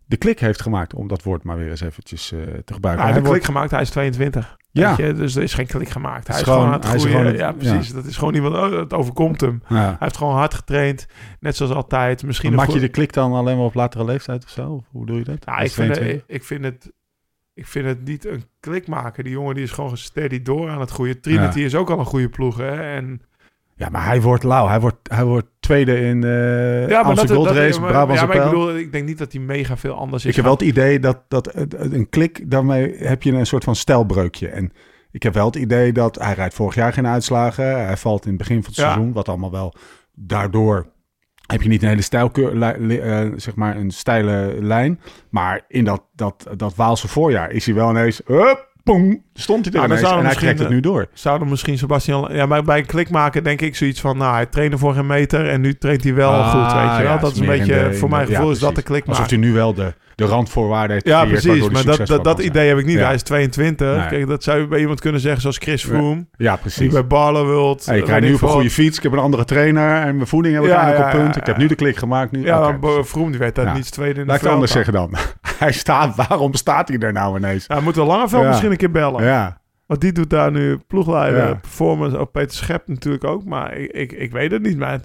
[0.05, 3.05] de klik heeft gemaakt, om dat woord maar weer eens eventjes eh, te gebruiken.
[3.05, 4.57] hij heeft een klik wordt- gemaakt, hij is 22.
[4.71, 4.95] Ja.
[4.95, 5.13] Weet je?
[5.13, 6.27] Dus er is geen klik gemaakt.
[6.27, 7.19] Hij is is, gewoon, aan het hij is groeien.
[7.19, 7.93] gewoon- ja, precies.
[7.93, 9.61] Dat is gewoon iemand, oh, het overkomt hem.
[9.69, 9.75] Ja.
[9.75, 11.05] Hij heeft gewoon hard getraind,
[11.39, 12.23] net zoals altijd.
[12.23, 14.83] Misschien maak je de klik dan alleen maar op latere leeftijd of zo?
[14.91, 15.45] Hoe doe je dat?
[15.45, 16.35] Nou, ik, vind het, 22?
[16.35, 16.91] ik, vind het,
[17.59, 19.23] ik vind het niet een klik maken.
[19.23, 21.21] Die jongen die is gewoon steady door aan het groeien.
[21.21, 21.65] Trinity Ja.
[21.65, 22.95] is ook al een goede ploeg, hè.
[22.95, 23.21] En
[23.75, 24.67] Ja, maar hij wordt lauw.
[24.67, 27.89] Hij wordt, hij wordt tweede in de ja, maar Amstel dat, Gold dat, Race, maar,
[27.89, 30.29] Brabantse ja, maar ik bedoel, ik denk niet dat hij mega veel anders is.
[30.29, 33.63] Ik heb wel het idee dat, dat een een klik, daarmee heb je een soort
[33.63, 34.47] van stijlbreukje.
[34.47, 34.71] En
[35.11, 37.85] ik heb wel het idee dat hij rijdt vorig jaar geen uitslagen.
[37.85, 38.83] Hij valt in het begin van het Ja.
[38.91, 39.73] seizoen, wat allemaal wel
[40.13, 40.85] daardoor
[41.51, 44.99] heb je niet een hele stijlkeur, eh, zeg maar een steile lijn.
[45.29, 49.73] Maar in dat, dat, dat Waalse voorjaar is hij wel ineens, hup, pong, stond hij
[49.81, 51.07] er ineens zou en hij trekt het eh, nu door.
[51.13, 52.29] Zouden misschien Sebastian...
[52.31, 54.17] Ja, maar bij een klik maken denk ik zoiets van...
[54.17, 57.03] Nou, hij trainde voor geen meter en nu traint hij wel Ah, goed, weet je
[57.03, 57.11] wel.
[57.13, 57.73] ja, dat is een beetje...
[57.73, 59.93] de- voor de- mijn gevoel ja, is dat de klik Alsof hij nu wel de,
[60.15, 61.69] de randvoorwaarden heeft Ja, precies.
[61.69, 62.97] Maar dat, dat, idee heb ik niet.
[62.97, 63.05] Ja.
[63.05, 63.95] Hij is 22.
[63.97, 64.07] Nee.
[64.07, 66.25] Kijk, dat zou je bij iemand kunnen zeggen zoals Chris Froome.
[66.37, 66.93] Ja, Die precies.
[66.93, 67.85] bij Barloworld...
[67.85, 68.97] Hey, ik rijd nu op een goede fiets.
[68.97, 70.01] Ik heb een andere trainer.
[70.01, 71.35] En mijn voeding heb ik Ja, eigenlijk op punt.
[71.35, 72.31] Ik heb nu de klik gemaakt.
[72.31, 72.43] Nu.
[72.45, 75.15] Ja, Froome die werd daar niets tweede in Laat ik de anders zeggen dan.
[75.65, 77.65] Hij staat, waarom staat hij er nou ineens?
[77.67, 78.47] Ja, we moeten Langeveld Ja.
[78.49, 79.23] misschien een keer bellen.
[79.23, 81.53] Ja, Want die doet daar nu ploegleider, Ja.
[81.53, 82.17] performance.
[82.17, 83.45] Ook Peter Schep natuurlijk ook.
[83.45, 84.77] Maar ik, ik, ik weet het niet.
[84.77, 84.99] Maar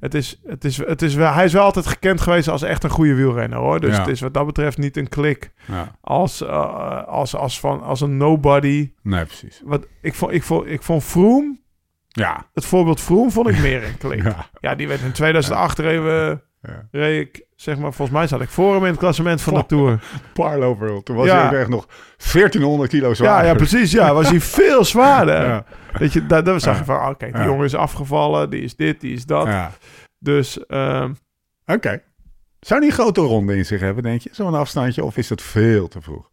[0.00, 2.84] het, is, het is, het is wel, hij is wel altijd gekend geweest als echt
[2.84, 3.80] een goede wielrenner hoor.
[3.80, 3.98] Dus Ja.
[4.00, 5.50] het is wat dat betreft niet een klik.
[5.66, 5.96] ja.
[6.00, 8.92] Als, eh, als, als, van, als een nobody.
[9.02, 9.62] Nee, precies.
[9.64, 11.58] Wat, ik, vond, ik, vond, ik vond Froome,
[12.08, 12.46] Ja.
[12.54, 14.22] het voorbeeld Froome vond ik meer een klik.
[14.32, 14.46] ja.
[14.60, 16.42] Ja, die werd in 2008 even...
[16.62, 16.88] Ja.
[16.90, 19.66] Reed ik, zeg maar, volgens mij zat ik voor hem in het klassement van de
[19.66, 20.02] Tour.
[20.34, 21.04] Parlo World.
[21.04, 21.36] Toen was Ja.
[21.36, 21.86] hij ook echt nog
[22.32, 23.42] 1400 kilo zwaar.
[23.44, 23.92] Ja, ja, precies.
[23.92, 25.46] Ja, was hij veel zwaarder.
[25.46, 25.64] Ja.
[25.92, 27.44] Weet je, daar, daar zag je van, oké, die Ja.
[27.44, 29.48] jongen is afgevallen, die is dit, die is dat.
[30.18, 31.12] Dus ehm,
[31.66, 32.02] Oké.
[32.60, 34.30] Zou die een grote ronde in zich hebben, denk je?
[34.32, 35.04] Zo'n afstandje?
[35.04, 36.30] Of is dat veel te vroeg?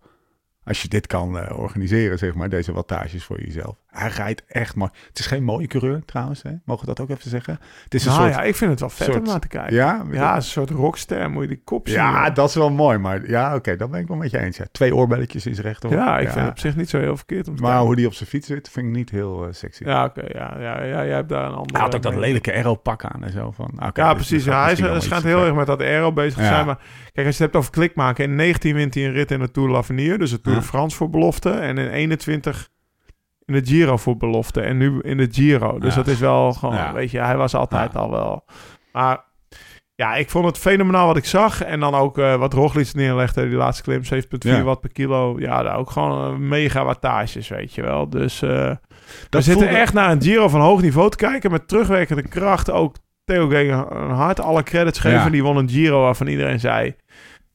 [0.64, 3.76] Als je dit kan eh, organiseren, zeg maar, deze wattages voor jezelf.
[3.98, 4.90] Hij rijdt echt mooi.
[5.08, 6.52] Het is geen mooie coureur trouwens, hè?
[6.66, 7.60] mogen we dat ook even zeggen?
[7.84, 8.34] Het is een nou soort...
[8.36, 9.76] ja, ik vind het wel vet om naar te kijken.
[9.76, 10.06] ja?
[10.12, 11.98] Ja, een soort rockster, moet je die kop zien.
[11.98, 12.98] Ja, dat is wel mooi.
[12.98, 14.58] Maar ja, oké, dat ben ik wel met je eens.
[14.58, 14.66] Ja.
[14.72, 15.92] Twee oorbelletjes is recht op.
[15.92, 17.88] ja, ik vind het op zich niet zo heel verkeerd om te Maar kijken.
[17.88, 19.84] hoe die op zijn fiets zit, vind ik niet heel eh, sexy.
[19.84, 21.72] Ja, oké, ja, ja, ja, jij hebt daar een andere...
[21.74, 22.28] Hij had ook dat mening.
[22.28, 23.52] lelijke aero-pak aan en zo.
[23.52, 24.46] Van, Ja, dus precies.
[24.46, 26.66] hij is- schijnt heel erg met dat aero bezig te zijn.
[26.66, 26.80] Maar
[27.14, 28.24] kijk, als je het hebt over klik maken.
[28.24, 30.18] In 19 wint hij een rit in de Tour de l'Avenir.
[30.18, 31.50] Dus de Tour de France voor belofte.
[31.50, 32.70] En in 21
[33.46, 34.62] in de Giro voor belofte.
[34.62, 35.80] En nu in de Giro.
[35.80, 36.02] Dus Ja.
[36.02, 36.94] dat is wel gewoon, Ja.
[36.94, 38.00] weet je, hij was altijd Ja.
[38.00, 38.46] al wel.
[38.92, 39.24] Maar
[39.96, 41.62] ja, ik vond het fenomenaal wat ik zag.
[41.64, 44.64] En dan ook eh, wat Roglic neerlegde, die laatste klim, 7,4 Ja.
[44.64, 45.40] watt per kilo.
[45.40, 48.10] Ja, daar ook gewoon eh, mega wattages, weet je wel.
[48.10, 48.78] Dus we
[49.30, 51.52] Dat zitten echt naar een Giro van hoog niveau te kijken.
[51.52, 52.72] Met terugwerkende kracht.
[52.72, 55.32] Ook Theo Gegenhard alle credits geven.
[55.32, 56.96] Die won een Giro waarvan iedereen zei...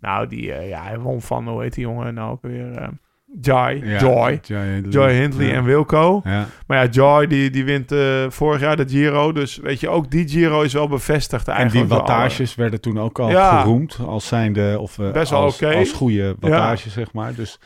[0.00, 2.90] Nou, die, ja, hij won van, hoe heet die jongen nou ook weer?
[3.40, 4.38] Jai, Ja, Joy.
[4.42, 5.52] Joy, Joy Hindley Ja.
[5.54, 6.20] en Wilco.
[6.24, 6.46] Ja.
[6.66, 9.32] Maar ja, Joy die, die wint eh, vorig jaar de Giro.
[9.32, 11.88] Dus weet je, ook die Giro is wel bevestigd En die eigenlijk.
[11.90, 15.62] door alle- wattages werden toen ook al geroemd als zijnde of eh, Best wel als,
[15.64, 17.34] als goede wattages, zeg maar.
[17.34, 17.58] Dus,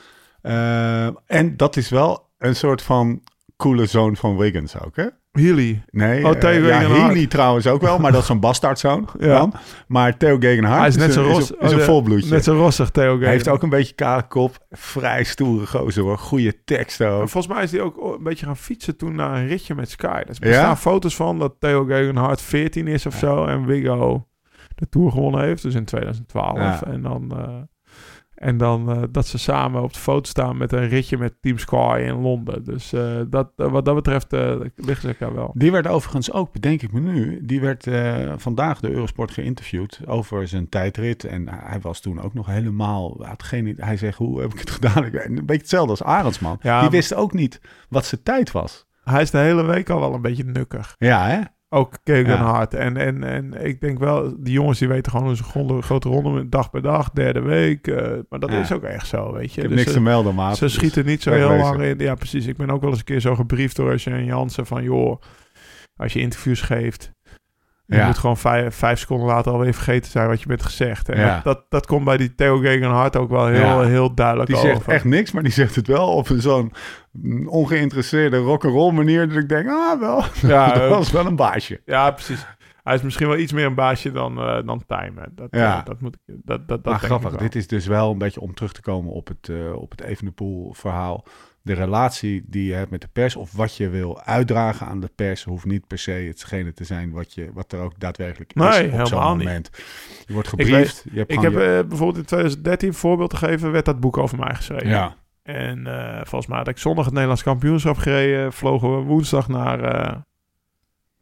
[0.42, 3.20] eh, en dat is wel een soort van
[3.56, 5.06] coole zoon van Wiggins ook, hè?
[5.39, 5.82] Healy.
[5.91, 6.78] Nee, Oh, eh, ja.
[6.78, 9.26] Healy trouwens ook wel, maar dat is zo'n bastaardzoon Ja.
[9.39, 9.53] dan.
[9.87, 11.85] Maar Theo Gegenhard Hij is net een- zo is, ros- een, is oh, een de-
[11.85, 12.30] volbloedje.
[12.30, 13.24] Net zo rossig, Theo Gegenhard.
[13.24, 17.28] Hij heeft ook een beetje kale kop, vrij stoere gozer hoor, goede teksten ook.
[17.28, 20.22] Volgens mij is hij ook een beetje gaan fietsen toen naar een ritje met Sky.
[20.26, 20.55] Dus er Ja?
[20.55, 23.45] staan foto's van dat Theo Gegenhard 14 is of zo.
[23.45, 24.26] En Wiggo
[24.74, 25.62] de Tour gewonnen heeft.
[25.62, 26.59] Dus in 2012.
[26.59, 26.82] Ja.
[26.87, 27.49] En dan, eh,
[28.45, 31.59] en dan eh, dat ze samen op de foto staan met een ritje met Team
[31.59, 32.64] Sky in Londen.
[32.64, 35.51] Dus eh, dat, eh, wat dat betreft eh liggen ze elkaar wel.
[35.55, 37.86] Die werd overigens ook, bedenk ik me nu, die werd
[38.36, 41.24] vandaag de Eurosport geïnterviewd over zijn tijdrit.
[41.24, 44.70] En hij was toen ook nog helemaal, had geen, hij zegt, hoe heb ik het
[44.80, 45.05] gedaan?
[45.05, 46.59] Ik- Een beetje hetzelfde als Arendsman.
[46.61, 48.86] Ja, die wist ook niet wat zijn tijd was.
[49.05, 50.95] Hij is de hele week al wel een beetje nukkig.
[50.99, 51.40] Ja, hè?
[51.75, 52.75] Ook Gegenhard.
[52.75, 55.29] En, en, en ik denk wel, die jongens die weten gewoon
[55.68, 57.87] een grote ronde dag per dag, derde week.
[57.87, 58.61] eh, maar dat Ja.
[58.61, 59.62] is ook echt zo, weet je.
[59.62, 60.57] Ik heb Dus, niks eh, te melden, maat.
[60.57, 61.99] Ze Dus- schieten niet zo heel lang in.
[61.99, 62.47] Ja, precies.
[62.47, 64.83] Ik ben ook wel eens een keer zo gebriefd door Jean Jansen van...
[64.83, 65.20] joh,
[65.97, 67.11] als je interviews geeft...
[67.87, 68.07] je Ja.
[68.07, 71.09] moet gewoon vijf, vijf seconden later alweer vergeten zijn wat je bent gezegd.
[71.09, 71.35] En Ja.
[71.35, 73.89] dat, dat, dat komt bij die Theo Gegenhard ook wel heel, Ja.
[73.89, 74.68] heel duidelijk Die over.
[74.70, 76.72] zegt echt niks, maar die zegt het wel op zo'n
[77.47, 79.28] ongeïnteresseerde rock'n'roll manier.
[79.28, 81.80] Dat ik denk, ah wel, Ja, dat was wel een baasje.
[81.85, 82.47] ja, precies.
[82.82, 85.28] Hij is misschien wel iets meer een baasje dan, eh dan Timer.
[85.35, 85.78] Dat, Ja.
[85.78, 86.20] eh, dat moet ik...
[86.26, 88.72] Dat, dat, dat maar denk ik grappig, dit is dus wel een beetje om terug
[88.72, 91.24] te komen op het, eh op het Evenepoel verhaal.
[91.64, 95.10] De relatie die je hebt met de pers of wat je wil uitdragen aan de
[95.14, 98.60] pers hoeft niet per se hetgene te zijn wat, je, wat er ook daadwerkelijk is
[98.76, 99.70] op helemaal zo'n moment.
[100.26, 101.04] Je wordt gebriefd.
[101.12, 103.84] je hebt Ik gewoon heb je- eh, bijvoorbeeld in 2013, een voorbeeld te geven, werd
[103.84, 104.88] dat boek over mij geschreven.
[104.88, 108.52] ja, En eh, volgens mij had ik zondag het Nederlands kampioenschap gereden.
[108.52, 110.16] Vlogen we woensdag naar, eh,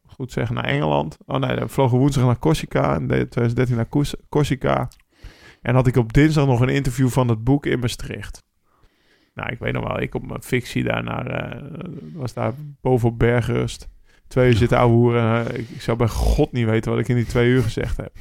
[0.07, 1.17] goed zeggen, naar Engeland.
[1.25, 2.93] Oh nee, we vlogen woensdag naar Corsica.
[2.95, 4.87] En deed 2013 naar Cors- Corsica.
[5.61, 8.43] En had ik op dinsdag nog een interview van het boek in Maastricht.
[9.33, 11.61] Nou, ik weet nog wel, ik op mijn fictie daar naar, eh,
[12.13, 13.89] was daar boven op Bergrust.
[14.27, 15.47] Twee uur zitten ouwe hoeren.
[15.47, 17.97] Eh, ik, ik zou bij god niet weten wat ik in die twee uur gezegd
[17.97, 18.13] heb.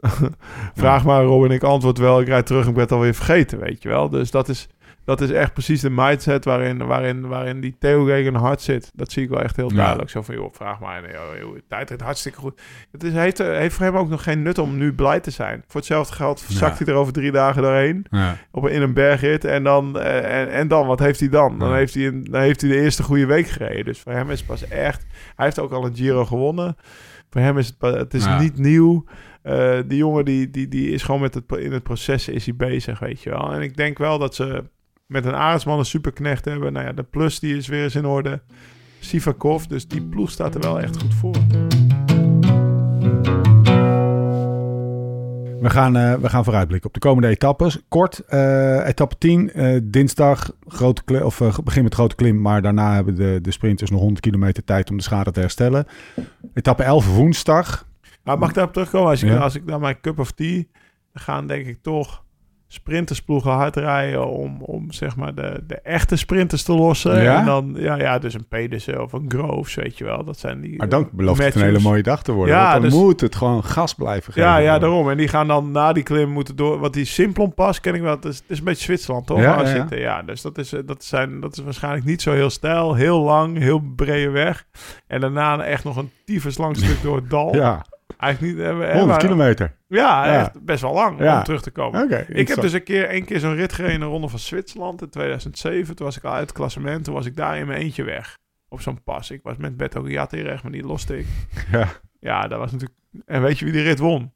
[0.74, 2.20] Vraag maar Robin, ik antwoord wel.
[2.20, 4.08] Ik rijd terug en ik ben het alweer vergeten, weet je wel.
[4.08, 4.68] Dus dat is,
[5.04, 8.90] dat is echt precies de mindset waarin, waarin, waarin die Theo hard zit.
[8.94, 9.76] Dat zie ik wel echt heel Ja.
[9.76, 10.10] duidelijk.
[10.10, 11.02] Zo van, joh, vraag maar.
[11.02, 12.60] Nee, joh, joh, tijdrit hartstikke goed.
[12.92, 15.64] Het is, heeft, heeft voor hem ook nog geen nut om nu blij te zijn.
[15.66, 18.06] Voor hetzelfde geld zakt hij er over drie dagen doorheen.
[18.10, 18.36] Ja.
[18.50, 19.44] Op, in een bergrit.
[19.44, 21.58] En dan, eh, en, en dan, wat heeft hij dan?
[21.58, 23.84] Dan, heeft hij een, dan heeft hij de eerste goede week gereden.
[23.84, 25.06] Dus voor hem is het pas echt...
[25.36, 26.76] Hij heeft ook al een Giro gewonnen.
[27.30, 29.04] Voor hem is het, het is niet nieuw.
[29.42, 32.56] Eh, die jongen die, die, die is gewoon met het, in het proces is hij
[32.56, 33.52] bezig, weet je wel.
[33.52, 34.64] En ik denk wel dat ze
[35.06, 36.72] met een Arendsman een superknecht hebben.
[36.72, 38.42] Nou ja, de plus die is weer eens in orde.
[39.00, 41.36] Sivakov, dus die ploeg staat er wel echt goed voor.
[45.60, 47.80] We gaan, eh, we gaan vooruitblikken op de komende etappes.
[47.88, 52.40] Kort, eh, etappe 10, eh, dinsdag, grote of, begin met grote klim.
[52.40, 55.86] Maar daarna hebben de, de sprinters nog 100 kilometer tijd om de schade te herstellen.
[56.54, 57.86] Etappe 11, woensdag.
[58.22, 59.08] Maar mag ik daarop terugkomen?
[59.10, 59.36] Als ik, Ja.
[59.38, 60.62] als ik naar mijn cup of tea...
[61.12, 62.23] dan gaan denk ik toch
[62.68, 64.28] sprintersploegen hard rijden...
[64.28, 67.22] om, om zeg maar de, de echte sprinters te lossen.
[67.22, 67.38] Ja?
[67.38, 70.24] En dan, ja, ja, dus een Pedersen of een Groves, weet je wel.
[70.24, 70.76] Dat zijn die...
[70.76, 72.54] Maar dan belooft het een hele mooie dag te worden.
[72.54, 74.50] Ja, want dan dus- moet het gewoon gas blijven geven.
[74.50, 75.10] Ja, ja, daarom.
[75.10, 76.78] En die gaan dan na die klim moeten door.
[76.78, 78.14] Want die Simplon pas ken ik wel.
[78.14, 79.40] Het is, het is een beetje Zwitserland, toch?
[79.40, 79.96] Ja, ja, ja.
[79.96, 82.94] ja dus dat is, dat, zijn, dat is waarschijnlijk niet zo heel stijl.
[82.94, 84.66] Heel lang, heel brede weg.
[85.06, 87.54] En daarna echt nog een tyfus lang stuk door het dal.
[87.54, 87.84] Ja,
[88.26, 88.58] Niet.
[88.58, 89.76] eh, we- 100 maar- kilometer.
[89.88, 90.40] Ja, Ja.
[90.40, 91.38] echt best wel lang Ja.
[91.38, 92.28] om terug te komen.
[92.36, 95.02] Ik heb dus een keer, één keer zo'n rit gereden in de Ronde van Zwitserland
[95.02, 95.96] in 2007.
[95.96, 97.04] Toen was ik al uit het klassement.
[97.04, 98.38] Toen was ik daar in mijn eentje weg.
[98.68, 99.30] Op zo'n pas.
[99.30, 101.26] Ik was met Beto Giatti recht, maar die loste ik.
[101.72, 101.88] Ja.
[102.20, 103.00] Ja, dat was natuurlijk...
[103.26, 104.32] En weet je wie die rit won?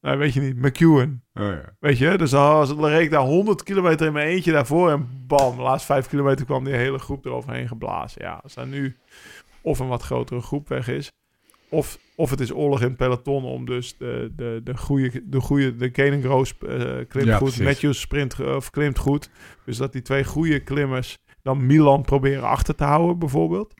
[0.00, 0.56] Nou, weet je niet.
[0.56, 1.22] McEwen.
[1.34, 1.60] Oh, ja.
[1.80, 4.90] Weet je, dus dan reed ik daar 100 kilometer in mijn eentje daarvoor.
[4.90, 8.22] En bam, de laatste 5 kilometer kwam die hele groep eroverheen geblazen.
[8.22, 8.96] Ja, als daar nu
[9.60, 11.12] of een wat grotere groep weg is.
[11.68, 15.40] Of, of het is oorlog in het peloton om dus de, de, de goede, de
[15.40, 16.68] goede, de Kenengroos eh
[17.08, 17.64] klimt Ja, goed, precies.
[17.64, 19.30] Matthews sprint eh, of klimt goed.
[19.64, 23.74] Dus dat die twee goede klimmers dan Milan proberen achter te houden bijvoorbeeld.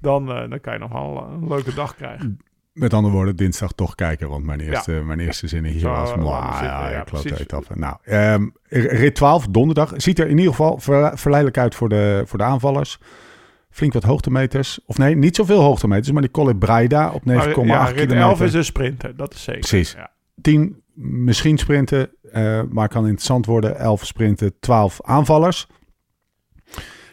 [0.00, 2.38] Dan, eh, dan kan je nog wel een leuke dag krijgen.
[2.72, 4.28] Met andere woorden, dinsdag toch kijken.
[4.28, 6.08] Want mijn eerste, mijn eerste zinnen hier was...
[6.08, 7.04] zitten, ja, ja,
[7.38, 7.78] etappe.
[7.78, 9.92] Nou, ehm, rit 12, donderdag.
[9.96, 12.98] Ziet er in ieder geval ver- verleidelijk uit voor de, voor de aanvallers.
[13.70, 14.80] Flink wat hoogtemeters.
[14.86, 16.10] Of nee, niet zoveel hoogtemeters.
[16.12, 18.16] Maar die Colle Braida op 9,8 Maar, ja, rit kilometer.
[18.16, 19.60] 11 is een sprinter, dat is zeker.
[19.60, 19.92] Precies.
[19.92, 20.10] Ja.
[20.40, 23.78] 10 misschien sprinten, eh, maar kan interessant worden.
[23.78, 25.66] 11 sprinten, 12 aanvallers.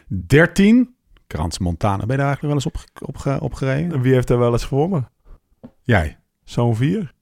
[0.08, 0.94] 13,
[1.26, 2.06] Krans Montana.
[2.06, 3.92] Ben je daar eigenlijk wel eens op, op, ge- op gereden?
[3.92, 5.08] En wie heeft daar wel eens gewonnen?
[5.82, 6.18] Jij.
[6.44, 7.14] Zo'n vier.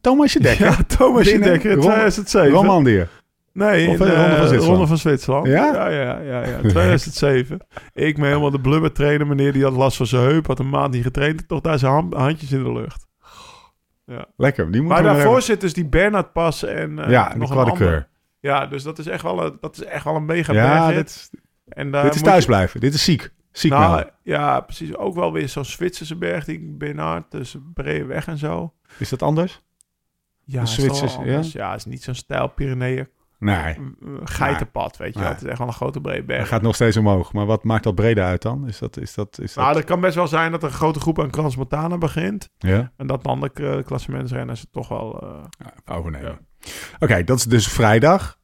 [0.00, 0.66] Thomasje Dekker.
[0.66, 2.50] Ja, Thomas Binnen- Dekker in Ron- 2007.
[2.52, 3.08] Romandier.
[3.54, 4.66] Nee, Of in de de Ronde van Zwitserland.
[4.70, 5.46] Ronde van Zwitserland.
[5.46, 5.72] Ja?
[5.74, 6.46] Ja, ja, ja.
[6.46, 7.58] ja, 2007.
[7.92, 9.26] Ik ben helemaal de blubber trainer.
[9.26, 10.46] Meneer die had last van zijn heup.
[10.46, 11.48] Had een maand niet getraind.
[11.48, 13.06] Toch daar zijn hand- handjes in de lucht.
[14.36, 14.70] Lekker.
[14.72, 17.56] Die Maar daarvoor nog zit dus die Bernard Pas en eh, even- Ja, nog de
[17.56, 18.08] een ander.
[18.40, 21.30] Ja, dus dat is echt wel een, dat is echt wel een mega Ja, dit,
[21.68, 22.80] En daar dit is moet je- thuisblijven.
[22.80, 23.32] Dit is ziek.
[23.52, 24.10] Ziek Nou, melden.
[24.22, 24.96] ja, precies.
[24.96, 26.44] Ook wel weer zo'n Zwitserse berg.
[26.44, 28.72] Die Bernard, dus brede weg en zo.
[28.98, 29.62] Is dat anders?
[30.44, 31.16] Ja, Zwitsers,
[31.52, 31.70] ja?
[31.70, 33.08] het is niet zo'n stijl Pyreneeën
[33.44, 33.74] Nee.
[33.74, 33.78] eh,
[34.24, 35.28] geitenpad, weet je wel.
[35.28, 36.38] Het is echt wel een grote brede berg.
[36.40, 37.32] Hij gaat nog steeds omhoog.
[37.32, 38.68] Maar wat maakt dat brede uit dan?
[38.68, 38.96] Is dat...
[38.96, 39.64] Is dat, is dat...
[39.64, 42.48] Nou, dat kan best wel zijn dat er een grote groep aan Crans Montana begint.
[42.58, 42.92] ja?
[42.96, 45.20] En dat dan de uh, klassementsrenners het toch wel...
[45.22, 45.44] eh,
[45.86, 46.38] Ja, overnemen.
[46.98, 48.38] Oké, dat is dus vrijdag.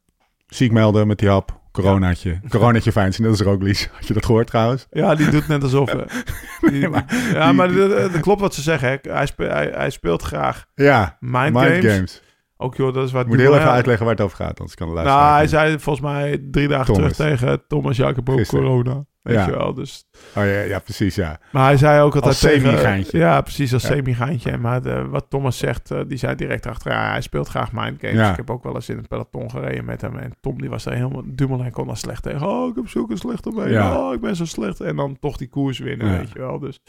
[0.46, 1.59] Ziek melden met die hap.
[1.72, 2.40] Coronaatje.
[2.48, 3.26] Coronaatje fijn zien.
[3.26, 3.90] Dat is Roglic.
[3.92, 4.86] Had je dat gehoord trouwens?
[4.90, 5.88] Ja, die doet net alsof...
[5.94, 8.88] eh, maar ja, maar dat klopt wat ze zeggen.
[9.03, 9.12] Hè.
[9.12, 11.16] Hij, spe- hij, hij speelt graag Ja.
[11.20, 11.94] Mind, Mind games.
[11.94, 12.22] games.
[12.62, 14.58] Ook joh, dat is moet heel even uitleggen waar het over gaat.
[14.58, 15.22] Anders kan de luisteraar...
[15.24, 17.16] Nou, hij zei volgens mij drie dagen Thomas.
[17.16, 19.04] terug tegen Thomas Jacob ook corona.
[19.22, 19.44] Weet Ja.
[19.46, 20.04] je wel, dus...
[20.36, 21.40] Oh ja, ja, precies, ja.
[21.52, 23.18] Maar hij zei ook altijd Als tegen...
[23.18, 23.88] Ja, precies, als Ja.
[23.88, 24.56] semi-geintje.
[24.58, 26.92] Maar de- wat Thomas zegt, eh, die zei direct achter...
[26.92, 28.16] Ja, hij speelt graag mind games.
[28.16, 28.30] Ja.
[28.30, 30.16] Ik heb ook wel eens in het peloton gereden met hem.
[30.18, 31.22] En Tom, die was er helemaal...
[31.26, 32.46] Dumoulin kon daar slecht tegen.
[32.48, 33.70] Oh, ik heb zulke slechte benen.
[33.72, 33.98] Ja.
[33.98, 34.80] Oh, ik ben zo slecht.
[34.80, 36.58] En dan toch die koers winnen, weet je wel.
[36.58, 36.80] Dus...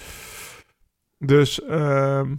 [1.17, 1.63] Dus...
[1.63, 2.35] ehm,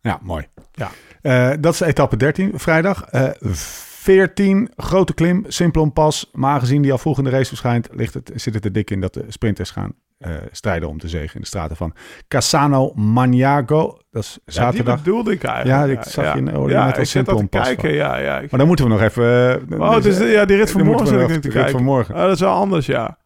[0.00, 0.46] Ja, mooi.
[0.72, 0.90] Ja.
[1.22, 3.02] Eh, dat is etappe 13, vrijdag.
[3.04, 6.30] Eh 14, grote klim, Simplon Pas.
[6.32, 8.90] Maar aangezien die al vroeg in de race verschijnt, ligt het, zit het er dik
[8.90, 11.94] in dat de sprinters gaan eh, strijden om te zegen in de straten van
[12.28, 13.98] Casano Maniago.
[14.10, 14.94] Dat is ja, zaterdag.
[14.94, 15.92] die bedoelde ik eigenlijk.
[15.94, 17.94] Ja, ik zag je in- ja, net Simplon pas kijken.
[17.94, 18.38] Ja, ja.
[18.40, 19.50] Ik- maar dan moeten we nog even...
[19.70, 21.72] eh, Oh, dus, eh, ja, die rit van morgen zit ik te kijken.
[21.72, 22.14] van morgen.
[22.14, 23.18] Oh, dat is wel anders, ja.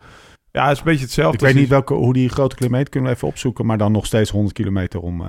[0.51, 1.37] Ja, het is een beetje hetzelfde.
[1.39, 2.89] Ik weet niet welke, hoe die grote klim heet.
[2.89, 3.67] Kunnen we even opzoeken.
[3.67, 5.21] Maar dan nog steeds 100 kilometer om...
[5.21, 5.27] eh,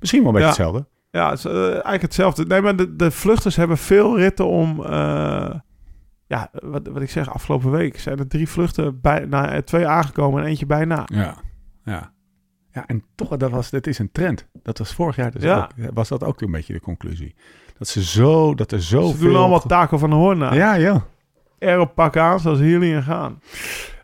[0.00, 0.64] misschien wel een beetje Ja.
[0.64, 0.86] hetzelfde.
[1.16, 2.44] Ja, het is eh, eigenlijk hetzelfde.
[2.46, 4.84] Nee, maar de, de vluchters hebben veel ritten om...
[4.84, 5.50] eh,
[6.26, 9.86] ja, wat, wat ik zeg, afgelopen week zijn er drie vluchten bij, na, eh, twee
[9.86, 11.02] aangekomen en eentje bijna.
[11.06, 11.34] Ja,
[11.84, 12.12] ja.
[12.72, 14.46] Ja, en toch, dat, was, dat is een trend.
[14.62, 15.70] Dat was vorig jaar dus Ja.
[15.78, 17.34] ook, was dat ook een beetje de conclusie.
[17.78, 20.38] Dat ze zo, dat er zo Ze doen allemaal Taco van de Hoorn.
[20.38, 21.04] Ja, ja.
[21.58, 23.40] Erop pakken aan zoals Healy gaan.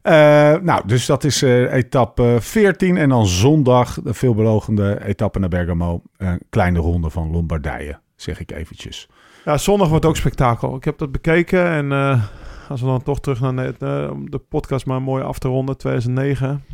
[0.02, 2.96] Eh, nou, dus dat is eh, etappe 14.
[2.96, 6.02] En dan zondag de veelbelovende etappe naar Bergamo.
[6.16, 9.08] Een kleine ronde van Lombardije, zeg ik eventjes.
[9.44, 10.76] Ja, zondag wordt ook spektakel.
[10.76, 12.22] Ik heb dat bekeken en eh,
[12.68, 15.76] als we dan toch terug naar de, om de podcast maar mooi af te ronden,
[15.76, 16.64] 2009.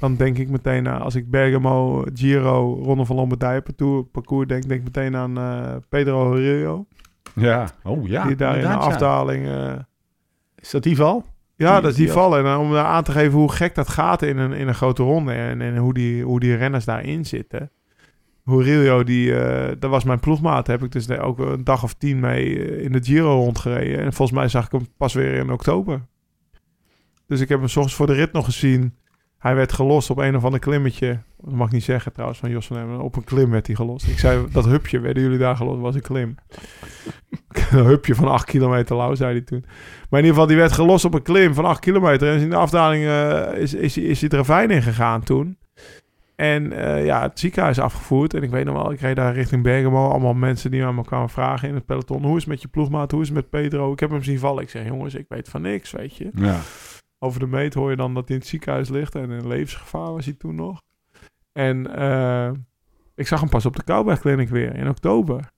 [0.00, 4.68] Dan denk ik meteen aan, als ik Bergamo, Giro, Ronde van Lombardije parcours, parcours denk,
[4.68, 5.34] denk ik meteen aan
[5.88, 6.86] Pedro Herrero.
[7.34, 8.26] Ja, oh ja.
[8.26, 8.74] die daar in de ja.
[8.74, 9.48] afdaling...
[10.60, 11.24] Is dat die val?
[11.58, 12.44] Ja, Die- dat die die- vallen.
[12.46, 15.32] En om aan te geven hoe gek dat gaat in een, in een grote ronde.
[15.32, 17.70] En, en hoe, die, hoe die renners daarin zitten.
[18.44, 20.66] Horilio, die, eh, dat was mijn ploegmaat.
[20.66, 23.98] Heb ik dus ook een dag of tien mee eh, in de Giro rondgereden.
[23.98, 26.00] En volgens mij zag ik hem pas weer in oktober.
[27.26, 28.94] Dus ik heb hem 's ochtends voor de rit nog gezien.
[29.38, 31.18] Hij werd gelost op een of ander klimmetje.
[31.40, 33.00] Dat mag ik niet zeggen trouwens van Jos van Emmen.
[33.00, 34.08] Op een klim werd hij gelost.
[34.08, 36.34] Ik zei, dat hupje werden jullie daar gelost, was een klim.
[37.70, 39.64] een hupje van 8 kilometer lauw, zei hij toen.
[40.10, 42.34] Maar in ieder geval, die werd gelost op een klim van 8 kilometer.
[42.34, 45.58] En in de afdaling eh, is, is, is, hij ravijn in gegaan toen.
[46.36, 48.34] En eh, ja, het ziekenhuis afgevoerd.
[48.34, 50.08] En ik weet nog wel, ik reed daar richting Bergamo.
[50.08, 52.24] Allemaal mensen die aan me kwamen vragen in het peloton.
[52.24, 53.10] Hoe is het met je ploegmaat?
[53.10, 53.92] Hoe is het met Pedro?
[53.92, 54.62] Ik heb hem zien vallen.
[54.62, 56.30] Ik zeg, jongens, ik weet van niks, weet je.
[56.34, 56.60] Ja.
[57.18, 59.14] Over de meet hoor je dan dat hij in het ziekenhuis ligt.
[59.14, 60.82] En in levensgevaar was hij toen nog.
[61.52, 62.50] En eh,
[63.14, 65.50] ik zag hem pas op de Kouwberg Clinic weer in oktober.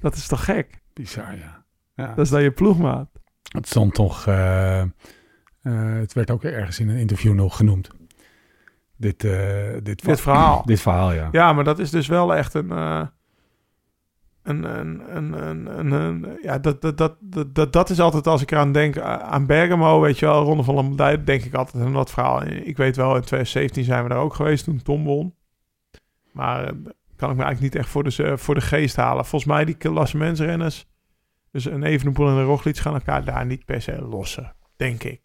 [0.00, 0.80] Dat is toch gek?
[0.92, 1.64] Bizar, ja.
[1.94, 2.06] ja.
[2.06, 3.08] Dat is dan je ploegmaat.
[3.42, 4.26] Het stond toch...
[4.26, 4.88] eh, eh,
[5.94, 7.90] het werd ook ergens in een interview nog genoemd.
[8.96, 9.20] Dit,
[9.82, 10.62] dit, Dit verhaal.
[10.64, 11.28] Dit verhaal, ja.
[11.32, 12.68] Ja, maar dat is dus wel echt een.
[14.44, 17.16] Eh, een, ja, dat, dat, dat,
[17.54, 20.62] dat, dat, is altijd als ik eraan denk, eh, aan Bergamo, weet je wel, Ronde
[20.62, 22.42] van Lombardije, denk ik altijd aan dat verhaal.
[22.46, 25.34] Ik weet wel, in 2017 zijn we daar ook geweest toen Tom won.
[26.34, 26.72] Maar eh,
[27.16, 29.24] kan ik me eigenlijk niet echt voor de, voor de geest halen.
[29.24, 30.86] Volgens mij die klassementsrenners,
[31.50, 35.20] dus een Evenepoel en een Roglic, gaan elkaar daar niet per se lossen, denk ik.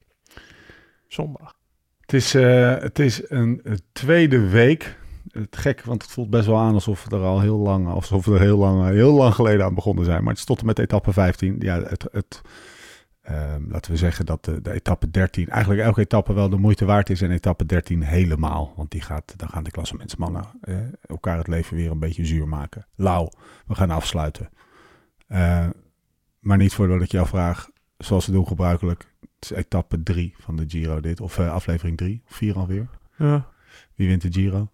[1.07, 1.57] Zondag.
[2.01, 4.97] Het is, eh, het is een, eh, tweede week.
[5.31, 8.25] Het gek, want het voelt best wel aan alsof we er al heel lang, alsof
[8.25, 10.19] we er heel lang, heel lang geleden aan begonnen zijn.
[10.19, 11.55] Maar het is tot en met etappe 15.
[11.59, 12.41] Ja, het, het,
[13.21, 16.85] ehm, laten we zeggen dat de, de etappe 13, eigenlijk elke etappe wel de moeite
[16.85, 17.21] waard is.
[17.21, 18.73] En etappe 13 helemaal.
[18.75, 20.75] Want die gaat, dan gaan de klassementsmannen eh,
[21.05, 22.85] elkaar het leven weer een beetje zuur maken.
[22.95, 23.29] Lau,
[23.67, 24.49] we gaan afsluiten.
[25.27, 25.67] Eh,
[26.39, 29.13] maar niet voordat ik jou vraag, zoals we doen gebruikelijk.
[29.19, 31.21] Het is etappe 3 van de Giro dit.
[31.21, 32.87] Of eh, aflevering 3, of 4 alweer.
[33.17, 33.47] Ja.
[33.95, 34.69] Wie wint de Giro?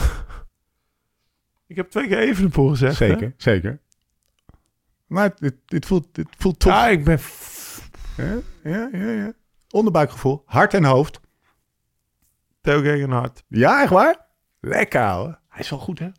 [1.66, 2.98] Ik heb twee keer Evenepoel gezegd.
[2.98, 3.06] hè?
[3.06, 3.80] Zeker, zeker.
[5.06, 6.72] Maar dit, dit, voelt, dit voelt toch...
[6.72, 7.18] Ja, ik ben
[8.16, 9.32] Ja, ja, ja, ja.
[9.70, 11.20] Onderbuikgevoel, hart en hoofd.
[12.60, 13.42] Theo Gegenhard.
[13.48, 14.26] Ja, echt waar?
[14.60, 15.38] Lekker, ouwe.
[15.48, 16.04] Hij is wel goed, hè?
[16.04, 16.12] Hij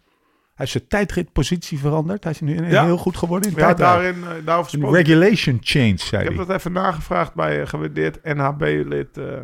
[0.69, 2.23] heeft zijn tijdritpositie veranderd.
[2.23, 2.85] Hij is nu Ja.
[2.85, 6.45] heel goed geworden in Ja, daarin, eh, daarover regulation change, zei Ik heb hij.
[6.45, 9.17] dat even nagevraagd bij eh, gewaardeerd NHB-lid.
[9.17, 9.41] eh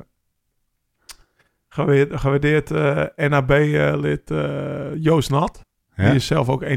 [1.78, 5.66] gewaardeerd gewaardeerd eh, NHB-lid eh, Joost Nat.
[5.95, 6.06] Ja?
[6.06, 6.70] Die is zelf ook 1,90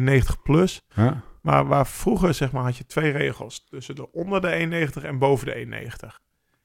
[0.42, 0.80] plus.
[0.94, 1.22] Ja.
[1.42, 3.64] Maar waar vroeger zeg maar, had je twee regels.
[3.64, 6.08] Tussen de onder de 1,90 en boven de 1,90.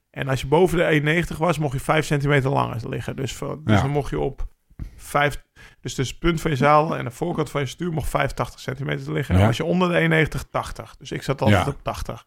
[0.09, 3.15] En als je boven de 1,90 was, mocht je 5 centimeter langer liggen.
[3.15, 3.81] Dus, voor- dus Ja.
[3.81, 4.47] dan mocht je op
[4.95, 5.43] 5...
[5.81, 8.59] Dus tussen het punt van je zaal en de voorkant van je stuur mocht 85
[8.59, 9.35] centimeter liggen.
[9.35, 10.95] En als je onder de 1,90, 80.
[10.97, 12.25] Dus ik zat altijd op 80.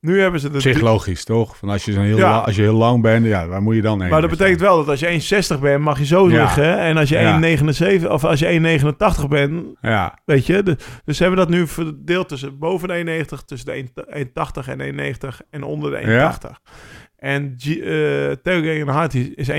[0.00, 0.48] Nu hebben ze.
[0.48, 1.56] Op zich logisch, toch?
[1.56, 2.30] Van als, je zo'n heel Ja.
[2.30, 4.10] la- als je heel lang bent, ja, waar moet je dan heen?
[4.10, 6.40] Maar dat betekent wel dat als je 1,60 bent, mag je zo Ja.
[6.42, 6.78] liggen.
[6.78, 7.34] En als je Ja.
[7.34, 10.62] 1,79 of als je 1,89 bent, Ja, weet je.
[10.62, 14.68] De- dus ze hebben dat nu verdeeld tussen boven de 1,90, tussen de 1 1,80
[14.68, 16.60] en 1,90 en onder de 1,80.
[17.18, 17.64] En G,
[18.42, 19.54] Theo Gegenhardt die is 1,85,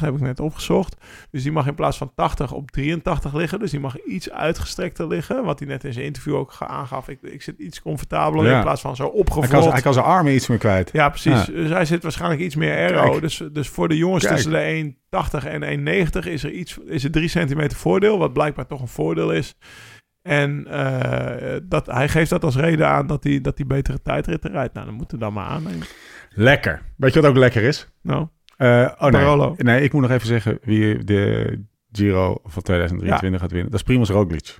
[0.00, 0.96] heb ik net opgezocht.
[1.30, 3.58] Dus die mag in plaats van 80 op 83 liggen.
[3.58, 5.44] Dus die mag iets uitgestrekter liggen.
[5.44, 7.08] Wat hij net in zijn interview ook aangaf.
[7.08, 8.56] Ik, ik zit iets comfortabeler Ja.
[8.56, 9.62] in plaats van zo hij opgevlot.
[9.62, 10.90] kan, hij kan zijn armen iets meer kwijt.
[10.92, 11.46] Ja, precies.
[11.46, 11.52] Ja.
[11.52, 13.20] Dus hij zit waarschijnlijk iets meer aero.
[13.20, 14.34] Dus, dus voor de jongens Kijk.
[14.34, 14.94] tussen de
[15.42, 18.88] 1,80 en 1,90 is er iets, is er 3 centimeter voordeel, wat blijkbaar toch een
[18.88, 19.54] voordeel is.
[20.24, 24.50] En eh, dat, hij geeft dat als reden aan dat hij, dat hij betere tijdritten
[24.50, 24.74] rijdt.
[24.74, 25.86] Nou, dan moeten we dan maar aannemen.
[26.30, 26.82] Lekker.
[26.96, 27.88] Weet je wat ook lekker is?
[28.02, 28.26] Nou,
[28.56, 29.46] Eh, oh Barolo.
[29.56, 29.74] nee.
[29.74, 33.70] nee, ik moet nog even zeggen wie de Giro van 2023 gaat winnen.
[33.70, 34.58] Dat is Primoz Roglic.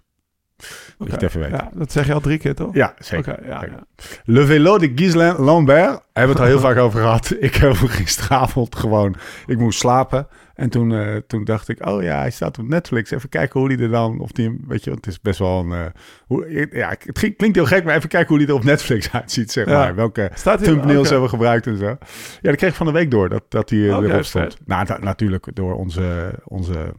[0.99, 1.51] Het even weet.
[1.51, 2.75] Ja, dat zeg je al drie keer, toch?
[2.99, 3.47] zeker.
[3.47, 3.71] Ja, Zeker.
[3.71, 3.87] ja.
[4.25, 5.79] Le Vélo de Ghislain Lambert.
[5.85, 7.35] Daar hebben we het al heel vaak over gehad.
[7.39, 9.17] Ik heb gisteravond gewoon...
[9.47, 10.27] Ik moest slapen.
[10.55, 11.87] En toen, eh, toen dacht ik...
[11.87, 13.11] Oh ja, hij staat op Netflix.
[13.11, 14.21] Even kijken hoe die er dan...
[14.21, 15.73] Of die, weet je, het is best wel een...
[15.73, 15.85] eh,
[16.27, 19.53] hoe, ja, het klinkt heel gek, maar even kijken hoe die er op Netflix uitziet,
[19.53, 19.73] zeg Ja.
[19.79, 19.95] maar.
[19.95, 21.87] Welke Staat hij thumbnails hebben we gebruikt en zo.
[21.87, 21.97] Ja,
[22.41, 24.57] dat kreeg ik van de week door, dat, dat hij eh, erop stond.
[24.67, 26.95] Nou, natuurlijk door onze, onze,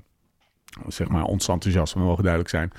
[0.88, 2.70] zeg maar, ons enthousiasme, mogen duidelijk zijn.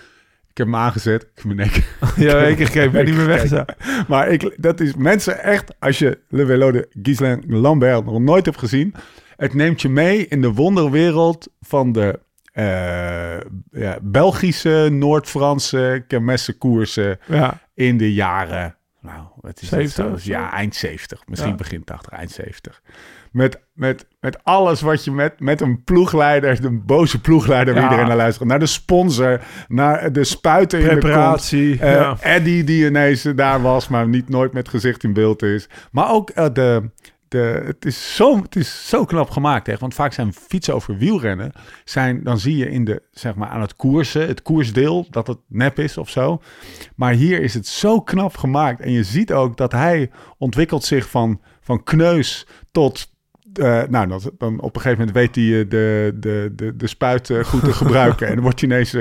[0.51, 1.23] Ik heb hem aangezet.
[1.23, 1.75] Ik heb mijn nek.
[2.27, 3.65] Ja, keer gekeken, ben niet meer weg.
[4.09, 8.45] Maar ik, dat is mensen echt, als je Le Vélo de Ghislain Lambert nog nooit
[8.45, 8.95] hebt gezien,
[9.37, 12.21] het neemt je mee in de wonderwereld van de
[12.53, 13.41] eh,
[13.71, 17.59] ja, Belgische, Noord-Franse kermessenkoersen Ja.
[17.75, 20.15] in de jaren, nou, wat is 70 het?
[20.15, 20.31] of zo?
[20.31, 21.57] Ja, eind 70, misschien Ja.
[21.57, 22.83] begin 80, eind 70.
[23.33, 27.89] Met, met, met alles wat je met, met een ploegleider, de boze ploegleider, wie Ja.
[27.89, 31.49] iedereen naar luistert, naar de sponsor, naar de spuiten in de kont.
[31.49, 32.17] Ja.
[32.21, 35.69] Eddie die ineens daar was, maar niet nooit met gezicht in beeld is.
[35.91, 36.91] Maar ook eh, de,
[37.29, 39.67] de, het, is zo, het is zo knap gemaakt.
[39.67, 39.77] Hè?
[39.77, 41.53] Want vaak zijn fietsen over wielrennen.
[41.85, 45.39] Zijn, dan zie je in de, zeg maar, aan het koersen, het koersdeel, dat het
[45.49, 46.43] nep is of zo.
[46.95, 48.81] Maar hier is het zo knap gemaakt.
[48.81, 53.15] En je ziet ook dat hij ontwikkelt zich van, van kneus tot...
[53.53, 56.87] eh, nou, dat, dan op een gegeven moment weet hij eh, de, de, de, de
[56.87, 58.27] spuit eh, goed te gebruiken.
[58.27, 58.93] en dan wordt hij, ineens,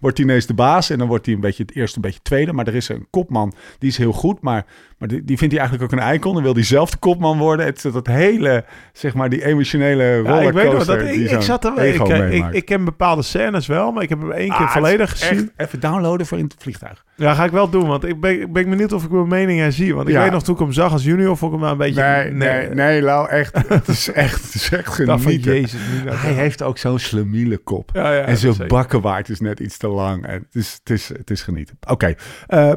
[0.00, 0.90] wordt hij ineens de baas.
[0.90, 2.52] En dan wordt hij een beetje het eerste, een beetje tweede.
[2.52, 4.40] Maar er is een kopman, die is heel goed.
[4.40, 4.66] Maar,
[5.00, 6.34] maar die, die vindt hij eigenlijk ook een icon.
[6.34, 7.66] Dan wil hij zelf de kopman worden.
[7.66, 10.48] Het dat hele, zeg maar, die emotionele Ja, rollercoaster.
[10.48, 11.00] ik weet nog dat
[11.38, 14.48] ik, zat er ik, ik, ik ken bepaalde scènes wel, maar ik heb hem één
[14.48, 15.50] keer Ah, volledig gezien.
[15.56, 17.04] echt- Even downloaden voor in het vliegtuig.
[17.16, 19.60] Ja, ga ik wel doen, want ik ben, ik ben benieuwd of ik mijn mening
[19.60, 19.94] herzie.
[19.94, 20.22] Want ik Ja.
[20.22, 22.02] weet nog toen ik hem zag als junior, vond ik hem wel een beetje...
[22.02, 23.56] Nee, nee, nee, Lau, echt.
[23.68, 25.52] Het is echt, het is echt genieten.
[25.54, 25.80] jezus.
[26.04, 27.90] Hij heeft ook zo'n slemiele kop.
[27.92, 30.26] Ja, ja, en zijn bakkenwaard is net iets te lang.
[30.26, 31.76] En het, is, het, is, het is genieten.
[31.88, 32.14] Oké.
[32.46, 32.72] eh,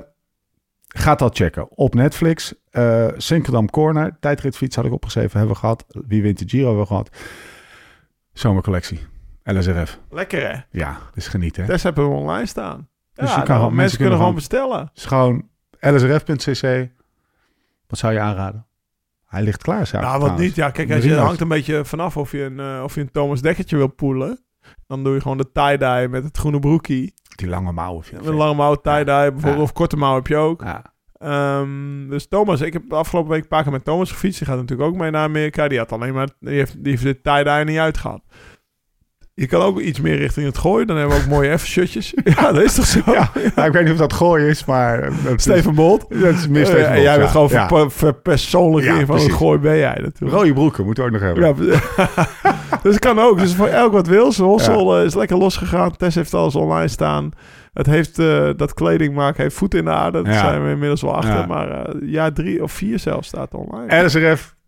[0.96, 1.78] Ga dat checken.
[1.78, 2.54] Op Netflix.
[2.72, 4.18] eh Sinkerdam Corner.
[4.20, 5.38] Tijdritfiets had ik opgeschreven.
[5.38, 5.86] Hebben we gehad.
[6.08, 7.10] Wie wint de Giro hebben we gehad.
[8.34, 9.00] Zomercollectie.
[9.44, 10.00] LSRF.
[10.10, 10.60] Lekker hè?
[10.80, 11.64] Ja, is genieten.
[11.64, 11.70] hè?
[11.70, 12.88] Des hebben we online staan.
[13.14, 14.92] Dus ja, je kan nou, mensen, mensen kunnen gewoon bestellen.
[14.94, 15.50] Gewoon
[15.80, 16.90] lsrf.cc.
[17.88, 18.66] Wat zou je aanraden?
[19.26, 20.56] Hij ligt klaar, zou Nou, wat niet.
[20.56, 23.12] Ja, kijk, als je, hangt een beetje vanaf of je een, eh, of je een
[23.12, 24.44] Thomas Dekkertje wil poelen.
[24.88, 27.14] Dan doe je gewoon de tie-dye met het groene broekie.
[27.36, 28.04] Die lange mouwen.
[28.04, 28.44] Vind Met ik een vet.
[28.46, 29.56] lange mouw tie-dye bijvoorbeeld.
[29.56, 29.62] Ja.
[29.62, 30.62] Of korte mouw heb je ook.
[30.62, 30.92] Ja.
[31.20, 34.40] Ehm, dus Thomas, ik heb de afgelopen week een paar keer met Thomas gefietst.
[34.40, 35.68] Die gaat natuurlijk ook mee naar Amerika.
[35.68, 38.22] Die had alleen maar, die heeft, die heeft de tie-dye niet uitgehad.
[39.36, 40.88] Je kan ook iets meer richting het gooien.
[40.88, 42.14] Dan hebben we ook mooie F-shirtjes.
[42.38, 43.00] ja, dat is toch zo?
[43.12, 45.10] Ja, Nou, ik weet niet of dat gooi is, maar...
[45.36, 46.06] Steven Bolt.
[46.10, 47.18] Dat is meer Eh, Steven en Bolt, jij ja.
[47.18, 47.68] bent gewoon Ja.
[47.68, 50.32] verper- verpersoonlijking Ja, van het gooi ben jij natuurlijk.
[50.42, 51.66] Rode broeken moeten we ook nog hebben.
[51.66, 52.10] Ja,
[52.84, 53.40] dus het kan ook.
[53.40, 54.32] Dus voor elk wat wil.
[54.32, 55.96] Zijn hossel eh, is lekker losgegaan.
[55.98, 57.32] Tess heeft alles online staan.
[57.74, 60.22] Het heeft eh, dat kledingmaak heeft voet in de aarde.
[60.24, 60.40] Daar Ja.
[60.40, 61.34] zijn we inmiddels wel achter.
[61.38, 61.46] Ja.
[61.46, 63.88] Maar jaar drie of vier zelfs staat online.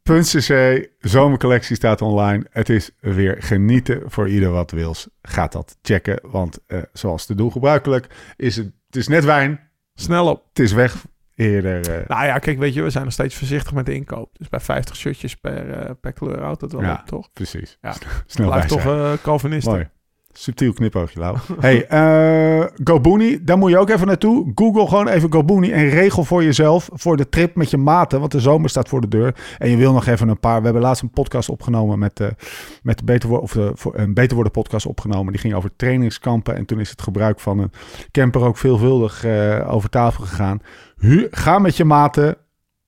[0.09, 2.45] LSRF.cc, zomercollectie staat online.
[2.49, 5.07] Het is weer genieten voor ieder wat wils.
[5.21, 9.59] Gaat dat checken, want eh, zoals te doen gebruikelijk is het, het is net wijn.
[9.93, 10.45] Snel op.
[10.49, 11.05] Het is weg
[11.35, 11.89] eerder.
[11.99, 14.29] eh, Nou ja, kijk, weet je, we zijn nog steeds voorzichtig met de inkoop.
[14.37, 16.99] Dus bij 50 shirtjes per, eh, per kleur houdt het wel Ja.
[17.01, 17.29] op, toch?
[17.33, 17.77] precies.
[17.81, 17.93] Ja.
[18.25, 19.73] Snel Blijft toch Calvinisten.
[19.73, 19.89] Mooi.
[20.37, 21.37] Subtiel knipoogje, Lau.
[21.59, 24.51] hey, eh GoBooney, daar moet je ook even naartoe.
[24.55, 28.31] Google gewoon even GoBooney en regel voor jezelf voor de trip met je maten, want
[28.31, 29.35] de zomer staat voor de deur.
[29.57, 30.57] En je wil nog even een paar.
[30.57, 32.35] We hebben laatst een podcast opgenomen met, de
[32.83, 35.31] met de Beter Worden, of de, voor, een Beter Worden podcast opgenomen.
[35.31, 37.71] Die ging over trainingskampen en toen is het gebruik van een
[38.11, 40.59] camper ook veelvuldig eh, over tafel gegaan.
[40.97, 42.35] Hu- ga met je maten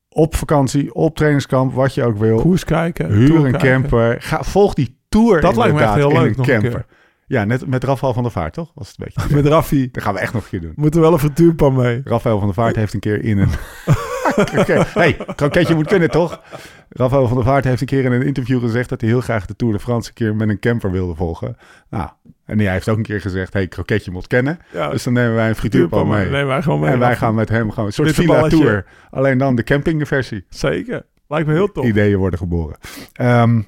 [0.10, 2.40] op vakantie, op trainingskamp, wat je ook wil.
[2.40, 3.12] Koers kijken.
[3.12, 3.60] Huur een kijken.
[3.60, 4.16] camper.
[4.20, 6.86] Ga, volg die tour Dat lijkt me echt heel in leuk een een camper.
[7.28, 8.72] Ja, net met Rafael van der Vaart, toch?
[8.76, 9.36] Was het een beetje.
[9.42, 9.90] Met Raffi.
[9.92, 10.74] Dat gaan we echt nog een keer doen.
[10.76, 12.02] Moet er wel een frituurpan mee.
[12.04, 13.50] Rafael van der Vaart heeft een keer in een...
[14.58, 16.42] Oké, hey, kroketje moet kunnen, toch?
[16.90, 18.90] Rafael van der Vaart heeft een keer in een interview gezegd...
[18.90, 21.58] dat hij heel graag de Tour de France een keer met een camper wilde volgen.
[21.90, 22.10] Nou,
[22.46, 23.54] en hij heeft ook een keer gezegd...
[23.54, 24.60] hey, kroketje moet kennen.
[24.74, 26.30] Ja, Dus dan nemen wij een frituurpan mee.
[26.30, 26.92] Nee, wij gewoon mee.
[26.92, 28.86] en wij gaan met hem gewoon een soort villa-tour.
[29.10, 30.46] Alleen dan de campingversie.
[30.50, 31.06] Zeker.
[31.28, 31.86] Lijkt me heel tof.
[31.86, 32.78] ideeën worden geboren.
[33.14, 33.62] Ehm,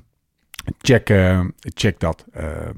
[0.77, 2.25] check, eh, check dat.
[2.31, 2.73] Ehm, eh,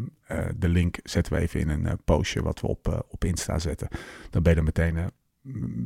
[0.58, 3.60] de link zetten we even in een eh, postje wat we op, eh, op Insta
[3.60, 3.88] zetten.
[4.30, 5.03] Dan ben je er meteen, eh,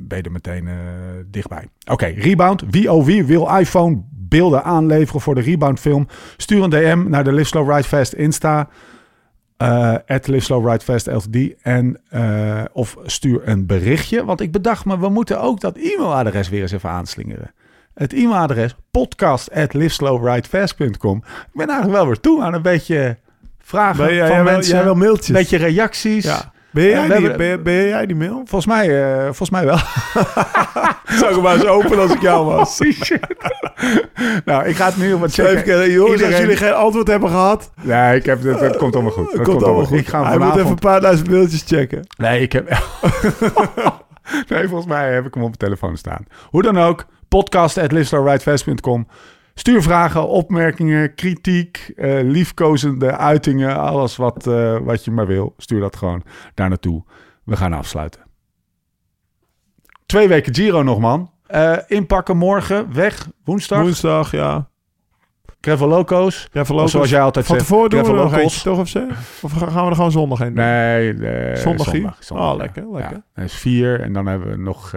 [0.08, 0.76] ben je er meteen eh,
[1.26, 1.70] dichtbij.
[1.92, 2.64] Oké, Rebound.
[2.70, 6.08] Wie oh wie wil iPhone beelden aanleveren voor de Rebound film?
[6.38, 8.70] Stuur een DM naar de Live Slow Ride Fast Insta.
[9.58, 9.96] eh
[11.08, 11.62] LTD.
[11.62, 14.26] En, eh, of stuur een berichtje.
[14.26, 17.54] Want ik bedacht me, we moeten ook dat e-mailadres weer eens even aanslingeren.
[17.94, 21.18] Het e-mailadres podcast.liveslowridefast.com.
[21.18, 23.18] Ik ben eigenlijk wel weer toe aan een beetje
[23.66, 24.76] vragen jij, van jij, wel, mensen.
[24.76, 25.28] jij wel mailtjes?
[25.28, 26.24] Een beetje reacties.
[26.26, 26.54] Ja.
[26.72, 28.34] Ben jij, die, hebben- ben, ben jij die mail?
[28.46, 29.78] Volgens mij, eh, volgens mij wel.
[31.20, 32.80] Zou ik maar eens openen als ik jou was.
[34.46, 35.64] nou, ik ga het nu wat Even checken.
[35.64, 38.94] kijken, jongens, als Iedereen- jullie geen antwoord hebben gehad, Nee, ik heb, het, het komt
[38.94, 39.32] allemaal goed.
[39.32, 39.98] Het komt allemaal goed.
[40.00, 42.08] Ik ga hem Hij moet even een paar duizend mailtjes checken.
[42.18, 42.70] Nee, ik heb...
[44.50, 46.26] nee, volgens mij heb ik hem op mijn telefoon staan.
[46.50, 49.08] Hoe dan ook, podcast.liveslowridefast.com.
[49.58, 53.78] Stuur vragen, opmerkingen, kritiek, eh, liefkozende uitingen.
[53.78, 55.54] Alles wat, eh, wat je maar wil.
[55.58, 56.24] Stuur dat gewoon
[56.54, 57.04] daar naartoe.
[57.44, 58.22] We gaan afsluiten.
[60.06, 61.32] twee weken Giro nog, man.
[61.48, 63.82] Eh, inpakken morgen, weg, woensdag.
[63.82, 64.70] Woensdag, ja.
[65.62, 66.50] Loco's.
[66.52, 66.90] Voorlopig.
[66.90, 68.80] zoals jij altijd Van zegt, tevoren doen we nog eentje, toch?
[68.80, 70.64] Of, of gaan we er gewoon zondag heen doen?
[70.64, 71.14] Nee,
[71.58, 71.88] zondag,
[72.20, 73.16] zondag, Oh, lekker, lekker.
[73.16, 74.94] Ja, dat is vier en dan hebben we nog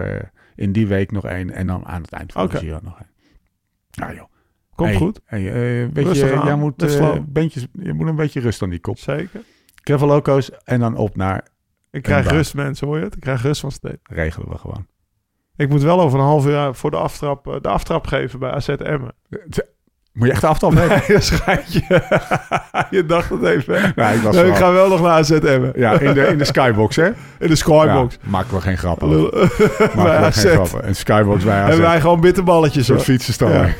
[0.55, 3.09] in die week nog één en dan aan het eind van de Giro nog één.
[3.91, 4.28] Nou joh.
[4.79, 5.19] Komt Hey, goed.
[5.25, 8.61] Hey, eh, weet Rustig je, aan, jij moet, eh, bandjes, je moet een beetje rust
[8.61, 8.97] aan die kop.
[8.99, 9.41] Zeker.
[9.83, 11.43] Gravel Loco's en dan op naar
[11.91, 12.33] Ik krijg baan.
[12.33, 13.15] rust, mensen, hoor je het?
[13.15, 13.97] Ik krijg rust van steeds.
[14.03, 14.85] regelen we gewoon.
[15.55, 18.51] Ik moet wel over een half uur voor de aftrap, eh, de aftrap geven bij
[18.51, 19.13] AZ Emmen.
[20.13, 21.01] Moet je echt afstand nemen?
[21.07, 21.81] Nee, schijntje.
[22.97, 23.81] je dacht het even.
[23.81, 23.89] hè?
[24.03, 25.71] Nee, ik was Nee, ik ga wel nog naar AZ Emmen.
[25.75, 27.07] Ja, in de, in de skybox, hè?
[27.39, 28.17] In de skybox.
[28.21, 29.09] Ja, maken we geen grappen.
[29.09, 30.41] Maken bij we AZ.
[30.41, 30.87] geen grappen.
[30.87, 31.67] Een skybox bij AZ.
[31.67, 33.73] Hebben wij gewoon bitterballetjes, Een soort fietsenstalling.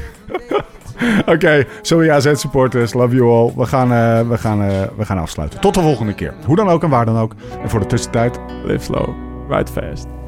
[0.50, 0.68] Ja.
[1.34, 2.94] Oké, sorry AZ-supporters.
[2.94, 3.54] Love you all.
[3.56, 5.60] We gaan, eh, we, gaan, eh, we gaan afsluiten.
[5.60, 6.34] Tot de volgende keer.
[6.46, 7.34] Hoe dan ook en waar dan ook.
[7.64, 9.10] En voor de tussentijd, Live slow,
[9.50, 10.19] ride fast.